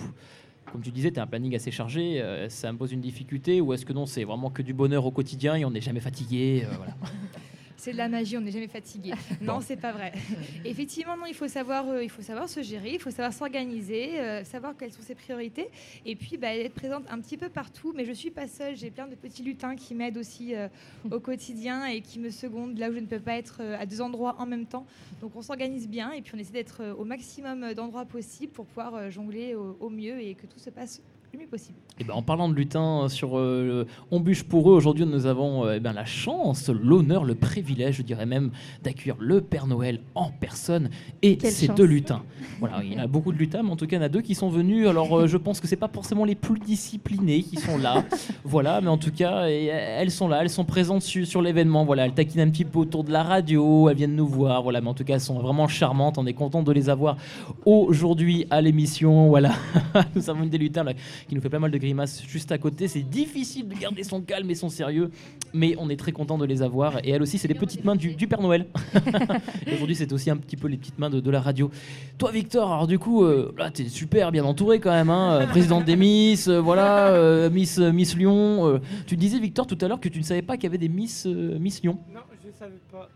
Comme 0.76 0.84
tu 0.84 0.92
disais, 0.92 1.10
tu 1.10 1.22
as 1.22 1.24
un 1.24 1.28
planning 1.28 1.56
assez 1.56 1.72
chargé, 1.72 2.22
euh, 2.22 2.50
ça 2.50 2.68
impose 2.68 2.92
une 2.92 3.00
difficulté, 3.00 3.62
ou 3.62 3.72
est-ce 3.72 3.86
que 3.86 3.94
non, 3.94 4.06
c'est 4.06 4.26
vraiment 4.26 4.50
que 4.50 4.62
du 4.62 4.74
bonheur 4.74 5.06
au 5.06 5.12
quotidien 5.12 5.56
et 5.56 5.64
on 5.64 5.72
n'est 5.72 5.80
jamais 5.80 6.02
fatigué 6.02 6.66
euh. 6.70 6.76
C'est 7.78 7.92
de 7.92 7.98
la 7.98 8.08
magie, 8.08 8.38
on 8.38 8.42
n'est 8.42 8.52
jamais 8.52 8.68
fatigué. 8.68 9.14
non, 9.42 9.62
c'est 9.62 9.76
pas 9.76 9.92
vrai. 9.92 10.14
Effectivement, 10.66 11.18
non, 11.18 11.26
il 11.26 11.34
faut 11.34 11.48
savoir, 11.48 11.88
euh, 11.90 12.04
il 12.04 12.10
faut 12.10 12.22
savoir 12.22 12.50
se 12.50 12.62
gérer, 12.62 12.94
il 12.94 13.00
faut 13.00 13.12
savoir 13.12 13.34
s'organiser, 13.34 14.20
euh, 14.20 14.44
savoir 14.44 14.76
quelles 14.78 14.92
sont 14.92 15.02
ses 15.02 15.16
priorités, 15.16 15.70
et 16.06 16.16
puis 16.16 16.38
bah, 16.38 16.56
être 16.56 16.74
présente 16.74 17.04
un 17.10 17.20
petit 17.20 17.38
peu 17.38 17.50
partout. 17.50 17.94
Mais 17.96 18.06
je 18.06 18.14
suis 18.14 18.32
pas 18.32 18.48
seule, 18.48 18.76
j'ai 18.76 18.92
plein 18.92 19.08
de 19.08 19.16
petits 19.16 19.44
lutins 19.44 19.76
qui 19.76 19.94
m'aident 19.94 20.18
aussi 20.18 20.56
euh, 20.56 20.68
au 21.12 21.20
quotidien 21.20 21.86
et 21.86 22.02
qui 22.02 22.20
me 22.20 22.30
secondent 22.30 22.78
là 22.78 22.90
où 22.90 22.94
je 22.94 23.00
ne 23.00 23.08
peux 23.08 23.20
pas 23.20 23.38
être 23.38 23.62
à 23.62 23.86
deux 23.86 24.02
endroits 24.02 24.36
en 24.40 24.46
même 24.46 24.66
temps. 24.66 24.86
Donc 25.22 25.36
on 25.36 25.42
s'organise 25.42 25.88
bien 25.88 26.12
et 26.12 26.22
puis 26.22 26.34
on 26.36 26.40
essaie 26.40 26.54
d'être 26.54 26.96
au 26.98 27.04
maximum 27.04 27.74
d'endroits 27.74 28.06
possibles 28.06 28.52
pour 28.52 28.66
pouvoir 28.66 29.12
jongler 29.12 29.56
au, 29.56 29.78
au 29.80 29.90
mieux 29.90 30.20
et 30.22 30.36
que 30.36 30.46
tout 30.46 30.60
se 30.60 30.70
passe 30.70 31.02
possible. 31.44 31.78
Et 32.00 32.04
ben, 32.04 32.14
en 32.14 32.22
parlant 32.22 32.48
de 32.50 32.54
lutin 32.56 33.08
sur 33.10 33.38
euh, 33.38 33.86
On 34.12 34.20
bûche 34.20 34.44
pour 34.44 34.72
eux, 34.72 34.74
aujourd'hui 34.76 35.06
nous 35.06 35.26
avons 35.26 35.66
euh, 35.66 35.76
eh 35.76 35.80
ben, 35.80 35.94
la 35.94 36.06
chance, 36.06 36.70
l'honneur, 36.70 37.24
le 37.26 37.36
privilège, 37.36 37.98
je 37.98 38.02
dirais 38.02 38.26
même, 38.26 38.52
d'accueillir 38.84 39.16
le 39.20 39.42
Père 39.42 39.68
Noël 39.68 40.00
en 40.16 40.30
personne 40.32 40.90
et 41.22 41.38
Quelle 41.38 41.54
chance. 41.54 41.76
deux 41.76 41.84
lutins. 41.86 42.24
Voilà, 42.60 42.82
il 42.84 42.94
y 42.94 42.96
en 43.00 43.04
a 43.04 43.08
beaucoup 43.08 43.32
de 43.34 43.38
lutins, 43.38 43.64
mais 43.64 43.72
en 43.72 43.76
tout 43.76 43.86
cas 43.88 43.98
il 43.98 44.00
y 44.00 44.04
en 44.04 44.06
a 44.06 44.10
deux 44.10 44.22
qui 44.22 44.36
sont 44.36 44.50
venus. 44.50 44.88
Alors 44.88 45.18
euh, 45.20 45.28
je 45.28 45.38
pense 45.38 45.60
que 45.60 45.68
c'est 45.68 45.76
pas 45.76 45.90
forcément 45.94 46.24
les 46.26 46.36
plus 46.36 46.60
disciplinés 46.60 47.44
qui 47.44 47.58
sont 47.58 47.78
là. 47.78 48.06
voilà, 48.46 48.80
mais 48.82 48.88
en 48.90 48.98
tout 48.98 49.12
cas 49.12 49.48
et, 49.48 49.70
euh, 49.72 49.98
elles 50.00 50.12
sont 50.12 50.28
là, 50.28 50.42
elles 50.42 50.50
sont 50.50 50.66
présentes 50.66 51.02
su- 51.02 51.26
sur 51.26 51.42
l'événement. 51.42 51.84
Voilà, 51.86 52.06
elles 52.06 52.14
taquinent 52.14 52.42
un 52.42 52.50
petit 52.50 52.66
peu 52.66 52.80
autour 52.80 53.04
de 53.04 53.12
la 53.12 53.24
radio, 53.24 53.90
elles 53.90 53.98
viennent 53.98 54.16
nous 54.16 54.28
voir. 54.28 54.64
Voilà, 54.64 54.80
mais 54.82 54.88
en 54.90 54.94
tout 54.94 55.04
cas 55.04 55.16
elles 55.16 55.20
sont 55.22 55.40
vraiment 55.40 55.68
charmantes. 55.68 56.18
On 56.18 56.26
est 56.26 56.34
content 56.34 56.64
de 56.64 56.72
les 56.72 56.90
avoir 56.90 57.18
aujourd'hui 57.66 58.46
à 58.50 58.62
l'émission. 58.62 59.30
Voilà, 59.30 59.52
nous 60.16 60.30
avons 60.30 60.44
une 60.44 60.50
des 60.50 60.58
lutins 60.58 60.84
là, 60.84 60.94
qui 61.28 61.36
nous 61.36 61.42
fait 61.42 61.50
pas 61.50 61.60
mal 61.60 61.72
de 61.72 61.78
grimaces 61.78 62.24
juste 62.28 62.52
à 62.52 62.58
côté. 62.58 62.88
C'est 62.88 63.02
difficile 63.02 63.68
de 63.68 63.76
garder 63.76 64.04
son 64.04 64.22
calme 64.22 64.50
et 64.50 64.56
son 64.56 64.70
sérieux, 64.70 65.10
mais 65.54 65.76
on 65.80 65.90
est 65.90 65.96
très 65.98 66.12
content 66.12 66.38
de 66.38 66.46
les 66.46 66.62
avoir. 66.62 67.00
Et 67.04 67.10
elle 67.10 67.22
aussi, 67.22 67.38
c'est 67.38 67.48
les 67.48 67.56
petites 67.56 67.84
mains 67.84 67.96
du, 67.96 68.16
du 68.16 68.28
Père 68.28 68.42
Noël. 68.42 68.68
Aujourd'hui, 69.74 69.96
c'est 69.96 70.12
aussi 70.14 70.30
un 70.30 70.38
petit 70.38 70.58
peu 70.58 70.68
les 70.68 70.78
petites 70.78 71.00
mains 71.00 71.10
de, 71.10 71.20
de 71.20 71.32
la 71.32 71.42
radio. 71.42 71.72
Toi, 72.18 72.32
Victor, 72.32 72.72
alors 72.72 72.88
du 72.88 73.00
coup, 73.00 73.24
euh, 73.24 73.54
là, 73.58 73.72
t'es 73.72 73.88
super 73.90 74.32
bien 74.32 74.46
entouré 74.46 74.80
quand 74.80 74.92
même, 74.92 75.10
hein, 75.10 75.42
euh, 75.42 75.48
présidente 75.48 75.86
des 75.86 75.96
Miss, 75.96 76.48
euh, 76.48 76.60
voilà, 76.62 77.08
euh, 77.10 77.50
Miss, 77.50 77.78
Miss 77.80 78.16
Lyon. 78.16 78.68
euh. 78.68 78.80
tu 79.08 79.18
disais, 79.18 79.40
Victor, 79.40 79.66
tout 79.68 79.78
à 79.82 79.88
l'heure 79.88 80.00
que 80.00 80.10
tu 80.10 80.20
ne 80.20 80.24
savais 80.24 80.42
pas 80.42 80.56
qu'il 80.56 80.64
y 80.64 80.68
avait 80.68 80.78
des 80.78 80.90
Miss, 80.90 81.26
euh, 81.26 81.58
Miss 81.60 81.82
Lyon. 81.82 81.98
Non, 82.14 82.22
je 82.44 82.52
savais 82.58 82.80
pas. 82.92 83.10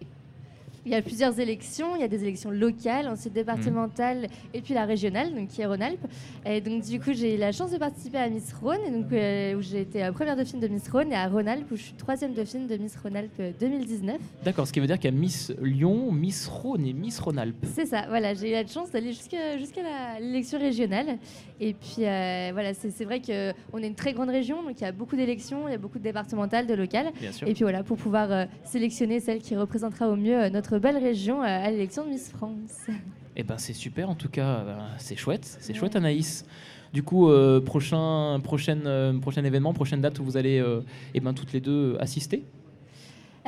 Il 0.86 0.92
y 0.92 0.96
a 0.96 1.02
plusieurs 1.02 1.40
élections. 1.40 1.96
Il 1.96 2.02
y 2.02 2.04
a 2.04 2.08
des 2.08 2.24
élections 2.24 2.52
locales, 2.52 3.08
ensuite 3.08 3.34
départementales 3.34 4.28
et 4.54 4.62
puis 4.62 4.74
la 4.74 4.86
régionale, 4.86 5.34
donc 5.34 5.48
qui 5.50 5.62
est 5.62 5.66
Rhône-Alpes. 5.66 6.06
Et 6.46 6.62
donc 6.62 6.84
du 6.84 7.00
coup, 7.00 7.12
j'ai 7.14 7.36
eu 7.36 7.38
la 7.38 7.52
chance 7.52 7.72
de 7.72 7.78
participer 7.78 8.18
à 8.18 8.30
Miss 8.30 8.54
Rhône, 8.54 8.80
et 8.88 8.92
donc 8.92 9.12
euh, 9.12 9.56
où 9.56 9.62
j'ai 9.62 9.82
été 9.82 10.04
euh, 10.04 10.12
première 10.12 10.36
dauphine 10.36 10.60
de 10.60 10.68
Miss 10.68 10.88
Rhône, 10.90 11.12
et 11.12 11.16
à 11.16 11.28
Rhône-Alpes 11.28 11.70
où 11.72 11.76
je 11.76 11.84
suis 11.84 11.94
troisième 11.94 12.34
dauphine 12.34 12.68
de 12.68 12.78
Miss 12.78 12.96
Rhône-Alpes 12.98 13.32
euh, 13.40 13.52
2019. 13.60 14.18
D'accord, 14.44 14.68
ce 14.68 14.74
qui 14.74 14.80
veut 14.80 14.88
dire 14.88 14.98
qu'il 15.00 15.12
y 15.12 15.16
a 15.16 15.18
Miss 15.18 15.52
Lyon, 15.62 16.12
Miss 16.12 16.48
Rhône 16.48 16.86
et 16.86 16.94
Miss 16.94 17.20
Rhône-Alpes. 17.20 17.66
C'est 17.76 17.86
ça. 17.86 18.06
Voilà, 18.10 18.34
j'ai 18.34 18.50
eu 18.50 18.54
la 18.54 18.66
chance 18.66 18.92
d'aller 18.92 19.12
jusqu'à 19.12 19.38
la- 19.84 20.20
l'élection 20.20 20.60
régionale. 20.60 21.18
Et 21.60 21.74
puis 21.74 22.06
euh, 22.06 22.50
voilà, 22.54 22.74
c'est 22.74 23.04
vrai 23.04 23.20
que 23.20 23.52
on 23.74 23.80
est 23.80 23.88
une 23.88 23.96
très 23.96 24.14
grande 24.14 24.30
région, 24.30 24.64
donc 24.64 24.80
il 24.80 24.84
y 24.84 24.88
a 24.88 24.92
beaucoup 24.92 25.16
d'élections, 25.16 25.68
il 25.68 25.72
y 25.72 25.76
a 25.76 25.78
beaucoup 25.78 26.00
de 26.00 26.04
départementales, 26.04 26.68
de 26.68 26.74
locales. 26.74 27.12
Bien 27.20 27.32
sûr. 27.32 27.48
Et 27.48 27.54
puis 27.54 27.64
voilà, 27.64 27.84
pour 27.84 27.98
pouvoir 27.98 28.32
euh, 28.32 28.46
sélectionner 28.64 29.20
celle 29.20 29.40
qui 29.40 29.56
représentera 29.56 30.08
au 30.10 30.16
mieux 30.16 30.38
euh, 30.44 30.50
notre 30.72 30.82
belle 30.82 30.98
région 30.98 31.42
euh, 31.42 31.46
à 31.46 31.72
l'élection 31.72 32.06
de 32.06 32.10
Miss 32.10 32.30
France. 32.30 32.88
Eh 33.36 33.44
ben 33.44 33.58
c'est 33.58 33.74
super 33.74 34.10
en 34.10 34.16
tout 34.16 34.28
cas, 34.28 34.58
euh, 34.58 34.78
c'est 34.98 35.16
chouette, 35.16 35.46
c'est 35.62 35.74
chouette 35.74 35.96
Anaïs. 35.96 36.46
Du 36.92 37.04
coup, 37.04 37.30
euh, 37.30 37.62
prochain, 37.62 38.42
prochaine, 38.44 38.82
euh, 38.86 39.18
prochain 39.18 39.46
événement, 39.46 39.72
prochaine 39.72 40.02
date 40.02 40.20
où 40.20 40.26
vous 40.26 40.36
allez 40.36 40.60
euh, 40.60 40.82
eh 41.14 41.22
ben, 41.22 41.34
toutes 41.34 41.54
les 41.54 41.62
deux 41.62 41.96
assister 42.02 42.44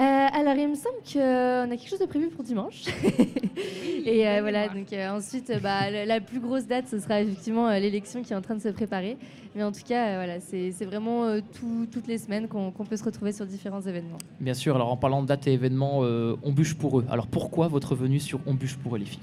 alors, 0.05 0.55
il 0.55 0.67
me 0.69 0.75
semble 0.75 0.95
qu'on 1.11 1.71
a 1.71 1.77
quelque 1.77 1.89
chose 1.89 1.99
de 1.99 2.05
prévu 2.05 2.29
pour 2.29 2.43
dimanche. 2.43 2.83
Et 4.05 4.27
euh, 4.27 4.41
voilà, 4.41 4.67
donc 4.69 4.91
euh, 4.93 5.09
ensuite, 5.09 5.49
euh, 5.51 5.59
bah, 5.59 5.89
la, 5.91 6.19
plus 6.19 6.39
grosse 6.39 6.65
date, 6.65 6.87
ce 6.89 6.99
sera 6.99 7.21
effectivement 7.21 7.67
euh, 7.67 7.79
l'élection 7.79 8.23
qui 8.23 8.33
est 8.33 8.35
en 8.35 8.41
train 8.41 8.55
de 8.55 8.61
se 8.61 8.69
préparer. 8.69 9.17
Mais 9.55 9.63
en 9.63 9.71
tout 9.71 9.81
cas, 9.87 10.07
euh, 10.07 10.15
voilà, 10.15 10.39
c'est 10.39 10.71
c'est 10.71 10.85
vraiment 10.85 11.25
euh, 11.25 11.41
tout- 11.53 11.87
toutes 11.91 12.07
les 12.07 12.17
semaines 12.17 12.47
qu'on 12.47 12.71
peut 12.71 12.97
se 12.97 13.03
retrouver 13.03 13.31
sur 13.31 13.45
différents 13.45 13.81
événements. 13.81 14.17
Bien 14.39 14.53
sûr, 14.53 14.75
alors 14.75 14.91
en 14.91 14.97
parlant 14.97 15.21
de 15.21 15.27
date 15.27 15.47
et 15.47 15.53
événements, 15.53 15.99
euh, 16.03 16.35
on 16.43 16.51
bûche 16.51 16.75
pour 16.75 16.99
eux. 16.99 17.05
Alors 17.09 17.27
pourquoi 17.27 17.67
votre 17.67 17.95
venue 17.95 18.19
sur 18.19 18.39
On 18.47 18.53
bûche 18.53 18.77
pour 18.77 18.95
eux 18.95 18.99
les 18.99 19.05
filles? 19.05 19.19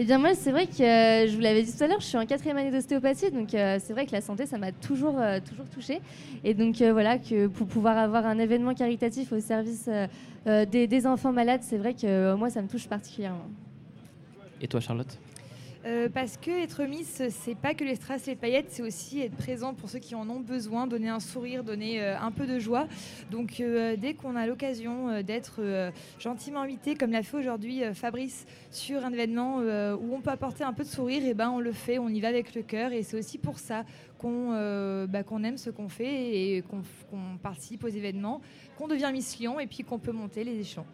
Eh 0.00 0.04
bien 0.04 0.18
moi, 0.18 0.32
c'est 0.34 0.52
vrai 0.52 0.68
que 0.68 0.80
euh, 0.80 1.26
je 1.26 1.34
vous 1.34 1.40
l'avais 1.40 1.64
dit 1.64 1.76
tout 1.76 1.82
à 1.82 1.88
l'heure, 1.88 1.98
je 1.98 2.06
suis 2.06 2.16
en 2.16 2.24
quatrième 2.24 2.56
année 2.56 2.70
d'ostéopathie, 2.70 3.32
donc 3.32 3.52
euh, 3.52 3.80
c'est 3.82 3.92
vrai 3.92 4.06
que 4.06 4.12
la 4.12 4.20
santé, 4.20 4.46
ça 4.46 4.56
m'a 4.56 4.70
toujours, 4.70 5.18
euh, 5.18 5.40
toujours 5.40 5.66
touchée. 5.66 6.00
Et 6.44 6.54
donc 6.54 6.80
voilà, 6.80 7.18
que 7.18 7.48
pour 7.48 7.66
pouvoir 7.66 7.98
avoir 7.98 8.24
un 8.24 8.38
événement 8.38 8.74
caritatif 8.74 9.32
au 9.32 9.40
service 9.40 9.90
des, 10.46 10.86
des 10.86 11.06
enfants 11.06 11.32
malades, 11.32 11.62
c'est 11.64 11.78
vrai 11.78 11.94
que 11.94 12.34
moi, 12.34 12.48
ça 12.48 12.62
me 12.62 12.68
touche 12.68 12.86
particulièrement. 12.86 13.48
Et 14.60 14.68
toi 14.68 14.78
Charlotte? 14.78 15.18
Euh, 15.84 16.08
parce 16.12 16.36
que 16.36 16.50
être 16.50 16.82
Miss, 16.84 17.22
c'est 17.30 17.54
pas 17.54 17.74
que 17.74 17.84
les 17.84 17.94
strass 17.94 18.26
et 18.26 18.32
les 18.32 18.36
paillettes, 18.36 18.66
c'est 18.68 18.82
aussi 18.82 19.20
être 19.20 19.36
présent 19.36 19.74
pour 19.74 19.88
ceux 19.88 20.00
qui 20.00 20.14
en 20.14 20.28
ont 20.28 20.40
besoin, 20.40 20.86
donner 20.86 21.08
un 21.08 21.20
sourire, 21.20 21.62
donner 21.62 22.02
euh, 22.02 22.18
un 22.18 22.32
peu 22.32 22.46
de 22.46 22.58
joie. 22.58 22.88
Donc 23.30 23.60
euh, 23.60 23.96
dès 23.96 24.14
qu'on 24.14 24.34
a 24.34 24.46
l'occasion 24.46 25.22
d'être 25.22 25.60
gentiment 26.18 26.62
invité, 26.62 26.94
comme 26.94 27.12
l'a 27.12 27.22
fait 27.22 27.36
aujourd'hui 27.36 27.82
Fabrice, 27.94 28.46
sur 28.70 29.04
un 29.04 29.12
événement 29.12 29.58
où 29.58 30.14
on 30.14 30.20
peut 30.20 30.30
apporter 30.30 30.64
un 30.64 30.72
peu 30.72 30.82
de 30.82 30.88
sourire, 30.88 31.24
et 31.24 31.34
ben 31.34 31.50
on 31.50 31.60
le 31.60 31.72
fait, 31.72 31.98
on 31.98 32.08
y 32.08 32.20
va 32.20 32.28
avec 32.28 32.54
le 32.54 32.62
cœur. 32.62 32.92
Et 32.92 33.02
c'est 33.02 33.16
aussi 33.16 33.38
pour 33.38 33.58
ça 33.58 33.84
qu'on 34.18 34.50
bah, 35.08 35.22
aime 35.44 35.56
ce 35.56 35.70
qu'on 35.70 35.88
fait 35.88 36.56
et 36.56 36.62
qu'on 36.62 36.82
qu'on 37.10 37.38
participe 37.42 37.84
aux 37.84 37.88
événements, 37.88 38.40
qu'on 38.76 38.88
devient 38.88 39.10
Miss 39.12 39.38
Lyon 39.38 39.60
et 39.60 39.66
puis 39.66 39.84
qu'on 39.84 39.98
peut 39.98 40.12
monter 40.12 40.44
les 40.44 40.58
échelons. 40.58 40.86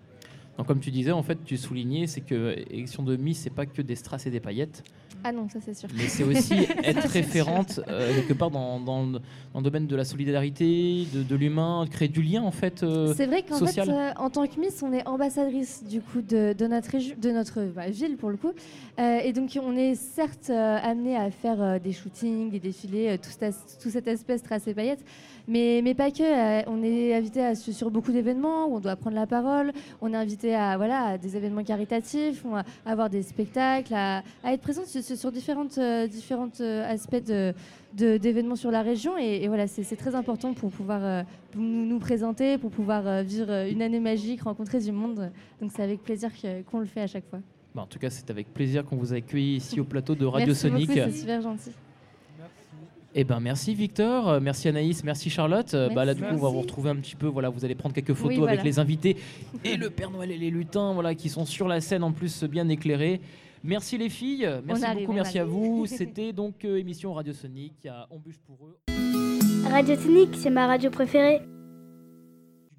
Donc 0.57 0.67
comme 0.67 0.81
tu 0.81 0.91
disais, 0.91 1.11
en 1.11 1.23
fait, 1.23 1.39
tu 1.45 1.57
soulignais, 1.57 2.07
c'est 2.07 2.21
que 2.21 2.55
élection 2.71 3.03
de 3.03 3.17
Miss, 3.17 3.41
c'est 3.41 3.51
pas 3.51 3.67
que 3.67 3.83
des 3.83 3.97
strass 3.97 4.27
et 4.27 4.31
des 4.31 4.41
paillettes, 4.41 4.85
Ah 5.25 5.33
non, 5.33 5.49
ça 5.49 5.59
c'est 5.65 5.75
sûr. 5.75 5.89
mais 5.97 6.07
c'est 6.07 6.23
aussi 6.25 6.55
être 6.85 7.09
référente 7.09 7.81
euh, 7.89 8.15
quelque 8.15 8.35
part 8.35 8.51
dans, 8.51 8.79
dans 8.79 9.03
le, 9.05 9.13
dans 9.53 9.61
le 9.61 9.63
domaine 9.63 9.87
de 9.87 9.97
la 9.97 10.05
solidarité, 10.05 11.07
de, 11.15 11.23
de 11.23 11.35
l'humain, 11.37 11.87
créer 11.91 12.09
du 12.09 12.23
lien 12.23 12.43
en 12.43 12.51
fait. 12.51 12.83
euh, 12.83 13.15
C'est 13.17 13.27
vrai 13.27 13.43
qu'en 13.43 13.59
fait, 13.65 13.79
euh, 13.89 14.13
en 14.17 14.31
tant 14.31 14.47
que 14.47 14.61
Miss, 14.61 14.83
on 14.83 14.93
est 14.93 15.07
ambassadrice 15.09 15.83
du 15.85 16.01
coup 16.01 16.21
de, 16.23 16.53
de 16.53 16.67
notre, 16.67 16.93
de 17.21 17.31
notre 17.31 17.63
bah, 17.75 17.89
ville 17.89 18.17
pour 18.17 18.31
le 18.31 18.37
coup. 18.37 18.53
Et 18.99 19.33
donc 19.33 19.59
on 19.61 19.77
est 19.77 19.95
certes 19.95 20.51
amené 20.51 21.17
à 21.17 21.31
faire 21.31 21.81
des 21.81 21.93
shootings, 21.93 22.51
des 22.51 22.61
défilés, 22.61 23.19
tout, 23.19 23.45
as- 23.45 23.79
tout 23.83 23.91
cet 23.91 24.07
aspect 24.09 24.39
strass 24.39 24.67
et 24.69 24.75
paillettes. 24.75 25.05
Mais, 25.47 25.83
mais 25.85 25.93
pas 25.95 26.11
que. 26.11 26.69
on 26.71 26.83
est 26.83 27.15
invité 27.15 27.45
à, 27.45 27.55
sur 27.55 27.91
beaucoup 27.91 28.13
d'événements 28.13 28.67
où 28.67 28.77
on 28.77 28.81
doit 28.81 28.97
prendre 28.97 29.17
la 29.17 29.27
parole. 29.27 29.73
On 30.01 30.13
est 30.15 30.17
invité 30.17 30.55
à, 30.55 30.77
voilà, 30.79 31.01
à 31.05 31.19
des 31.19 31.37
événements 31.37 31.65
caritatifs, 31.65 32.43
on 32.47 32.51
va 32.53 32.65
avoir 32.87 33.11
des 33.11 33.23
spectacles, 33.23 33.93
à, 33.95 34.23
à 34.43 34.53
être 34.55 34.63
présent 34.63 34.83
sur, 34.87 35.03
sur- 35.15 35.19
sur 35.19 35.33
différentes, 35.33 35.79
euh, 35.79 36.07
différentes 36.07 36.61
euh, 36.61 36.85
aspects 36.91 37.25
de, 37.25 37.55
de- 37.97 38.17
d'événements 38.19 38.57
sur 38.57 38.71
la 38.71 38.83
région. 38.83 39.17
Et, 39.19 39.43
et 39.43 39.49
voilà, 39.49 39.67
c'est, 39.67 39.97
très 39.97 40.15
important 40.15 40.53
pour 40.55 40.71
pouvoir 40.71 41.01
euh, 41.05 41.23
nous, 41.57 41.87
nous 41.87 41.99
présenter, 41.99 42.59
pour 42.59 42.71
pouvoir 42.71 43.07
euh, 43.07 43.23
vivre 43.23 43.51
une 43.71 43.83
année 43.83 44.01
magique, 44.01 44.43
rencontrer 44.43 44.81
du 44.81 44.93
monde. 44.93 45.31
Donc 45.61 45.71
c'est 45.75 45.83
avec 45.83 46.03
plaisir 46.03 46.31
qu'on 46.71 46.81
le 46.81 46.87
fait 46.87 47.01
à 47.03 47.07
chaque 47.07 47.29
fois. 47.31 47.41
bah, 47.75 47.83
en 47.83 47.87
tout 47.87 47.99
cas, 47.99 48.11
c'est 48.11 48.29
avec 48.31 48.53
plaisir 48.53 48.85
qu'on 48.85 48.97
vous 48.97 49.13
accueille 49.13 49.57
ici 49.57 49.81
au 49.81 49.85
plateau 49.85 50.15
de 50.15 50.27
Radio 50.27 50.49
Merci 50.49 50.69
Sonic. 50.69 50.91
c'est 50.93 51.11
super 51.13 51.41
gentil. 51.43 51.71
Eh 53.17 53.23
ben 53.23 53.39
merci 53.39 53.77
Victor, 53.77 54.41
merci 54.41 54.67
Anaïs, 54.67 55.05
merci 55.05 55.31
Charlotte. 55.31 55.77
Bah 55.95 56.05
là 56.05 56.15
du 56.15 56.23
coup 56.23 56.35
on 56.35 56.39
va 56.39 56.49
vous 56.49 56.61
retrouver 56.63 56.91
un 56.91 56.97
petit 56.97 57.15
peu. 57.15 57.29
Voilà, 57.29 57.49
vous 57.49 57.65
allez 57.65 57.77
prendre 57.77 57.95
quelques 57.95 58.13
photos 58.15 58.39
Oui, 58.39 58.45
avec 58.49 58.65
les 58.65 58.81
invités 58.81 59.17
et 59.63 59.77
le 59.77 59.89
Père 59.89 60.11
Noël 60.11 60.33
et 60.33 60.37
les 60.37 60.51
lutins, 60.51 60.93
voilà, 60.95 61.15
qui 61.15 61.29
sont 61.29 61.45
sur 61.45 61.69
la 61.69 61.81
scène 61.81 62.03
en 62.03 62.11
plus 62.11 62.43
bien 62.43 62.69
éclairés. 62.69 63.21
Merci 63.67 63.97
les 63.97 64.11
filles, 64.11 64.47
merci 64.67 64.85
beaucoup, 65.01 65.13
merci 65.15 65.39
à 65.39 65.45
vous. 65.45 65.87
C'était 65.89 66.33
donc 66.33 66.65
euh, 66.65 66.79
émission 66.79 67.15
Radio 67.15 67.33
Sonic 67.33 67.87
à 67.87 68.07
On 68.11 68.19
bûche 68.19 68.39
pour 68.47 68.59
eux. 68.67 68.77
Radio 69.71 69.97
Sonic, 69.97 70.31
c'est 70.35 70.51
ma 70.51 70.67
radio 70.67 70.91
préférée. 70.91 71.41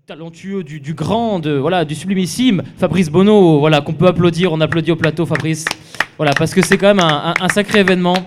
talentueux, 0.05 0.63
du, 0.63 0.79
du 0.79 0.93
grand, 0.93 1.39
de, 1.39 1.53
voilà, 1.53 1.83
du 1.85 1.95
sublimissime, 1.95 2.61
Fabrice 2.77 3.09
Bonneau, 3.09 3.57
voilà, 3.59 3.81
qu'on 3.81 3.93
peut 3.93 4.05
applaudir, 4.05 4.53
on 4.53 4.61
applaudit 4.61 4.91
au 4.91 4.95
plateau 4.95 5.25
Fabrice, 5.25 5.65
voilà, 6.17 6.31
parce 6.33 6.53
que 6.53 6.61
c'est 6.63 6.77
quand 6.77 6.93
même 6.93 6.99
un, 6.99 7.31
un- 7.31 7.43
un 7.43 7.49
sacré 7.49 7.79
événement. 7.79 8.17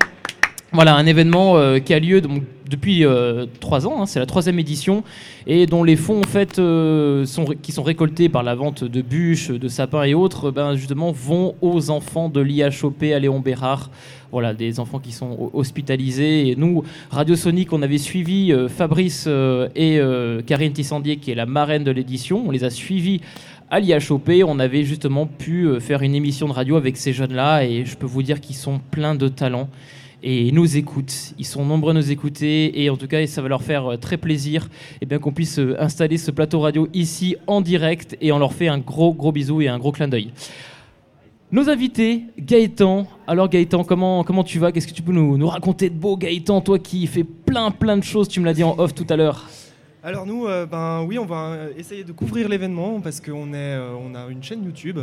Voilà, 0.73 0.97
un 0.97 1.07
événement 1.07 1.57
euh, 1.57 1.79
qui 1.79 1.95
a 1.95 1.99
lieu 2.01 2.21
donc, 2.21 2.43
depuis 2.69 3.05
euh, 3.05 3.47
trois 3.61 3.87
ans, 3.87 4.03
hein, 4.03 4.07
c'est 4.07 4.19
la 4.19 4.27
troisième 4.27 4.59
édition, 4.59 5.03
et 5.47 5.67
dont 5.67 5.83
les 5.85 5.97
fonds 5.97 6.21
en 6.21 6.29
fait, 6.29 6.59
euh, 6.59 7.25
qui 7.63 7.73
sont 7.73 7.83
récoltés 7.83 8.29
par 8.29 8.43
la 8.43 8.55
vente 8.55 8.85
de 8.85 9.03
bûches, 9.03 9.51
de 9.51 9.69
sapins 9.69 10.05
et 10.05 10.15
autres, 10.15 10.51
ben, 10.51 10.75
justement 10.75 11.11
vont 11.13 11.55
aux 11.63 11.91
enfants 11.91 12.29
de 12.29 12.41
l'IHOP 12.41 13.03
à 13.15 13.19
Léon 13.19 13.41
Bérard. 13.41 13.91
Voilà, 14.31 14.53
des 14.53 14.79
enfants 14.79 14.99
qui 14.99 15.13
sont 15.13 15.31
ho- 15.31 15.51
hospitalisés. 15.55 16.49
Et 16.51 16.57
nous, 16.57 16.85
Radio 17.11 17.35
Sonic, 17.35 17.73
on 17.73 17.81
avait 17.81 17.97
suivi 17.99 18.53
euh, 18.53 18.69
Fabrice 18.69 19.27
et 19.75 20.01
Karine 20.47 20.73
Tissandier, 20.73 21.17
qui 21.17 21.31
est 21.31 21.35
la 21.35 21.47
marraine 21.47 21.85
de 21.85 21.91
l'édition. 21.91 22.45
On 22.47 22.51
les 22.51 22.65
a 22.65 22.71
suivis 22.71 23.21
à 23.71 23.81
l'IHOP. 23.81 24.31
On 24.47 24.59
avait 24.59 24.85
justement 24.85 25.27
pu 25.27 25.69
faire 25.81 26.03
une 26.03 26.15
émission 26.15 26.47
de 26.47 26.53
radio 26.53 26.77
avec 26.77 26.99
ces 26.99 27.13
jeunes-là, 27.15 27.65
et 27.65 27.85
je 27.87 27.97
peux 27.97 28.07
vous 28.07 28.23
dire 28.23 28.41
qu'ils 28.41 28.57
sont 28.57 28.81
pleins 28.91 29.15
de 29.15 29.29
talent 29.29 29.69
et 30.23 30.53
nous 30.53 30.77
écoutent. 30.77 31.35
Ils 31.39 31.47
sont 31.47 31.65
nombreux 31.65 31.91
à 31.93 31.95
nous 31.95 32.11
écouter 32.11 32.83
et 32.83 32.91
en 32.91 32.97
tout 32.97 33.07
cas, 33.07 33.27
ça 33.27 33.43
va 33.43 33.49
leur 33.49 33.63
faire 33.63 33.93
euh, 33.93 33.97
très 33.97 34.17
plaisir 34.17 34.69
eh 35.01 35.07
bien, 35.07 35.19
qu'on 35.19 35.33
puisse 35.33 35.59
euh, 35.59 35.77
installer 35.79 36.19
ce 36.19 36.31
plateau 36.31 36.61
radio 36.61 36.89
ici 36.93 37.37
en 37.47 37.61
direct 37.61 38.17
et 38.21 38.33
on 38.33 38.39
leur 38.39 38.53
fait 38.53 38.69
un 38.69 38.79
gros 38.79 39.15
gros 39.15 39.33
bisou 39.33 39.61
et 39.61 39.69
un 39.69 39.79
gros 39.79 39.93
clin 39.93 40.09
d'œil. 40.09 40.33
Nos 41.51 41.71
invités, 41.71 42.25
Gaëtan. 42.39 43.07
Alors 43.27 43.49
Gaëtan, 43.49 43.85
comment, 43.85 44.23
comment 44.25 44.45
tu 44.45 44.59
vas? 44.59 44.71
Qu'est-ce 44.71 44.89
que 44.89 44.93
tu 44.93 45.03
peux 45.03 45.13
nous, 45.13 45.39
nous 45.39 45.49
raconter 45.49 45.89
de 45.89 45.95
beau 45.95 46.17
Gaëtan, 46.17 46.61
toi 46.61 46.79
qui 46.79 47.07
fais 47.07 47.25
plein 47.25 47.71
plein 47.71 47.97
de 47.97 48.05
choses, 48.05 48.29
tu 48.29 48.41
me 48.41 48.45
l'as 48.45 48.55
dit 48.55 48.65
en 48.65 48.79
off 48.79 48.95
tout 48.95 49.07
à 49.09 49.17
l'heure. 49.17 49.49
Alors 50.03 50.27
nous, 50.27 50.47
euh, 50.47 50.67
ben 50.67 51.05
oui, 51.07 51.19
on 51.19 51.27
va 51.27 51.57
essayer 51.77 52.05
de 52.05 52.13
couvrir 52.13 52.49
l'événement 52.49 53.01
parce 53.01 53.21
qu'on 53.21 53.53
on 53.53 54.15
a 54.15 54.29
une 54.31 54.43
chaîne 54.43 54.65
YouTube 54.65 54.99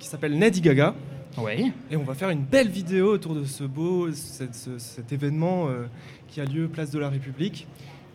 qui 0.00 0.08
s'appelle 0.08 0.36
Nedi 0.36 0.60
Gaga. 0.60 0.94
Oui. 1.38 1.72
Et 1.90 1.96
on 1.96 2.02
va 2.02 2.14
faire 2.14 2.30
une 2.30 2.42
belle 2.44 2.68
vidéo 2.68 3.12
autour 3.14 3.34
de 3.34 3.44
ce 3.44 3.64
beau, 3.64 4.10
cet, 4.12 4.54
ce- 4.54 4.78
cet 4.78 5.12
événement 5.12 5.68
euh, 5.68 5.86
qui 6.28 6.40
a 6.40 6.44
lieu 6.44 6.68
place 6.68 6.90
de 6.90 6.98
la 6.98 7.08
République. 7.08 7.66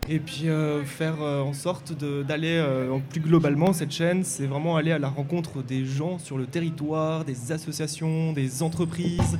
Et 0.08 0.20
puis 0.20 0.50
euh, 0.50 0.84
faire 0.84 1.22
euh, 1.22 1.42
en 1.42 1.54
sorte 1.54 1.94
d'aller 2.28 2.64
plus 3.10 3.22
globalement 3.22 3.74
cette 3.74 3.92
chaîne, 3.92 4.24
c'est 4.24 4.46
vraiment 4.46 4.76
aller 4.78 4.92
à 4.92 5.00
la 5.00 5.08
rencontre 5.10 5.64
des 5.64 5.86
gens 5.86 6.20
sur 6.20 6.38
le 6.38 6.46
territoire, 6.46 7.26
des 7.26 7.52
associations, 7.52 8.34
des 8.34 8.62
entreprises, 8.62 9.40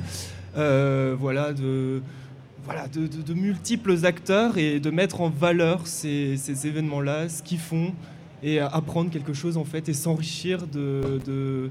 voilà, 0.54 1.52
de, 1.52 2.02
voilà, 2.64 2.88
de, 2.88 3.34
multiples 3.34 4.04
acteurs 4.04 4.58
et 4.58 4.80
de 4.80 4.90
mettre 4.90 5.20
en 5.20 5.28
valeur 5.28 5.86
ces, 5.86 6.66
événements-là, 6.66 7.28
ce 7.28 7.42
qu'ils 7.42 7.60
font 7.60 7.92
et 8.42 8.58
apprendre 8.58 9.10
quelque 9.10 9.34
chose 9.34 9.56
en 9.56 9.64
fait 9.64 9.88
et 9.88 9.92
s'enrichir 9.94 10.66
de, 10.66 11.70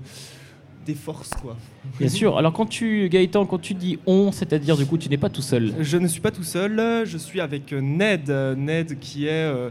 des 0.86 0.93
forces, 0.95 1.32
quoi. 1.41 1.56
Bien 2.00 2.10
sûr. 2.10 2.38
Alors 2.38 2.54
quand 2.54 2.65
tu, 2.65 3.10
Gaëtan, 3.10 3.45
quand 3.45 3.60
tu 3.60 3.74
dis 3.74 3.98
on, 4.06 4.32
c'est-à-dire 4.32 4.78
du 4.78 4.86
coup, 4.86 4.98
tu 4.98 5.10
n'es 5.10 5.17
pas 5.17 5.30
tout 5.30 5.41
seul. 5.41 5.74
Je 5.80 5.98
ne 5.98 6.08
suis 6.08 6.21
pas 6.21 6.32
tout 6.32 6.43
seul, 6.43 7.04
je 7.06 7.17
suis 7.17 7.41
avec 7.41 7.71
Ned, 7.74 8.30
Ned 8.58 9.00
qui 9.00 9.26
est, 9.28 9.30
euh, 9.32 9.69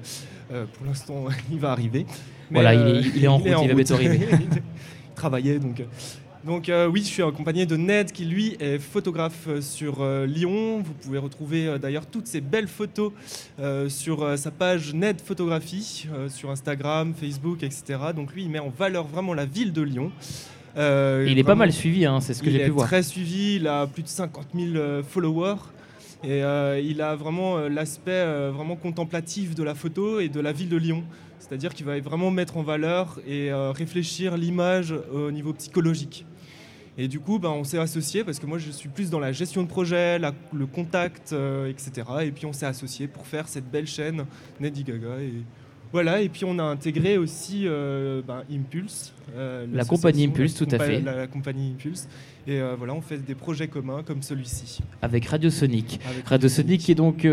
euh, 0.53 0.65
pour 0.73 0.87
l'instant, 0.87 1.25
il 1.53 1.59
va 1.59 1.71
arriver. 1.73 2.07
Mais, 2.51 2.61
Voilà, 2.61 2.75
il 2.75 2.81
euh, 2.81 3.01
est- 3.01 3.13
il 3.17 3.25
est 3.25 3.29
en 3.29 3.39
route, 3.39 3.47
il 3.63 3.69
va 3.69 3.75
bientôt 3.75 3.95
arriver. 3.95 4.21
il 4.33 5.15
travaillait 5.15 5.59
donc. 5.59 5.81
euh, 5.81 5.85
Donc 6.47 6.69
euh, 6.69 6.87
oui, 6.89 7.01
je 7.01 7.07
suis 7.07 7.23
accompagné 7.23 7.65
de 7.65 7.75
Ned 7.77 8.13
qui 8.13 8.27
lui 8.27 8.55
est 8.61 8.79
photographe 8.79 9.47
euh, 9.49 9.61
sur 9.63 10.03
euh, 10.03 10.27
Lyon. 10.27 10.83
Vous 10.85 10.93
pouvez 10.93 11.17
retrouver 11.19 11.67
euh, 11.67 11.79
d'ailleurs 11.79 12.05
toutes 12.07 12.27
ces 12.27 12.43
belles 12.43 12.69
photos 12.69 13.13
euh, 13.61 13.89
sur 13.89 14.23
euh, 14.23 14.37
sa 14.37 14.51
page 14.51 14.93
Ned 14.93 15.23
Photographie 15.23 16.07
euh, 16.13 16.29
sur 16.29 16.51
Instagram, 16.51 17.15
Facebook, 17.19 17.63
etc. 17.63 17.83
Donc 18.15 18.35
lui, 18.35 18.43
il 18.43 18.51
met 18.51 18.59
en 18.59 18.69
valeur 18.69 19.07
vraiment 19.07 19.33
la 19.33 19.47
ville 19.47 19.73
de 19.73 19.81
Lyon. 19.81 20.13
Euh, 20.77 21.27
il 21.29 21.39
est 21.39 21.45
pas 21.45 21.55
mal 21.55 21.73
suivi, 21.73 22.05
hein, 22.05 22.21
c'est 22.21 22.35
ce 22.35 22.43
que 22.43 22.49
il 22.49 22.53
j'ai 22.53 22.63
est 22.63 22.65
pu 22.67 22.71
voir. 22.73 22.87
très 22.89 23.03
suivi, 23.03 23.57
il 23.57 23.69
a 23.69 23.87
plus 23.87 24.03
de 24.03 24.09
50 24.09 24.47
000 24.55 24.77
euh, 24.77 25.03
followers. 25.03 25.57
Et 26.25 26.43
euh, 26.43 26.81
il 26.83 27.03
a 27.03 27.15
vraiment 27.17 27.59
euh, 27.59 27.69
l'aspect 27.69 28.11
euh, 28.13 28.51
vraiment 28.53 28.77
contemplatif 28.77 29.55
de 29.55 29.63
la 29.63 29.75
photo 29.75 30.21
et 30.21 30.29
de 30.29 30.41
la 30.41 30.53
ville 30.53 30.71
de 30.71 30.77
Lyon. 30.77 31.05
C'est-à-dire 31.39 31.75
qu'il 31.75 31.85
va 31.85 32.01
vraiment 32.01 32.31
mettre 32.31 32.57
en 32.57 32.63
valeur 32.63 33.21
et 33.29 33.51
réfléchir 33.53 34.39
l'image 34.39 34.95
au 35.13 35.31
niveau 35.31 35.53
psychologique. 35.53 36.25
Et 36.97 37.07
du 37.07 37.21
coup, 37.21 37.39
ben, 37.39 37.51
on 37.51 37.65
s'est 37.65 37.77
associés 37.79 38.25
parce 38.25 38.39
que 38.39 38.47
moi 38.47 38.57
je 38.57 38.71
suis 38.71 38.89
plus 38.89 39.11
dans 39.11 39.21
la 39.21 39.31
gestion 39.31 39.63
de 39.63 39.69
projet, 39.69 40.19
la- 40.19 40.33
le 40.55 40.65
contact, 40.65 41.35
etc. 41.69 41.93
Et 42.23 42.31
puis 42.31 42.47
on 42.47 42.55
s'est 42.55 42.65
associés 42.65 43.09
pour 43.09 43.27
faire 43.27 43.47
cette 43.47 43.71
belle 43.71 43.87
chaîne 43.87 44.25
Nedi 44.59 44.85
Gaga. 44.85 45.21
Et 45.21 45.35
voilà, 45.95 46.21
et 46.21 46.29
puis 46.29 46.45
on 46.45 46.59
a 46.59 46.65
intégré 46.65 47.19
aussi 47.19 47.69
euh, 47.69 48.21
ben, 48.27 48.43
Impulse. 48.53 49.13
euh, 49.37 49.65
La 49.73 49.85
compagnie 49.85 50.25
Impulse, 50.25 50.57
tout 50.57 50.67
à 50.73 50.79
fait. 50.81 51.01
La, 51.01 51.15
la 51.15 51.27
compagnie 51.29 51.71
Impulse. 51.71 52.09
Et 52.49 52.61
euh, 52.61 52.75
voilà, 52.77 52.95
on 52.95 53.01
fait 53.01 53.19
des 53.19 53.37
projets 53.37 53.69
communs 53.69 54.03
comme 54.03 54.21
celui-ci. 54.21 54.81
Avec 55.03 55.25
Radio 55.27 55.51
Sonic. 55.51 56.01
Avec 56.11 56.27
Radio 56.27 56.49
Sonic 56.49 56.81
qui 56.81 56.91
est 56.91 56.97
donc 56.97 57.25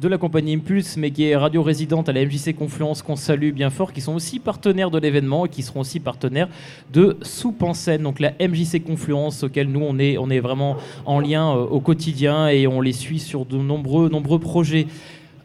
de 0.00 0.08
la 0.08 0.18
compagnie 0.18 0.54
Impulse, 0.54 0.96
mais 0.96 1.10
qui 1.10 1.24
est 1.24 1.36
radio 1.36 1.62
résidente 1.62 2.08
à 2.08 2.12
la 2.12 2.24
MJC 2.24 2.54
Confluence, 2.54 3.02
qu'on 3.02 3.16
salue 3.16 3.52
bien 3.52 3.70
fort, 3.70 3.92
qui 3.92 4.00
sont 4.00 4.14
aussi 4.14 4.38
partenaires 4.38 4.90
de 4.90 4.98
l'événement 4.98 5.46
et 5.46 5.48
qui 5.48 5.62
seront 5.62 5.80
aussi 5.80 6.00
partenaires 6.00 6.48
de 6.92 7.16
Soupe 7.22 7.62
en 7.62 7.72
scène, 7.72 8.02
donc 8.02 8.20
la 8.20 8.32
MJC 8.32 8.82
Confluence, 8.84 9.44
auquel 9.44 9.68
nous 9.68 9.80
on 9.80 9.98
est, 9.98 10.18
on 10.18 10.28
est 10.28 10.40
vraiment 10.40 10.76
en 11.06 11.20
lien 11.20 11.50
euh, 11.50 11.64
au 11.64 11.80
quotidien 11.80 12.48
et 12.48 12.66
on 12.66 12.80
les 12.80 12.92
suit 12.92 13.18
sur 13.18 13.46
de 13.46 13.56
nombreux, 13.56 14.08
nombreux 14.10 14.38
projets. 14.38 14.86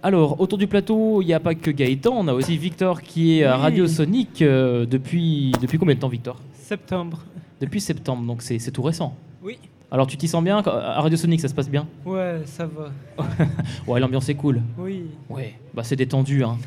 Alors, 0.03 0.41
autour 0.41 0.57
du 0.57 0.65
plateau, 0.67 1.21
il 1.21 1.25
n'y 1.27 1.33
a 1.33 1.39
pas 1.39 1.53
que 1.53 1.69
Gaëtan, 1.69 2.11
on 2.15 2.27
a 2.27 2.33
aussi 2.33 2.57
Victor 2.57 3.01
qui 3.01 3.39
est 3.39 3.43
à 3.43 3.55
Oui. 3.55 3.61
Radio 3.61 3.87
Sonic 3.87 4.41
euh, 4.41 4.85
depuis, 4.85 5.51
depuis 5.61 5.77
combien 5.77 5.93
de 5.93 5.99
temps, 5.99 6.07
Victor? 6.07 6.37
Septembre. 6.53 7.19
Depuis 7.59 7.79
septembre, 7.79 8.23
donc 8.25 8.41
c'est 8.41 8.57
tout 8.71 8.81
récent. 8.81 9.15
Oui. 9.43 9.59
Alors, 9.91 10.07
tu 10.07 10.17
t'y 10.17 10.27
sens 10.27 10.43
bien 10.43 10.57
À 10.57 11.01
Radio 11.01 11.17
Sonic, 11.17 11.39
ça 11.39 11.47
se 11.49 11.53
passe 11.53 11.69
bien? 11.69 11.85
Ouais, 12.05 12.41
ça 12.45 12.65
va. 12.65 12.91
Ouais, 13.87 13.99
l'ambiance 13.99 14.27
est 14.29 14.35
cool. 14.35 14.61
Oui. 14.77 15.03
Ouais, 15.29 15.53
bah 15.73 15.83
c'est 15.83 15.95
détendu. 15.97 16.43
Hein. 16.43 16.57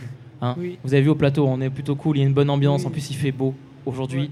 Hein? 0.41 0.55
Oui. 0.59 0.79
Vous 0.85 0.95
avez 0.95 1.03
vu 1.03 1.09
au 1.09 1.15
plateau, 1.17 1.47
on 1.49 1.61
est 1.61 1.71
plutôt 1.71 1.97
cool, 1.97 2.19
il 2.19 2.21
y 2.21 2.23
a 2.23 2.27
une 2.27 2.35
bonne 2.35 2.51
ambiance. 2.51 2.85
En 2.85 2.91
plus, 2.91 3.11
il 3.11 3.15
fait 3.17 3.33
beau 3.33 3.55
aujourd'hui. 3.87 4.31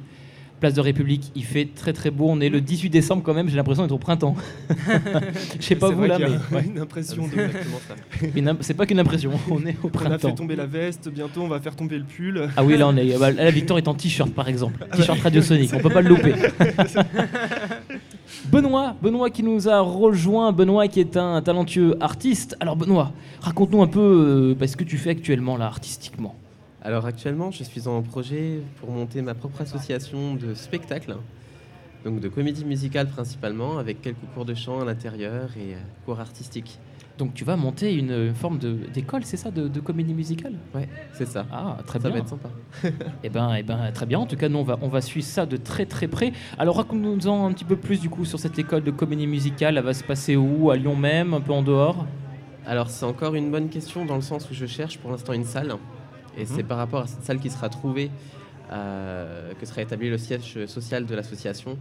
Place 0.63 0.75
de 0.75 0.81
République, 0.81 1.33
il 1.35 1.43
fait 1.45 1.69
très 1.75 1.93
très 1.93 2.13
beau. 2.13 2.27
On 2.31 2.41
est 2.41 2.49
le 2.49 2.61
18 2.61 2.89
décembre 2.89 3.25
quand 3.25 3.35
même, 3.35 3.49
j'ai 3.49 3.57
l'impression 3.57 3.83
d'être 3.83 3.91
au 3.91 3.99
printemps. 3.99 4.37
Je 5.59 5.65
sais 5.67 5.75
pas 5.75 5.89
C'est 5.89 5.95
vous 5.95 6.05
là, 6.05 6.19
mais. 6.21 6.57
ouais. 6.57 6.65
une 6.65 6.79
impression 6.79 7.25
de- 7.27 8.53
C'est 8.61 8.75
pas 8.75 8.87
qu'une 8.87 9.01
impression, 9.01 9.33
on 9.51 9.59
est 9.67 9.77
au 9.83 9.87
On 9.87 9.89
a 9.89 9.91
fait 9.91 9.91
printemps. 9.91 10.31
tomber 10.31 10.55
la 10.55 10.67
veste, 10.67 11.09
bientôt 11.09 11.41
on 11.43 11.49
va 11.49 11.59
faire 11.59 11.75
tomber 11.75 11.99
le 11.99 12.05
pull. 12.05 12.49
Ah 12.57 12.63
oui, 12.63 12.77
là 12.77 12.87
on 12.87 12.97
est. 12.97 13.19
bah, 13.19 13.33
là, 13.33 13.51
Victor 13.51 13.77
est 13.79 13.89
en 13.89 13.95
t-shirt 13.95 14.31
par 14.33 14.47
exemple. 14.49 14.87
T-shirt 14.95 15.19
radiosonique, 15.21 15.73
on 15.75 15.81
peut 15.81 15.91
pas 15.91 16.01
le 16.01 16.11
louper. 16.11 16.35
Benoît, 18.53 18.95
Benoît 19.03 19.31
qui 19.31 19.43
nous 19.43 19.69
a 19.69 19.81
rejoint, 19.81 20.53
Benoît 20.53 20.87
qui 20.87 21.01
est 21.01 21.17
un 21.17 21.43
talentueux 21.43 21.97
artiste. 22.01 22.57
Alors 22.61 22.77
Benoît, 22.77 23.13
raconte-nous 23.41 23.83
un 23.83 23.87
peu 23.89 24.01
euh, 24.01 24.55
bah, 24.59 24.67
ce 24.69 24.77
que 24.77 24.85
tu 24.85 24.97
fais 24.97 25.11
actuellement 25.11 25.57
là, 25.57 25.67
artistiquement. 25.67 26.37
Alors 26.85 27.07
actuellement, 27.07 27.53
je 27.53 27.63
suis 27.63 27.87
en 27.87 28.03
projet 28.03 28.61
pour 28.81 28.91
monter 28.91 29.23
ma 29.23 29.35
propre 29.35 29.61
association 29.61 30.35
de 30.35 30.53
spectacles, 30.53 31.17
donc 32.05 32.19
de 32.19 32.29
comédie 32.29 32.65
musicale 32.65 33.07
principalement, 33.07 33.79
avec 33.79 34.03
quelques 34.03 34.27
cours 34.35 34.45
de 34.45 34.55
chant 34.55 34.81
à 34.81 34.85
l'intérieur 34.85 35.51
et 35.57 35.75
euh, 35.75 35.79
cours 36.05 36.19
artistiques. 36.19 36.81
Donc 37.19 37.35
tu 37.35 37.45
vas 37.45 37.55
monter 37.55 37.95
une, 37.95 38.35
forme 38.35 38.59
d'école, 38.59 39.23
c'est 39.23 39.37
ça, 39.37 39.53
de, 39.53 39.69
de 39.69 39.81
comédie 39.81 40.15
musicale? 40.15 40.55
Ouais, 40.75 40.89
c'est 41.13 41.29
ça. 41.29 41.47
Ah, 41.53 41.79
très 41.87 42.01
Ça 42.01 42.09
bien. 42.09 42.19
va 42.19 42.23
être 42.25 42.29
sympa. 42.29 42.49
Eh 43.23 43.29
ben, 43.29 43.55
eh 43.55 43.63
ben, 43.63 43.93
très 43.93 44.07
bien. 44.07 44.19
En 44.19 44.27
tout 44.27 44.37
cas, 44.37 44.49
nous, 44.49 44.59
on 44.59 44.65
va, 44.65 44.79
on 44.83 44.89
va 44.89 45.01
suivre 45.01 45.27
ça 45.27 45.47
de 45.47 45.57
très 45.57 45.87
très 45.87 46.09
près. 46.09 46.33
Alors, 46.59 46.77
raconte-nous-en 46.79 47.47
un 47.47 47.53
petit 47.53 47.67
peu 47.67 47.77
plus 47.77 48.01
du 48.01 48.09
coup 48.09 48.25
sur 48.25 48.41
cette 48.41 48.59
école 48.59 48.83
de 48.83 48.91
comédie 48.91 49.29
musicale. 49.29 49.77
Elle 49.79 49.85
va 49.85 49.95
se 49.95 50.03
passer 50.03 50.35
où? 50.35 50.71
À 50.71 50.77
Lyon 50.77 50.97
même, 50.97 51.35
un 51.35 51.41
peu 51.41 51.53
en 51.53 51.63
dehors? 51.63 52.07
Alors 52.65 52.91
c'est 52.91 53.05
encore 53.05 53.35
une 53.35 53.51
bonne 53.51 53.69
question 53.69 54.05
dans 54.05 54.15
le 54.15 54.23
sens 54.23 54.49
où 54.49 54.55
je 54.55 54.67
cherche 54.67 54.99
pour 54.99 55.11
l'instant 55.11 55.33
une 55.33 55.45
salle. 55.45 55.75
Et 56.39 56.47
c'est 56.47 56.63
par 56.63 56.79
rapport 56.79 57.03
à 57.03 57.07
cette 57.07 57.25
salle 57.25 57.39
qui 57.39 57.51
sera 57.51 57.69
trouvée 57.69 58.11
euh, 58.71 59.53
que 59.61 59.67
sera 59.67 59.83
établi 59.83 60.09
le 60.09 60.19
siège 60.19 60.65
social 60.67 61.05
de 61.05 61.15
l'association. 61.15 61.77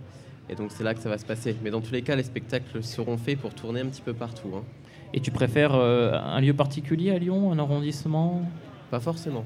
Et 0.50 0.56
donc 0.56 0.72
c'est 0.72 0.84
là 0.84 0.94
que 0.94 1.00
ça 1.00 1.10
va 1.10 1.18
se 1.18 1.26
passer. 1.26 1.56
Mais 1.64 1.70
dans 1.70 1.82
tous 1.82 1.94
les 1.94 2.02
cas, 2.02 2.16
les 2.16 2.24
spectacles 2.24 2.84
seront 2.84 3.18
faits 3.18 3.40
pour 3.40 3.54
tourner 3.54 3.82
un 3.82 3.86
petit 3.86 4.02
peu 4.02 4.14
partout. 4.14 4.50
hein. 4.56 4.64
Et 5.14 5.20
tu 5.20 5.32
préfères 5.32 5.74
euh, 5.76 6.14
un 6.14 6.42
lieu 6.42 6.54
particulier 6.54 7.12
à 7.12 7.18
Lyon, 7.18 7.52
un 7.52 7.60
arrondissement? 7.60 8.42
Pas 8.90 9.00
forcément. 9.00 9.46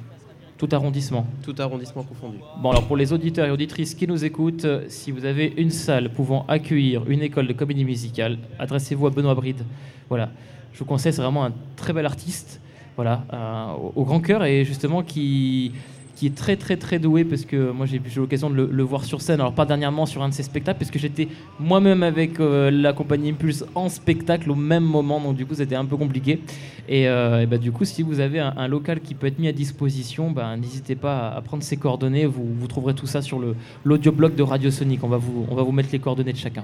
Tout 0.57 0.69
arrondissement. 0.71 1.27
Tout 1.43 1.55
arrondissement 1.59 2.03
confondu. 2.03 2.37
Bon, 2.61 2.71
alors 2.71 2.87
pour 2.87 2.95
les 2.97 3.11
auditeurs 3.11 3.45
et 3.45 3.51
auditrices 3.51 3.93
qui 3.93 4.07
nous 4.07 4.23
écoutent, 4.23 4.65
euh, 4.65 4.85
si 4.87 5.11
vous 5.11 5.25
avez 5.25 5.53
une 5.57 5.71
salle 5.71 6.11
pouvant 6.11 6.45
accueillir 6.47 7.07
une 7.09 7.21
école 7.21 7.47
de 7.47 7.53
comédie 7.53 7.83
musicale, 7.83 8.39
adressez-vous 8.57 9.05
à 9.07 9.09
Benoît 9.09 9.35
Bride. 9.35 9.63
Voilà, 10.07 10.31
je 10.71 10.79
vous 10.79 10.85
conseille, 10.85 11.13
c'est 11.13 11.21
vraiment 11.21 11.45
un 11.45 11.53
très 11.75 11.93
bel 11.93 12.05
artiste, 12.05 12.61
voilà, 12.95 13.23
euh, 13.34 13.65
au, 13.95 14.01
au 14.01 14.05
grand 14.05 14.19
cœur 14.19 14.43
et 14.45 14.63
justement 14.65 15.03
qui, 15.03 15.71
qui 16.15 16.27
est 16.27 16.36
très 16.36 16.55
très 16.55 16.77
très 16.77 16.97
doué 16.97 17.25
parce 17.25 17.43
que 17.43 17.71
moi 17.71 17.86
j'ai 17.86 17.97
eu 17.97 18.01
l'occasion 18.15 18.49
de 18.49 18.55
le, 18.55 18.69
le 18.71 18.84
voir 18.84 19.03
sur 19.03 19.19
scène, 19.21 19.41
alors 19.41 19.53
pas 19.53 19.65
dernièrement 19.65 20.05
sur 20.05 20.23
un 20.23 20.29
de 20.29 20.34
ses 20.34 20.43
spectacles 20.43 20.79
parce 20.79 20.91
que 20.91 20.99
j'étais 20.99 21.27
moi-même 21.60 22.03
avec 22.03 22.39
euh, 22.39 22.71
la 22.71 22.93
compagnie 22.93 23.29
Impulse 23.31 23.65
en 23.75 23.89
spectacle 23.89 24.49
au 24.49 24.55
même 24.55 24.84
moment, 24.86 25.19
donc 25.19 25.36
du 25.36 25.45
coup 25.45 25.55
c'était 25.55 25.75
un 25.75 25.86
peu 25.86 25.97
compliqué. 25.97 26.39
Et, 26.88 27.08
euh, 27.08 27.41
et 27.41 27.47
bah, 27.47 27.58
du 27.58 27.71
coup, 27.71 27.84
si 27.84 28.03
vous 28.03 28.19
avez 28.19 28.39
un, 28.39 28.53
un 28.58 28.67
local 28.67 28.99
qui 29.01 29.15
peut 29.15 29.25
être 29.25 29.39
mis 29.39 29.47
à 29.47 29.51
disposition, 29.51 30.29
bah, 30.29 30.55
n'hésitez 30.55 30.93
pas 30.93 31.29
à, 31.29 31.38
à 31.38 31.41
prendre 31.41 31.63
ses 31.63 31.77
coordonnées. 31.77 32.27
Vous, 32.27 32.45
vous 32.60 32.67
trouverez 32.67 32.93
tout 32.93 33.08
ça 33.08 33.23
sur 33.23 33.39
le- 33.39 33.55
l'audioblog 33.84 34.36
de 34.36 34.43
Radio 34.43 34.69
Sonic. 34.69 35.03
On 35.03 35.08
va, 35.08 35.17
vous, 35.17 35.47
on 35.49 35.55
va 35.55 35.63
vous 35.63 35.71
mettre 35.71 35.89
les 35.91 35.97
coordonnées 35.97 36.31
de 36.34 36.38
chacun. 36.38 36.63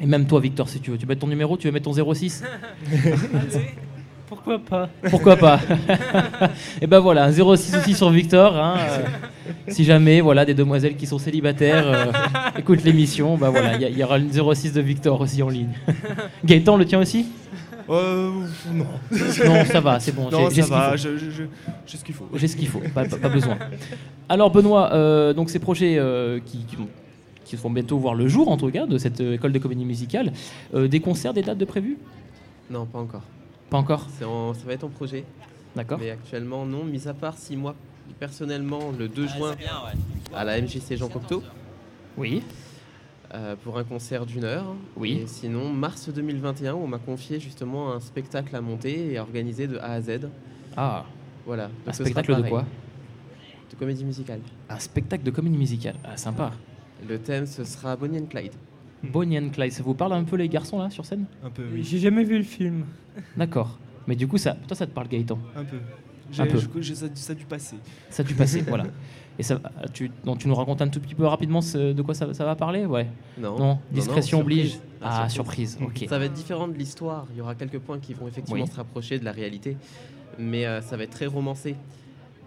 Et 0.00 0.06
même 0.06 0.26
toi, 0.26 0.40
Victor, 0.40 0.68
si 0.68 0.80
tu 0.80 0.90
veux. 0.90 0.98
Tu 0.98 1.06
mets 1.06 1.14
ton 1.14 1.28
numéro, 1.28 1.56
tu 1.56 1.68
veux 1.68 1.72
mettre 1.72 1.88
ton 1.88 2.14
06 2.14 2.42
Allez, 2.90 3.00
pourquoi 4.32 4.58
pas 4.58 4.88
Pourquoi 5.10 5.36
pas 5.36 5.60
Et 6.80 6.86
ben 6.86 7.00
voilà, 7.00 7.24
un 7.24 7.32
06 7.32 7.44
aussi 7.76 7.94
sur 7.94 8.10
Victor. 8.10 8.56
hein, 8.56 8.76
euh, 8.78 8.98
si 9.68 9.84
jamais, 9.84 10.20
voilà, 10.20 10.44
des 10.44 10.54
demoiselles 10.54 10.96
qui 10.96 11.06
sont 11.06 11.18
célibataires 11.18 11.84
euh, 11.86 12.58
écoutent 12.58 12.82
l'émission, 12.84 13.36
bah 13.36 13.50
voilà, 13.50 13.76
il 13.76 13.98
y, 13.98 14.02
aura 14.02 14.18
une 14.18 14.30
06 14.32 14.72
de 14.72 14.80
Victor 14.80 15.20
aussi 15.20 15.42
en 15.42 15.48
ligne. 15.50 15.72
Gaëtan, 16.44 16.76
le 16.76 16.84
tien 16.86 17.00
aussi 17.00 17.26
Euh, 17.90 18.30
non. 18.72 18.86
Non, 19.46 19.64
ça 19.66 19.80
va, 19.80 20.00
c'est 20.00 20.14
bon. 20.14 20.30
Non, 20.30 20.48
j'ai- 20.48 20.62
ce 20.62 20.66
qu'il 20.66 20.72
va, 20.74 20.90
faut. 20.92 20.96
je- 20.96 21.16
je- 21.18 21.30
je- 21.30 21.42
j'ai 21.86 21.96
ce 21.98 22.04
qu'il 22.04 22.14
faut. 22.14 22.28
J'ai 22.34 22.48
ce 22.48 22.56
qu'il 22.56 22.68
faut, 22.68 22.80
pas, 22.94 23.04
pas- 23.04 23.16
pas 23.18 23.28
besoin. 23.28 23.58
Alors 24.28 24.50
Benoît, 24.50 24.92
euh, 24.94 25.32
donc 25.34 25.50
ces 25.50 25.58
projets 25.58 25.96
euh, 25.98 26.38
qui, 26.44 26.64
qui 26.64 26.76
vont- 26.76 26.88
qui 27.44 27.56
vont 27.56 27.70
bientôt 27.70 27.98
voir 27.98 28.14
le 28.14 28.28
jour 28.28 28.48
en 28.50 28.56
tout 28.56 28.70
cas 28.70 28.86
de 28.86 28.96
cette 28.98 29.20
euh, 29.20 29.34
école 29.34 29.52
de 29.52 29.58
comédie 29.58 29.84
musicale, 29.84 30.32
euh, 30.74 30.88
des 30.88 31.00
concerts, 31.00 31.34
des 31.34 31.42
dates 31.42 31.58
de 31.58 31.64
prévues? 31.66 31.98
Non, 32.70 32.86
pas 32.86 33.00
encore. 33.00 33.22
Pas 33.72 33.78
encore 33.78 34.06
en- 34.22 34.52
ça 34.52 34.66
va 34.66 34.74
être 34.74 34.84
en 34.84 34.88
projet. 34.90 35.24
D'accord. 35.74 35.98
Mais 35.98 36.10
actuellement, 36.10 36.66
non, 36.66 36.84
mis 36.84 37.08
à 37.08 37.14
part 37.14 37.38
si 37.38 37.56
moi, 37.56 37.74
personnellement, 38.20 38.92
le 38.96 39.08
2 39.08 39.24
Ah, 39.30 39.36
juin, 39.38 39.50
c'est 39.52 39.64
bien, 39.64 39.72
ouais. 39.86 40.36
à 40.36 40.44
la 40.44 40.58
MJC 40.60 40.96
Jean 40.98 41.08
Cocteau. 41.08 41.42
Oui. 42.18 42.42
Euh, 43.32 43.56
pour 43.64 43.78
un 43.78 43.84
concert 43.84 44.26
d'une 44.26 44.44
heure. 44.44 44.66
Oui. 44.94 45.20
Et 45.22 45.26
sinon, 45.26 45.70
mars 45.70 46.10
2021, 46.10 46.74
on 46.74 46.86
m'a 46.86 46.98
confié 46.98 47.40
justement 47.40 47.90
un 47.94 48.00
spectacle 48.00 48.54
à 48.54 48.60
monter 48.60 49.12
et 49.12 49.16
à 49.16 49.22
organiser 49.22 49.66
de 49.66 49.78
A 49.78 49.92
à 49.92 50.00
Z. 50.02 50.28
Ah. 50.76 51.06
Voilà. 51.46 51.64
Un 51.64 51.68
Donc 51.68 51.94
ce 51.94 52.04
sera 52.04 52.10
spectacle 52.10 52.42
de 52.42 52.48
quoi 52.50 52.66
De 53.70 53.76
comédie 53.76 54.04
musicale. 54.04 54.40
Un 54.68 54.78
spectacle 54.78 55.24
de 55.24 55.30
comédie 55.30 55.56
musicale. 55.56 55.96
Ah, 56.04 56.18
sympa. 56.18 56.52
Le 57.08 57.18
thème, 57.18 57.46
ce 57.46 57.64
sera 57.64 57.96
Bonnie 57.96 58.18
and 58.18 58.26
Clyde. 58.26 58.52
Bonnie 59.02 59.38
and 59.38 59.48
Clyde, 59.50 59.72
ça 59.72 59.82
vous 59.82 59.94
parle 59.94 60.12
un 60.12 60.24
peu 60.24 60.36
les 60.36 60.48
garçons 60.48 60.78
là 60.78 60.90
sur 60.90 61.04
scène? 61.04 61.24
Un 61.44 61.50
peu, 61.50 61.64
J'ai 61.80 61.98
jamais 61.98 62.24
vu 62.24 62.36
le 62.38 62.44
film. 62.44 62.84
D'accord. 63.36 63.78
Mais 64.06 64.16
du 64.16 64.26
coup, 64.28 64.38
ça, 64.38 64.56
toi, 64.66 64.76
ça 64.76 64.86
te 64.86 64.92
parle 64.92 65.08
Gaëtan? 65.08 65.38
Un 65.56 65.64
peu. 65.64 65.76
Un 66.38 66.46
peu. 66.46 66.58
je- 66.80 66.94
ça, 66.94 67.06
ça 67.14 67.34
du 67.34 67.44
passé. 67.44 67.76
Ça 68.10 68.22
a 68.22 68.26
dû 68.26 68.34
passer, 68.34 68.60
voilà. 68.66 68.84
Et 69.38 69.42
ça, 69.42 69.60
tu, 69.92 70.10
donc 70.24 70.38
tu 70.38 70.48
nous 70.48 70.54
racontes 70.54 70.82
un 70.82 70.88
tout 70.88 71.00
petit 71.00 71.14
peu 71.14 71.26
rapidement 71.26 71.60
ce- 71.60 71.92
de 71.92 72.02
quoi 72.02 72.14
ça, 72.14 72.32
ça 72.34 72.44
va 72.44 72.54
parler? 72.54 72.84
Ouais. 72.86 73.06
Non. 73.38 73.58
Non, 73.58 73.78
discrétion 73.90 74.38
non, 74.38 74.44
oblige. 74.44 74.70
surprise. 74.72 74.88
Ah, 75.02 75.28
surprise, 75.28 75.78
ok. 75.82 76.04
Ça 76.08 76.18
va 76.18 76.26
être 76.26 76.32
différent 76.32 76.68
de 76.68 76.74
l'histoire. 76.74 77.26
Il 77.32 77.38
y 77.38 77.40
aura 77.40 77.54
quelques 77.54 77.78
points 77.78 77.98
qui 77.98 78.14
vont 78.14 78.28
effectivement 78.28 78.62
Oui. 78.62 78.70
se 78.70 78.76
rapprocher 78.76 79.18
de 79.18 79.24
la 79.24 79.32
réalité. 79.32 79.76
Mais 80.38 80.64
euh, 80.66 80.80
ça 80.80 80.96
va 80.96 81.04
être 81.04 81.10
très 81.10 81.26
romancé. 81.26 81.74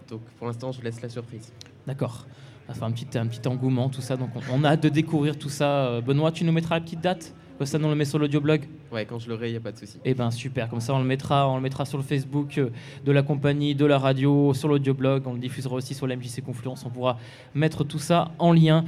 Donc 0.08 0.20
pour 0.38 0.46
l'instant, 0.46 0.72
je 0.72 0.80
laisse 0.82 1.00
la 1.02 1.08
surprise. 1.08 1.52
D'accord. 1.86 2.26
Enfin, 2.68 2.86
un 2.86 2.90
petit, 2.90 3.16
un 3.16 3.26
petit 3.26 3.46
engouement, 3.46 3.88
tout 3.88 4.00
ça. 4.00 4.16
Donc, 4.16 4.30
on, 4.34 4.60
on 4.60 4.64
a 4.64 4.70
hâte 4.70 4.82
de 4.82 4.88
découvrir 4.88 5.38
tout 5.38 5.48
ça. 5.48 5.86
Euh, 5.86 6.00
Benoît, 6.00 6.32
tu 6.32 6.44
nous 6.44 6.52
mettras 6.52 6.76
la 6.76 6.80
petite 6.80 7.00
date? 7.00 7.32
Comme 7.58 7.66
ça, 7.66 7.78
on 7.82 7.88
le 7.88 7.94
met 7.94 8.04
sur 8.04 8.18
l'audioblog? 8.18 8.68
Ouais, 8.92 9.06
quand 9.06 9.18
je 9.18 9.30
l'aurai, 9.30 9.48
il 9.48 9.52
n'y 9.52 9.56
a 9.56 9.60
pas 9.60 9.72
de 9.72 9.78
souci. 9.78 9.98
Eh 10.04 10.12
ben 10.12 10.30
super, 10.30 10.68
comme 10.68 10.80
ça 10.80 10.94
on 10.94 10.98
le 10.98 11.06
mettra, 11.06 11.48
on 11.48 11.56
le 11.56 11.62
mettra 11.62 11.86
sur 11.86 11.96
le 11.96 12.04
Facebook 12.04 12.58
euh, 12.58 12.68
de 13.04 13.12
la 13.12 13.22
compagnie, 13.22 13.74
de 13.74 13.86
la 13.86 13.98
radio, 13.98 14.52
sur 14.52 14.68
l'audioblog, 14.68 15.26
on 15.26 15.32
le 15.32 15.38
diffusera 15.38 15.74
aussi 15.74 15.94
sur 15.94 16.06
la 16.06 16.16
MJC 16.16 16.42
Confluence, 16.44 16.84
on 16.84 16.90
pourra 16.90 17.18
mettre 17.54 17.82
tout 17.82 17.98
ça 17.98 18.30
en 18.38 18.52
lien. 18.52 18.84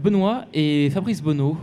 Benoît 0.00 0.46
et 0.52 0.90
Fabrice 0.90 1.22
Bonneau, 1.22 1.56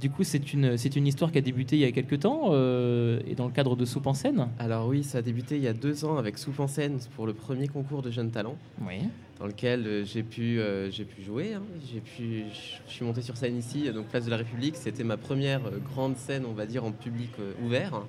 du 0.00 0.10
coup 0.10 0.24
c'est 0.24 0.52
une, 0.52 0.76
c'est 0.76 0.94
une 0.96 1.06
histoire 1.06 1.32
qui 1.32 1.38
a 1.38 1.40
débuté 1.40 1.76
il 1.76 1.80
y 1.80 1.84
a 1.84 1.92
quelques 1.92 2.20
temps 2.20 2.48
euh, 2.50 3.20
et 3.26 3.34
dans 3.34 3.46
le 3.46 3.52
cadre 3.52 3.76
de 3.76 3.84
Soupe 3.84 4.06
en 4.06 4.14
scène. 4.14 4.48
Alors 4.58 4.86
oui, 4.88 5.02
ça 5.04 5.18
a 5.18 5.22
débuté 5.22 5.56
il 5.56 5.62
y 5.62 5.68
a 5.68 5.72
deux 5.72 6.04
ans 6.04 6.16
avec 6.18 6.38
Soupe 6.38 6.60
en 6.60 6.66
scène 6.66 6.98
pour 7.14 7.26
le 7.26 7.32
premier 7.34 7.68
concours 7.68 8.02
de 8.02 8.10
jeunes 8.10 8.30
talents. 8.30 8.56
Oui. 8.86 9.00
Dans 9.38 9.46
lequel 9.46 9.86
euh, 9.86 10.04
j'ai 10.04 10.22
pu, 10.22 10.58
euh, 10.60 10.90
j'ai 10.90 11.04
pu 11.04 11.22
jouer. 11.22 11.54
hein. 11.54 11.62
J'ai 11.92 12.00
pu, 12.00 12.44
je 12.86 12.92
suis 12.92 13.04
monté 13.04 13.20
sur 13.20 13.36
scène 13.36 13.56
ici, 13.58 13.90
donc 13.92 14.06
place 14.06 14.24
de 14.24 14.30
la 14.30 14.38
République. 14.38 14.76
C'était 14.76 15.04
ma 15.04 15.16
première 15.18 15.60
grande 15.92 16.16
scène, 16.16 16.44
on 16.48 16.52
va 16.54 16.64
dire, 16.64 16.84
en 16.84 16.92
public 16.92 17.30
euh, 17.38 17.52
ouvert. 17.64 18.02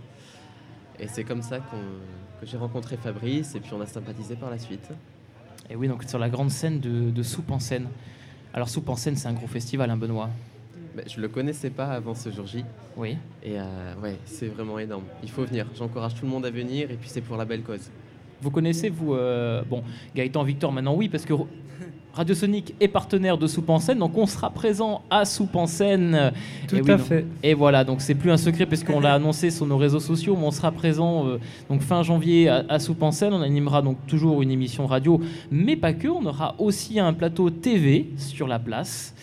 Et 0.99 1.07
c'est 1.07 1.23
comme 1.25 1.41
ça 1.41 1.59
qu'on- 1.59 2.39
que 2.39 2.45
j'ai 2.45 2.57
rencontré 2.57 2.97
Fabrice 2.97 3.55
et 3.55 3.59
puis 3.59 3.71
on 3.73 3.81
a 3.81 3.85
sympathisé 3.85 4.35
par 4.35 4.49
la 4.49 4.57
suite. 4.59 4.87
Et 5.69 5.75
oui, 5.75 5.87
donc 5.87 6.03
sur 6.03 6.19
la 6.19 6.29
grande 6.29 6.49
scène 6.51 6.79
de, 6.79 7.09
de 7.11 7.23
Soupe 7.23 7.51
en 7.51 7.59
scène. 7.59 7.87
Alors 8.53 8.69
Soupe 8.69 8.87
en 8.89 8.95
scène 8.95 9.15
c'est 9.15 9.27
un 9.27 9.33
gros 9.33 9.47
festival, 9.47 9.89
hein, 9.89 9.97
Benoît? 9.97 10.29
Bah, 10.97 11.03
je 11.05 11.21
le 11.21 11.27
connaissais 11.27 11.69
pas 11.69 11.89
avant 11.89 12.15
ce 12.15 12.31
jour 12.31 12.47
J. 12.47 12.65
Oui. 12.95 13.17
Et 13.43 13.59
euh, 13.59 13.93
ouais, 14.01 14.15
c'est 14.25 14.47
vraiment 14.47 14.79
énorme. 14.79 15.03
Il 15.21 15.29
faut 15.29 15.43
venir. 15.43 15.67
J'encourage 15.77 16.15
tout 16.15 16.25
le 16.25 16.31
monde 16.31 16.43
à 16.43 16.49
venir 16.49 16.89
et 16.89 16.95
puis 16.95 17.07
c'est 17.07 17.21
pour 17.21 17.37
la 17.37 17.45
belle 17.45 17.61
cause. 17.61 17.91
Vous 18.41 18.49
connaissez, 18.49 18.89
vous, 18.89 19.13
euh, 19.13 19.61
bon, 19.69 19.83
Gaëtan 20.15 20.41
Victor, 20.41 20.71
maintenant 20.71 20.95
oui, 20.95 21.07
parce 21.07 21.23
que 21.23 21.33
Radio 22.13 22.33
Sonic 22.33 22.73
est 22.79 22.87
partenaire 22.87 23.37
de 23.37 23.45
Soupe 23.45 23.69
en 23.69 23.77
scène, 23.77 23.99
donc 23.99 24.17
on 24.17 24.25
sera 24.25 24.49
présent 24.49 25.03
à 25.11 25.25
Soupe 25.25 25.55
en 25.55 25.67
scène. 25.67 26.31
Tout 26.67 26.77
Et 26.77 26.81
oui, 26.81 26.89
à 26.89 26.97
fait. 26.97 27.25
Et 27.43 27.53
voilà, 27.53 27.83
donc 27.83 28.01
c'est 28.01 28.15
plus 28.15 28.31
un 28.31 28.37
secret 28.37 28.65
parce 28.65 28.83
qu'on 28.83 28.99
l'a 28.99 29.13
annoncé 29.13 29.51
sur 29.51 29.67
nos 29.67 29.77
réseaux 29.77 29.99
sociaux, 29.99 30.35
mais 30.35 30.47
on 30.47 30.51
sera 30.51 30.71
présent 30.71 31.27
euh, 31.27 31.37
donc 31.69 31.81
fin 31.81 32.01
janvier 32.01 32.49
à, 32.49 32.65
à 32.69 32.79
Soupe 32.79 33.03
en 33.03 33.11
scène. 33.11 33.33
On 33.33 33.41
animera 33.43 33.83
donc 33.83 33.97
toujours 34.07 34.41
une 34.41 34.49
émission 34.49 34.87
radio, 34.87 35.21
mais 35.51 35.75
pas 35.75 35.93
que. 35.93 36.07
On 36.07 36.25
aura 36.25 36.55
aussi 36.57 36.99
un 36.99 37.13
plateau 37.13 37.51
TV 37.51 38.07
sur 38.17 38.47
la 38.47 38.57
place. 38.57 39.13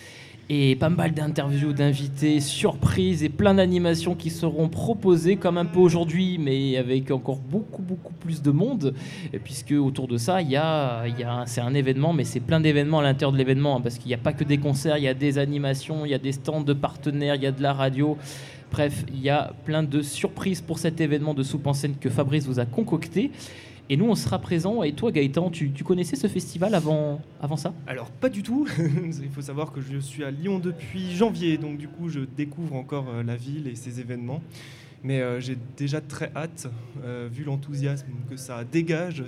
Et 0.47 0.75
pas 0.75 0.89
mal 0.89 1.11
d'interviews, 1.11 1.73
d'invités, 1.73 2.39
surprises 2.39 3.23
et 3.23 3.29
plein 3.29 3.55
d'animations 3.55 4.13
qui 4.13 4.29
seront 4.29 4.69
proposées, 4.69 5.37
comme 5.37 5.57
un 5.57 5.65
peu 5.65 5.79
aujourd'hui, 5.79 6.37
mais 6.37 6.77
avec 6.77 7.09
encore 7.09 7.39
beaucoup, 7.39 7.81
beaucoup 7.81 8.13
plus 8.13 8.43
de 8.43 8.51
monde. 8.51 8.93
Puisque 9.43 9.71
autour 9.71 10.07
de 10.07 10.17
ça, 10.17 10.43
y 10.43 10.55
a, 10.55 11.03
c'est 11.47 11.61
un 11.61 11.73
événement, 11.73 12.13
mais 12.13 12.25
c'est 12.25 12.41
plein 12.41 12.59
d'événements 12.59 12.99
à 12.99 13.03
l'intérieur 13.03 13.31
de 13.31 13.37
l'événement, 13.39 13.77
hein, 13.77 13.81
parce 13.81 13.97
qu'il 13.97 14.09
n'y 14.09 14.13
a 14.13 14.19
pas 14.19 14.33
que 14.33 14.43
des 14.43 14.59
concerts, 14.59 14.99
il 14.99 15.05
y 15.05 15.07
a 15.07 15.15
des 15.15 15.39
animations, 15.39 16.05
il 16.05 16.11
y 16.11 16.15
a 16.15 16.19
des 16.19 16.33
stands 16.33 16.61
de 16.61 16.73
partenaires, 16.73 17.33
il 17.33 17.41
y 17.41 17.47
a 17.47 17.51
de 17.51 17.63
la 17.63 17.73
radio. 17.73 18.15
Bref, 18.71 19.03
il 19.07 19.21
y 19.21 19.29
a 19.29 19.51
plein 19.63 19.81
de 19.81 20.01
surprises 20.03 20.61
pour 20.61 20.77
cet 20.77 21.01
événement 21.01 21.33
de 21.33 21.41
soupe 21.41 21.65
en 21.65 21.73
scène 21.73 21.95
que 21.99 22.09
Fabrice 22.09 22.45
vous 22.45 22.59
a 22.59 22.65
concocté. 22.65 23.31
Et 23.89 23.97
nous, 23.97 24.05
on 24.05 24.15
sera 24.15 24.39
présents. 24.39 24.81
Et 24.83 24.93
toi, 24.93 25.11
Gaëtan, 25.11 25.51
tu, 25.51 25.71
tu 25.71 25.83
connaissais 25.83 26.15
ce 26.15 26.27
festival 26.27 26.73
avant, 26.73 27.21
avant 27.41 27.57
ça? 27.57 27.73
Alors 27.85 28.09
pas 28.09 28.29
du 28.29 28.41
tout. 28.41 28.67
Il 28.79 29.29
faut 29.29 29.41
savoir 29.41 29.71
que 29.71 29.81
je 29.81 29.97
suis 29.99 30.23
à 30.23 30.31
Lyon 30.31 30.59
depuis 30.59 31.15
janvier, 31.15 31.57
donc 31.57 31.77
du 31.77 31.87
coup 31.87 32.09
je 32.09 32.21
découvre 32.21 32.75
encore 32.75 33.05
euh, 33.09 33.23
la 33.23 33.35
ville 33.35 33.67
et 33.67 33.75
ses 33.75 33.99
événements. 33.99 34.41
Mais 35.03 35.21
euh, 35.21 35.39
j'ai 35.39 35.55
déjà 35.77 36.01
très 36.01 36.31
hâte, 36.35 36.67
euh, 37.03 37.29
vu 37.31 37.43
l'enthousiasme 37.43 38.07
que 38.27 38.37
ça 38.37 38.63
dégage. 38.63 39.23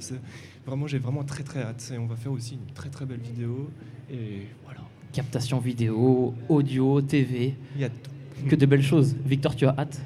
Vraiment, 0.65 0.87
j'ai 0.87 0.97
vraiment 0.97 1.23
très 1.23 1.43
très 1.43 1.61
hâte. 1.61 1.91
Et 1.93 1.99
on 1.99 2.07
va 2.07 2.15
faire 2.15 2.31
aussi 2.31 2.55
une 2.55 2.73
très 2.73 2.89
très 2.89 3.05
belle 3.05 3.19
vidéo. 3.19 3.69
Et 4.11 4.47
voilà. 4.65 4.81
Captation 5.13 5.59
vidéo, 5.59 6.33
audio, 6.49 6.99
TV. 7.01 7.53
Il 7.75 7.81
y 7.81 7.83
a 7.83 7.89
tout. 7.89 8.11
Que 8.49 8.55
de 8.55 8.65
belles 8.65 8.83
choses. 8.83 9.15
Victor, 9.23 9.55
tu 9.55 9.67
as 9.67 9.75
hâte? 9.77 10.01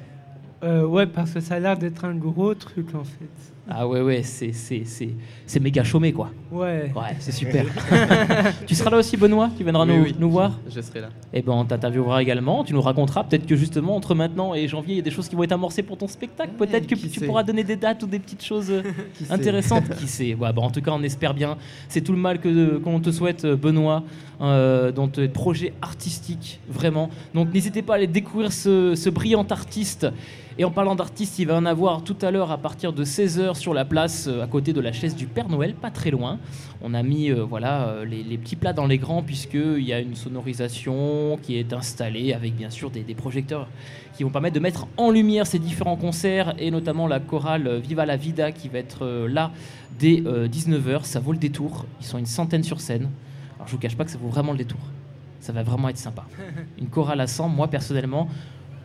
Euh, 0.62 0.86
ouais, 0.86 1.06
parce 1.06 1.32
que 1.32 1.40
ça 1.40 1.54
a 1.54 1.58
l'air 1.58 1.76
d'être 1.76 2.04
un 2.04 2.14
gros 2.14 2.54
truc 2.54 2.94
en 2.94 3.04
fait. 3.04 3.52
Ah 3.68 3.86
ouais, 3.86 4.00
ouais, 4.00 4.22
c'est, 4.24 4.52
c'est, 4.52 4.82
c'est, 4.84 5.10
c'est 5.46 5.60
méga 5.60 5.84
chômé, 5.84 6.12
quoi. 6.12 6.30
Ouais. 6.50 6.92
Ouais, 6.96 7.16
c'est 7.20 7.30
super. 7.30 7.64
tu 8.66 8.74
seras 8.74 8.90
là 8.90 8.96
aussi, 8.98 9.16
Benoît 9.16 9.50
Tu 9.56 9.62
viendras 9.62 9.86
Oui, 9.86 9.96
nous, 9.96 10.02
oui, 10.02 10.16
nous 10.18 10.30
voir 10.30 10.58
Je 10.68 10.80
serai 10.80 11.00
là. 11.00 11.10
Eh 11.32 11.42
ben, 11.42 11.52
on 11.52 11.64
t'interviewera 11.64 12.20
également. 12.22 12.64
Tu 12.64 12.72
nous 12.72 12.82
raconteras 12.82 13.22
peut-être 13.22 13.46
que 13.46 13.54
justement, 13.54 13.94
entre 13.94 14.16
maintenant 14.16 14.52
et 14.52 14.66
janvier, 14.66 14.94
il 14.94 14.96
y 14.96 15.00
a 15.00 15.02
des 15.02 15.12
choses 15.12 15.28
qui 15.28 15.36
vont 15.36 15.44
être 15.44 15.52
amorcées 15.52 15.84
pour 15.84 15.96
ton 15.96 16.08
spectacle. 16.08 16.52
Peut-être 16.58 16.88
que 16.88 16.96
tu 16.96 17.08
sait 17.08 17.24
pourras 17.24 17.44
donner 17.44 17.62
des 17.62 17.76
dates 17.76 18.02
ou 18.02 18.06
des 18.06 18.18
petites 18.18 18.44
choses 18.44 18.70
euh, 18.70 18.82
Qui 19.14 19.26
intéressantes. 19.30 19.88
qui 19.96 20.08
sait 20.08 20.34
ouais, 20.34 20.52
bah, 20.52 20.62
En 20.62 20.70
tout 20.70 20.82
cas, 20.82 20.90
on 20.90 21.02
espère 21.04 21.32
bien. 21.32 21.56
C'est 21.88 22.00
tout 22.00 22.12
le 22.12 22.18
mal 22.18 22.40
que, 22.40 22.78
qu'on 22.78 22.98
te 22.98 23.12
souhaite, 23.12 23.44
euh, 23.44 23.54
Benoît, 23.54 24.02
euh, 24.40 24.90
dans 24.90 25.06
tes 25.06 25.28
projets 25.28 25.72
artistiques, 25.82 26.58
vraiment. 26.68 27.10
Donc, 27.32 27.54
n'hésitez 27.54 27.82
pas 27.82 27.92
à 27.92 27.96
aller 27.96 28.08
découvrir 28.08 28.52
ce, 28.52 28.96
ce 28.96 29.08
brillant 29.08 29.46
artiste. 29.48 30.08
Et 30.58 30.64
en 30.64 30.70
parlant 30.70 30.94
d'artistes, 30.94 31.38
il 31.38 31.46
va 31.46 31.54
en 31.54 31.64
avoir 31.64 32.02
tout 32.02 32.16
à 32.20 32.30
l'heure 32.30 32.50
à 32.50 32.58
partir 32.58 32.92
de 32.92 33.04
16h 33.04 33.51
sur 33.56 33.74
la 33.74 33.84
place, 33.84 34.26
euh, 34.26 34.42
à 34.42 34.46
côté 34.46 34.72
de 34.72 34.80
la 34.80 34.92
chaise 34.92 35.14
du 35.14 35.26
Père 35.26 35.48
Noël, 35.48 35.74
pas 35.74 35.90
très 35.90 36.10
loin. 36.10 36.38
On 36.82 36.94
a 36.94 37.02
mis 37.02 37.30
euh, 37.30 37.44
voilà, 37.44 37.88
euh, 37.88 38.04
les, 38.04 38.22
les 38.22 38.38
petits 38.38 38.56
plats 38.56 38.72
dans 38.72 38.86
les 38.86 38.98
grands, 38.98 39.22
puisqu'il 39.22 39.82
y 39.82 39.92
a 39.92 40.00
une 40.00 40.14
sonorisation 40.14 41.38
qui 41.42 41.56
est 41.58 41.72
installée 41.72 42.32
avec 42.32 42.54
bien 42.54 42.70
sûr 42.70 42.90
des, 42.90 43.02
des 43.02 43.14
projecteurs 43.14 43.68
qui 44.16 44.24
vont 44.24 44.30
permettre 44.30 44.54
de 44.54 44.60
mettre 44.60 44.86
en 44.96 45.10
lumière 45.10 45.46
ces 45.46 45.58
différents 45.58 45.96
concerts, 45.96 46.54
et 46.58 46.70
notamment 46.70 47.06
la 47.06 47.20
chorale 47.20 47.78
Viva 47.78 48.04
la 48.04 48.16
Vida 48.16 48.52
qui 48.52 48.68
va 48.68 48.78
être 48.78 49.06
là 49.28 49.50
dès 49.98 50.16
19h. 50.16 51.04
Ça 51.04 51.18
vaut 51.18 51.32
le 51.32 51.38
détour. 51.38 51.86
Ils 52.00 52.06
sont 52.06 52.18
une 52.18 52.26
centaine 52.26 52.62
sur 52.62 52.80
scène. 52.80 53.08
Alors 53.56 53.68
je 53.68 53.72
vous 53.72 53.78
cache 53.78 53.96
pas 53.96 54.04
que 54.04 54.10
ça 54.10 54.18
vaut 54.18 54.28
vraiment 54.28 54.52
le 54.52 54.58
détour. 54.58 54.80
Ça 55.40 55.52
va 55.52 55.62
vraiment 55.62 55.88
être 55.88 55.98
sympa. 55.98 56.26
Une 56.78 56.88
chorale 56.88 57.20
à 57.20 57.26
100, 57.26 57.48
moi 57.48 57.68
personnellement, 57.68 58.28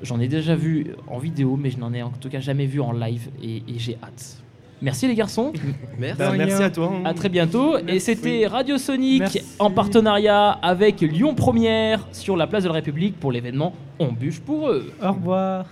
J'en 0.01 0.19
ai 0.19 0.27
déjà 0.27 0.55
vu 0.55 0.95
en 1.07 1.17
vidéo, 1.17 1.57
mais 1.57 1.71
je 1.71 1.79
n'en 1.79 1.93
ai 1.93 2.03
en 2.03 2.11
tout 2.11 2.29
cas 2.29 2.39
jamais 2.39 2.65
vu 2.65 2.79
en 2.81 2.91
live 2.91 3.29
et, 3.41 3.63
et 3.67 3.79
j'ai 3.79 3.97
hâte. 4.03 4.43
Merci 4.81 5.07
les 5.07 5.15
garçons. 5.15 5.53
Merci. 5.99 6.17
Bah, 6.19 6.31
merci 6.37 6.61
à 6.61 6.69
toi. 6.69 6.93
À 7.03 7.13
très 7.13 7.29
bientôt. 7.29 7.77
Et 7.79 7.99
c'était 7.99 8.45
Radio 8.45 8.77
Sonic 8.77 9.21
Merci. 9.21 9.41
en 9.57 9.71
partenariat 9.71 10.51
avec 10.51 11.01
Lyon 11.01 11.33
Première 11.33 12.07
sur 12.11 12.37
la 12.37 12.45
place 12.45 12.63
de 12.63 12.67
la 12.69 12.75
République 12.75 13.19
pour 13.19 13.31
l'événement 13.31 13.73
On 13.97 14.11
bûche 14.11 14.39
pour 14.39 14.69
eux. 14.69 14.91
Au 15.01 15.13
revoir. 15.13 15.65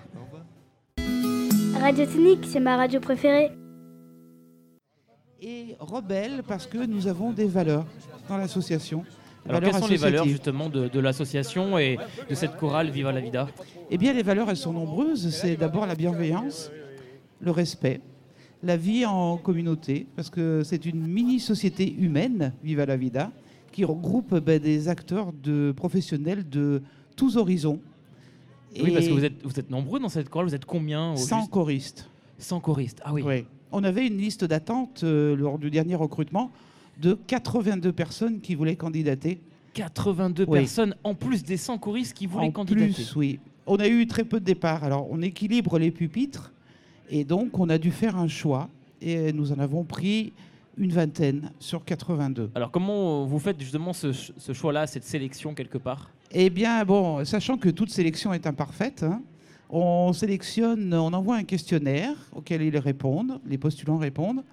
Radio 1.79 2.05
Technique, 2.05 2.45
c'est 2.47 2.59
ma 2.59 2.77
radio 2.77 2.99
préférée. 2.99 3.51
Et 5.39 5.75
rebelle 5.79 6.41
parce 6.47 6.65
que 6.65 6.83
nous 6.83 7.07
avons 7.07 7.31
des 7.31 7.45
valeurs 7.45 7.85
dans 8.27 8.37
l'association. 8.37 9.03
Alors 9.47 9.61
quelles 9.61 9.75
sont 9.75 9.87
les 9.87 9.97
valeurs 9.97 10.25
justement 10.25 10.69
de, 10.69 10.87
de 10.87 10.99
l'association 10.99 11.77
et 11.77 11.99
de 12.27 12.33
cette 12.33 12.57
chorale 12.57 12.89
Viva 12.89 13.11
la 13.11 13.21
Vida? 13.21 13.47
Eh 13.91 13.97
bien, 13.99 14.13
les 14.13 14.23
valeurs, 14.23 14.49
elles 14.49 14.57
sont 14.57 14.73
nombreuses. 14.73 15.29
C'est 15.29 15.55
d'abord 15.55 15.85
la 15.85 15.93
bienveillance, 15.93 16.71
le 17.39 17.51
respect, 17.51 18.01
la 18.65 18.77
vie 18.77 19.05
en 19.05 19.37
communauté, 19.37 20.07
parce 20.15 20.29
que 20.29 20.63
c'est 20.63 20.85
une 20.85 21.05
mini-société 21.05 21.93
humaine, 21.93 22.51
Viva 22.63 22.85
la 22.85 22.97
Vida, 22.97 23.31
qui 23.71 23.85
regroupe 23.85 24.35
ben, 24.39 24.59
des 24.59 24.87
acteurs 24.87 25.31
de 25.33 25.71
professionnels 25.71 26.49
de 26.49 26.81
tous 27.15 27.37
horizons. 27.37 27.79
Oui, 28.81 28.91
parce 28.91 29.07
que 29.07 29.13
vous 29.13 29.23
êtes, 29.23 29.43
vous 29.43 29.59
êtes 29.59 29.69
nombreux 29.69 29.99
dans 29.99 30.09
cette 30.09 30.29
chorale. 30.29 30.47
Vous 30.49 30.55
êtes 30.55 30.65
combien 30.65 31.13
au 31.13 31.17
100 31.17 31.39
juste 31.39 31.51
choristes. 31.51 32.09
100 32.39 32.59
choristes. 32.59 33.01
Ah 33.05 33.13
oui. 33.13 33.21
Oui. 33.25 33.45
On 33.71 33.83
avait 33.83 34.07
une 34.07 34.17
liste 34.17 34.43
d'attente 34.43 35.03
euh, 35.03 35.35
lors 35.35 35.59
du 35.59 35.69
dernier 35.69 35.95
recrutement 35.95 36.51
de 36.99 37.13
82 37.27 37.91
personnes 37.91 38.41
qui 38.41 38.55
voulaient 38.55 38.75
candidater. 38.75 39.39
82 39.75 40.45
Oui. 40.47 40.59
personnes 40.59 40.95
en 41.03 41.13
plus 41.13 41.43
des 41.43 41.57
100 41.57 41.77
choristes 41.77 42.13
qui 42.13 42.25
voulaient 42.25 42.47
en 42.47 42.51
candidater. 42.51 42.93
plus, 42.93 43.15
oui. 43.15 43.39
On 43.67 43.77
a 43.77 43.87
eu 43.87 44.07
très 44.07 44.23
peu 44.23 44.39
de 44.39 44.45
départs. 44.45 44.83
Alors, 44.83 45.07
on 45.11 45.21
équilibre 45.21 45.77
les 45.77 45.91
pupitres 45.91 46.51
et 47.09 47.23
donc 47.23 47.57
on 47.59 47.69
a 47.69 47.77
dû 47.77 47.91
faire 47.91 48.17
un 48.17 48.27
choix 48.27 48.69
et 49.01 49.31
nous 49.33 49.51
en 49.51 49.59
avons 49.59 49.83
pris 49.83 50.33
une 50.77 50.91
vingtaine 50.91 51.51
sur 51.59 51.85
82. 51.85 52.51
Alors 52.55 52.71
comment 52.71 53.25
vous 53.25 53.39
faites 53.39 53.59
justement 53.59 53.93
ce, 53.93 54.11
ce 54.13 54.53
choix-là, 54.53 54.87
cette 54.87 55.03
sélection 55.03 55.53
quelque 55.53 55.77
part? 55.77 56.09
Eh 56.31 56.49
bien, 56.49 56.83
bon, 56.83 57.23
sachant 57.23 57.57
que 57.57 57.69
toute 57.69 57.91
sélection 57.91 58.33
est 58.33 58.45
imparfaite, 58.47 59.03
hein, 59.03 59.21
on 59.69 60.11
sélectionne, 60.13 60.93
on 60.93 61.13
envoie 61.13 61.37
un 61.37 61.43
questionnaire 61.43 62.15
auquel 62.33 62.61
ils 62.61 62.77
répondent, 62.77 63.39
les 63.47 63.57
postulants 63.57 63.97
répondent, 63.97 64.43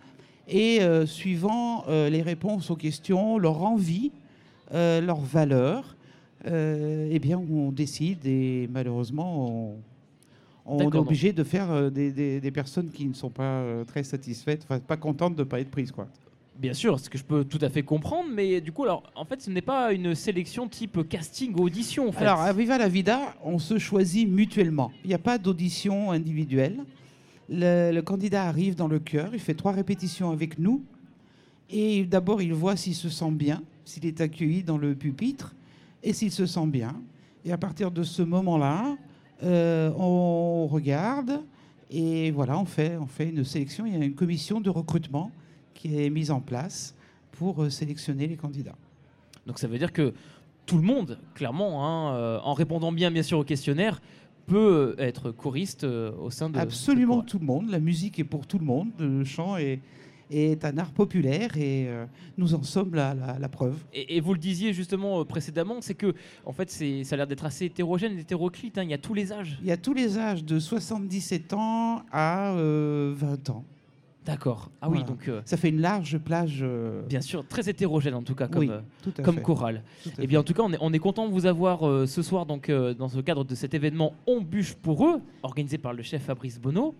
et 0.48 0.82
euh, 0.82 1.06
suivant 1.06 1.84
euh, 1.88 2.08
les 2.08 2.22
réponses 2.22 2.70
aux 2.70 2.76
questions, 2.76 3.38
leur 3.38 3.62
envie, 3.62 4.12
euh, 4.74 5.00
leurs 5.00 5.20
valeurs, 5.20 5.96
euh, 6.46 7.08
eh 7.10 7.18
bien, 7.18 7.38
on 7.38 7.70
décide 7.72 8.26
et 8.26 8.68
malheureusement, 8.72 9.48
on, 9.48 9.76
on 10.64 10.78
est 10.78 10.96
obligé 10.96 11.32
de 11.32 11.42
faire 11.44 11.70
euh, 11.70 11.90
des, 11.90 12.12
des- 12.12 12.40
des 12.40 12.50
personnes 12.50 12.90
qui 12.90 13.06
ne 13.06 13.14
sont 13.14 13.30
pas 13.30 13.42
euh, 13.60 13.84
très 13.84 14.02
satisfaites, 14.04 14.62
enfin, 14.64 14.78
pas 14.80 14.96
contentes 14.96 15.34
de 15.34 15.40
ne 15.42 15.48
pas 15.48 15.60
être 15.60 15.70
prises, 15.70 15.90
quoi. 15.92 16.06
Bien 16.58 16.74
sûr, 16.74 17.00
ce 17.00 17.08
que 17.10 17.16
je 17.18 17.24
peux 17.24 17.44
tout 17.44 17.58
à 17.62 17.68
fait 17.70 17.82
comprendre, 17.82 18.28
mais 18.32 18.60
du 18.60 18.70
coup, 18.72 18.84
alors, 18.84 19.02
en 19.16 19.24
fait, 19.24 19.40
ce 19.40 19.50
n'est 19.50 19.62
pas 19.62 19.92
une 19.92 20.14
sélection 20.14 20.68
type 20.68 21.08
casting 21.08 21.52
ou 21.58 21.64
audition, 21.64 22.08
en 22.08 22.12
fait. 22.12 22.24
Alors, 22.24 22.40
à 22.40 22.52
Viva 22.52 22.78
la 22.78 22.88
Vida, 22.88 23.34
on 23.42 23.58
se 23.58 23.78
choisit 23.78 24.28
mutuellement. 24.28 24.92
Il 25.02 25.08
n'y 25.08 25.14
a 25.14 25.18
pas 25.18 25.38
d'audition 25.38 26.10
individuelle. 26.12 26.84
Le, 27.48 27.90
le 27.92 28.02
candidat 28.02 28.44
arrive 28.44 28.74
dans 28.76 28.86
le 28.86 28.98
chœur, 29.00 29.30
il 29.32 29.40
fait 29.40 29.54
trois 29.54 29.72
répétitions 29.72 30.30
avec 30.30 30.58
nous. 30.58 30.82
Et 31.70 32.04
d'abord, 32.04 32.42
il 32.42 32.52
voit 32.52 32.76
s'il 32.76 32.94
se 32.94 33.08
sent 33.08 33.30
bien. 33.32 33.62
s'il 33.84 34.06
est 34.06 34.20
accueilli 34.20 34.62
dans 34.62 34.78
le 34.78 34.94
pupitre 34.94 35.54
et 36.04 36.12
s'il 36.12 36.30
se 36.30 36.46
sent 36.46 36.66
bien. 36.66 36.94
Et 37.44 37.50
à 37.52 37.58
partir 37.58 37.90
de 37.90 38.02
ce 38.04 38.22
moment-là, 38.22 38.96
on 39.42 40.66
regarde 40.66 41.40
et 41.92 42.30
voilà, 42.30 42.58
on 42.58 42.64
fait, 42.64 42.96
on 42.96 43.06
fait 43.06 43.28
une 43.28 43.44
sélection. 43.44 43.84
Il 43.84 43.92
y 43.92 44.00
a 44.00 44.04
une 44.04 44.14
commission 44.14 44.60
de 44.60 44.70
recrutement 44.70 45.30
qui 45.74 46.00
est 46.00 46.08
mise 46.08 46.30
en 46.30 46.40
place 46.40 46.94
pour 47.32 47.62
euh, 47.62 47.70
sélectionner 47.70 48.26
les 48.26 48.36
candidats. 48.36 48.76
Donc 49.46 49.58
ça 49.58 49.68
veut 49.68 49.78
dire 49.78 49.92
que 49.92 50.14
tout 50.64 50.78
le 50.78 50.84
monde, 50.84 51.18
clairement, 51.34 51.84
hein, 51.84 52.14
euh, 52.14 52.38
en 52.44 52.54
répondant 52.54 52.92
bien 52.92 53.10
bien 53.10 53.22
sûr 53.22 53.38
au 53.38 53.44
questionnaire, 53.44 54.00
peut 54.46 54.94
être 54.98 55.32
choriste 55.32 55.84
euh, 55.84 56.12
au 56.18 56.30
sein 56.30 56.48
de... 56.48 56.58
Absolument 56.58 57.22
tout 57.22 57.38
le 57.38 57.44
monde. 57.44 57.68
La 57.68 57.78
musique 57.78 58.18
est 58.18 58.24
pour 58.24 58.46
tout 58.46 58.58
le 58.58 58.64
monde. 58.64 58.88
Le 58.98 59.24
chant 59.24 59.58
est, 59.58 59.80
est 60.32 60.64
un 60.64 60.78
art 60.78 60.90
populaire 60.92 61.56
et 61.56 61.86
euh, 61.88 62.06
nous 62.38 62.54
en 62.54 62.62
sommes 62.62 62.94
la, 62.94 63.14
la- 63.14 63.38
la 63.38 63.48
preuve. 63.48 63.76
Et, 63.92 64.16
et 64.16 64.20
vous 64.20 64.32
le 64.34 64.38
disiez 64.40 64.72
justement 64.72 65.20
euh, 65.20 65.24
précédemment, 65.24 65.76
c'est 65.80 65.94
que 65.94 66.14
en 66.44 66.52
fait 66.52 66.70
ça 66.70 66.84
a 67.14 67.16
l'air 67.16 67.26
d'être 67.26 67.44
assez 67.44 67.66
hétérogène, 67.66 68.18
hétéroclite, 68.18 68.78
hein, 68.78 68.82
il 68.84 68.90
y 68.90 68.94
a 68.94 68.98
tous 68.98 69.14
les 69.14 69.32
âges. 69.32 69.58
Il 69.60 69.66
y 69.68 69.72
a 69.72 69.76
tous 69.76 69.94
les 69.94 70.18
âges 70.18 70.44
de 70.44 70.58
77 70.58 71.52
ans 71.52 72.02
à 72.12 72.52
euh, 72.52 73.12
20 73.16 73.50
ans. 73.50 73.64
D'accord. 74.24 74.70
Ah 74.80 74.88
oui, 74.88 75.02
donc... 75.02 75.26
euh, 75.26 75.42
Ça 75.44 75.56
fait 75.56 75.68
une 75.70 75.80
large 75.80 76.16
plage. 76.18 76.60
euh, 76.62 77.02
Bien 77.08 77.20
sûr, 77.20 77.44
très 77.44 77.68
hétérogène 77.68 78.14
en 78.14 78.22
tout 78.22 78.36
cas 78.36 78.46
comme, 78.46 78.60
Oui, 78.60 78.68
euh, 78.70 78.80
tout 79.02 79.12
à 79.18 79.22
comme 79.22 79.34
fait. 79.34 79.42
chorale. 79.42 79.82
Tout 80.04 80.10
Et 80.20 80.28
bien 80.28 80.38
en 80.38 80.42
tout 80.44 80.54
cas, 80.54 80.62
on 80.62 80.72
est, 80.72 80.78
on 80.80 80.92
est 80.92 81.00
content 81.00 81.26
de 81.26 81.32
vous 81.32 81.46
avoir 81.46 81.84
euh, 81.88 82.06
ce 82.06 82.22
soir 82.22 82.46
donc 82.46 82.68
euh, 82.68 82.94
dans 82.94 83.08
le 83.12 83.22
cadre 83.22 83.42
de 83.44 83.54
cet 83.56 83.74
événement 83.74 84.14
On 84.28 84.40
bûche 84.40 84.74
pour 84.74 85.08
eux, 85.08 85.20
organisé 85.42 85.76
par 85.76 85.92
le 85.92 86.04
chef 86.04 86.22
Fabrice 86.22 86.60
Bonneau. 86.60 86.94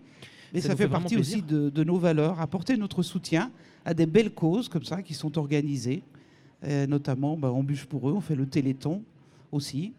Mais 0.53 0.61
ça, 0.61 0.75
fait 0.75 0.87
partie 0.87 1.15
plaisir. 1.15 1.37
aussi 1.39 1.45
de, 1.45 1.69
de 1.69 1.83
nos 1.83 1.97
valeurs, 1.97 2.39
apporter 2.39 2.77
notre 2.77 3.01
soutien 3.01 3.51
à 3.85 3.93
des 3.93 4.05
belles 4.05 4.33
causes 4.33 4.69
comme 4.69 4.83
ça 4.83 5.01
qui 5.01 5.13
sont 5.13 5.37
organisées. 5.37 6.03
Notamment, 6.87 7.35
bah, 7.35 7.51
on 7.51 7.61
bûche 7.61 7.85
pour 7.85 8.09
eux, 8.09 8.13
on 8.13 8.21
fait 8.21 8.35
le 8.35 8.45
Téléthon 8.45 9.03
aussi. 9.51 9.93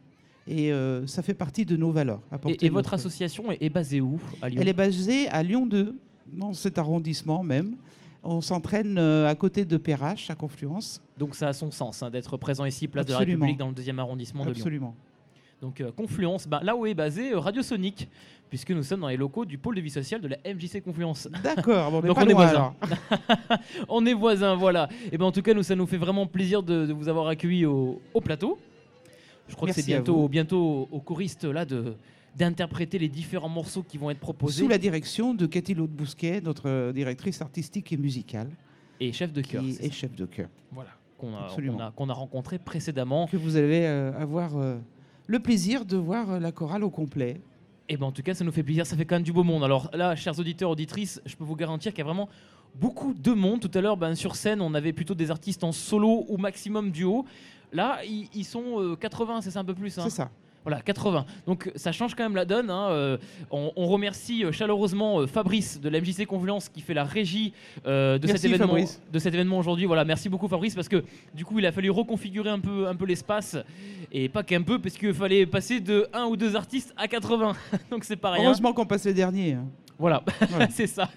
Et 0.46 0.72
euh, 0.72 1.07
ça 1.07 1.22
fait 1.22 1.34
partie 1.34 1.64
de 1.64 1.76
nos 1.76 1.90
valeurs. 1.90 2.20
Et, 2.61 2.68
votre 2.68 2.94
association 2.94 3.50
est, 3.50 3.62
est 3.62 3.70
basée 3.70 4.00
où 4.00 4.20
à 4.42 4.48
Lyon? 4.48 4.61
Elle 4.61 4.68
est 4.68 4.74
basée 4.74 5.28
à 5.28 5.42
Lyon 5.42 5.66
2, 5.66 5.96
dans 6.32 6.52
cet 6.52 6.78
arrondissement 6.78 7.42
même. 7.42 7.76
On 8.22 8.40
s'entraîne 8.40 8.96
euh, 8.98 9.28
à 9.28 9.34
côté 9.34 9.64
de 9.64 9.76
Perrache, 9.76 10.30
à 10.30 10.34
Confluence. 10.34 11.02
Donc 11.18 11.34
ça 11.34 11.48
a 11.48 11.52
son 11.52 11.70
sens 11.70 12.02
hein, 12.02 12.11
d'être 12.11 12.36
présent 12.36 12.64
ici, 12.64 12.88
place 12.88 13.07
de 13.07 13.12
la. 13.12 13.18
République, 13.18 13.59
dans 13.59 13.68
le 13.68 13.74
deuxième 13.74 13.98
arrondissement 13.98 14.44
de 14.44 14.50
Lyon. 14.50 14.57
Absolument. 14.59 14.94
Donc 15.61 15.80
euh, 15.80 15.92
Confluence, 15.92 16.46
bah, 16.46 16.61
là 16.62 16.76
où 16.76 16.84
est 16.86 16.94
basé 16.94 17.32
euh, 17.32 17.38
Radio 17.38 17.62
Sonic, 17.62 18.09
puisque 18.51 18.70
nous 18.70 18.82
sommes 18.82 19.01
dans 19.01 19.09
les 19.09 19.16
locaux 19.16 19.45
du 19.45 19.59
pôle 19.59 19.74
de 19.76 19.80
vie 19.80 19.90
sociale 19.90 20.20
de 20.20 20.28
la 20.28 20.36
MJC 20.45 20.82
Confluence. 20.82 21.28
D'accord, 21.42 21.90
bon, 21.90 21.99
on 22.03 22.05
est 22.05 22.09
Donc 22.09 22.18
on 22.18 22.28
est 22.28 22.32
voisins. 22.32 22.74
on 23.88 24.07
est 24.07 24.14
voisins, 24.14 24.55
voilà. 24.55 24.88
Et 25.11 25.18
ben 25.18 25.24
en 25.24 25.32
tout 25.32 25.42
cas, 25.42 25.55
nous, 25.55 25.62
ça 25.62 25.74
nous 25.74 25.86
fait 25.86 25.97
vraiment 25.97 26.26
plaisir 26.26 26.62
de, 26.62 26.86
de 26.86 26.92
vous 26.92 27.09
avoir 27.09 27.28
accueillis 27.28 27.66
au, 27.66 28.01
au 28.12 28.20
plateau. 28.20 28.59
Je 29.49 29.55
crois 29.55 29.66
Merci 29.66 29.80
que 29.80 29.86
c'est 29.86 29.92
bientôt, 29.92 30.28
bientôt 30.28 30.88
aux 30.90 31.01
choristes 31.01 31.45
là 31.45 31.64
de 31.64 31.97
d'interpréter 32.36 32.99
les 32.99 33.09
différents 33.09 33.49
morceaux 33.49 33.82
qui 33.82 33.99
vont 33.99 34.11
être 34.11 34.18
proposés. 34.18 34.62
Sous 34.62 34.68
la 34.68 34.78
direction 34.78 35.34
de 35.34 35.47
Cathy 35.47 35.74
Laude 35.74 35.90
Bousquet, 35.90 36.40
notre 36.40 36.68
euh, 36.68 36.92
directrice 36.92 37.40
artistique 37.40 37.92
et 37.92 37.97
musicale. 37.97 38.51
Et 39.01 39.12
chef 39.12 39.32
de 39.32 39.42
chœur. 39.42 39.62
Ça. 39.64 39.90
chef 39.90 40.14
de 40.14 40.26
chœur. 40.26 40.49
Voilà. 40.72 40.90
Qu'on 41.16 42.09
a, 42.09 42.12
rencontré 42.12 42.59
précédemment. 42.59 43.26
Que 43.28 43.36
vous 43.36 43.57
allez 43.57 43.84
euh, 43.84 44.12
avoir 44.20 44.59
euh, 44.59 44.76
le 45.26 45.38
plaisir 45.38 45.84
de 45.84 45.97
voir 45.97 46.38
la 46.38 46.53
chorale 46.53 46.84
au 46.84 46.90
complet. 46.90 47.40
Et 47.89 47.97
ben 47.97 48.07
en 48.07 48.12
tout 48.12 48.22
cas, 48.22 48.35
ça 48.35 48.45
nous 48.45 48.53
fait 48.53 48.62
plaisir, 48.62 48.87
ça 48.87 48.97
fait 48.97 49.05
quand 49.05 49.16
même 49.16 49.22
du 49.22 49.32
beau 49.32 49.45
monde. 49.45 49.62
Alors 49.62 49.91
là, 49.93 50.16
chers 50.16 50.39
auditeurs, 50.39 50.70
auditrices, 50.70 51.20
je 51.26 51.37
peux 51.37 51.45
vous 51.45 51.57
garantir 51.57 51.93
qu'il 51.93 51.99
y 51.99 52.03
a 52.03 52.05
vraiment 52.05 52.28
beaucoup 52.74 53.12
de 53.12 53.32
monde. 53.32 53.61
Tout 53.61 53.70
à 53.76 53.80
l'heure, 53.80 53.97
ben, 53.97 54.14
sur 54.14 54.37
scène, 54.37 54.61
on 54.61 54.72
avait 54.74 54.93
plutôt 54.93 55.14
des 55.14 55.30
artistes 55.30 55.64
en 55.64 55.72
solo 55.72 56.24
ou 56.28 56.39
maximum 56.39 56.91
duo. 56.91 57.26
Là, 57.72 57.99
ils, 58.05 58.45
sont 58.45 58.80
euh, 58.80 58.97
80, 58.97 59.43
c'est 59.43 59.51
ça 59.51 59.61
un 59.61 59.64
peu 59.64 59.74
plus 59.74 59.99
hein? 59.99 60.05
C'est 60.05 60.11
ça. 60.16 60.30
Voilà, 60.65 60.81
80. 60.81 61.27
Donc 61.47 61.71
ça 61.77 61.93
change 61.93 62.15
quand 62.15 62.23
même 62.25 62.37
la 62.37 62.45
donne. 62.47 62.71
hein. 62.71 62.89
Euh, 62.91 63.19
on, 63.51 63.71
on 63.77 63.87
remercie 63.87 64.45
euh, 64.45 64.51
chaleureusement 64.53 65.21
euh, 65.21 65.27
Fabrice 65.27 65.81
de 65.81 65.89
la 65.91 66.01
MJC 66.01 66.25
Confluence 66.27 66.69
qui 66.71 66.81
fait 66.81 66.95
la 66.95 67.05
régie 67.05 67.53
euh, 67.87 68.19
de, 68.19 68.27
cet 68.27 68.45
événement, 68.47 68.67
Fabrice. 68.69 69.03
de 69.12 69.19
cet 69.19 69.35
événement 69.35 69.59
aujourd'hui. 69.59 69.85
Voilà, 69.85 70.05
merci 70.07 70.29
beaucoup 70.31 70.49
Fabrice 70.49 70.75
parce 70.75 70.89
que 70.89 71.05
du 71.35 71.45
coup 71.45 71.59
il 71.59 71.67
a 71.67 71.73
fallu 71.73 71.91
reconfigurer 71.91 72.49
un 72.49 72.61
peu, 72.61 72.87
un 72.89 72.95
peu 72.97 73.05
l'espace 73.05 73.57
et 74.11 74.29
pas 74.31 74.43
qu'un 74.43 74.62
peu 74.62 74.79
parce 74.79 74.97
qu'il 74.97 75.12
fallait 75.12 75.45
passer 75.45 75.81
de 75.81 76.07
un 76.15 76.25
ou 76.25 76.37
deux 76.37 76.57
artistes 76.57 76.95
à 76.97 77.09
80. 77.09 77.53
Donc 77.91 78.05
c'est 78.05 78.17
pas 78.17 78.31
rien. 78.31 78.45
Heureusement 78.47 78.73
qu'on 78.73 78.87
passe 78.87 79.05
les 79.05 79.15
derniers. 79.15 79.53
hein. 79.53 79.67
Voilà, 79.99 80.25
c'est 80.71 80.89
ça. 80.89 81.09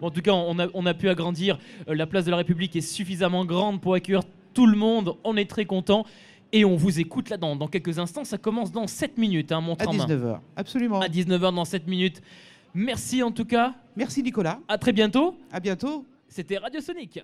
En 0.00 0.10
tout 0.10 0.20
cas, 0.22 0.32
on 0.32 0.56
a, 0.60 0.68
on 0.74 0.86
a 0.86 0.94
pu 0.94 1.08
agrandir. 1.08 1.58
La 1.88 2.06
place 2.06 2.24
de 2.26 2.30
la 2.30 2.36
République 2.36 2.76
est 2.76 2.80
suffisamment 2.80 3.44
grande 3.44 3.80
pour 3.80 3.94
accueillir 3.94 4.22
tout 4.54 4.66
le 4.66 4.76
monde. 4.76 5.14
On 5.24 5.36
est 5.36 5.50
très 5.50 5.64
content. 5.64 6.04
Et 6.52 6.64
on 6.64 6.76
vous 6.76 6.98
écoute 6.98 7.28
là 7.30 7.36
dans, 7.36 7.54
dans 7.56 7.68
quelques 7.68 7.98
instants. 7.98 8.24
Ça 8.24 8.38
commence 8.38 8.72
dans 8.72 8.86
7 8.86 9.18
minutes, 9.18 9.52
hein, 9.52 9.60
montre 9.60 9.86
À 9.86 9.88
en 9.90 9.92
main. 9.94 10.06
19h. 10.06 10.38
Absolument. 10.56 11.00
À 11.00 11.08
19h 11.08 11.54
dans 11.54 11.64
7 11.64 11.86
minutes. 11.86 12.20
Merci 12.74 13.22
en 13.22 13.30
tout 13.30 13.44
cas. 13.44 13.74
Merci 13.96 14.22
Nicolas. 14.22 14.60
À 14.68 14.78
très 14.78 14.92
bientôt. 14.92 15.36
À 15.52 15.60
bientôt. 15.60 16.04
C'était 16.28 16.58
Radio 16.58 16.80
Sonic. 16.80 17.20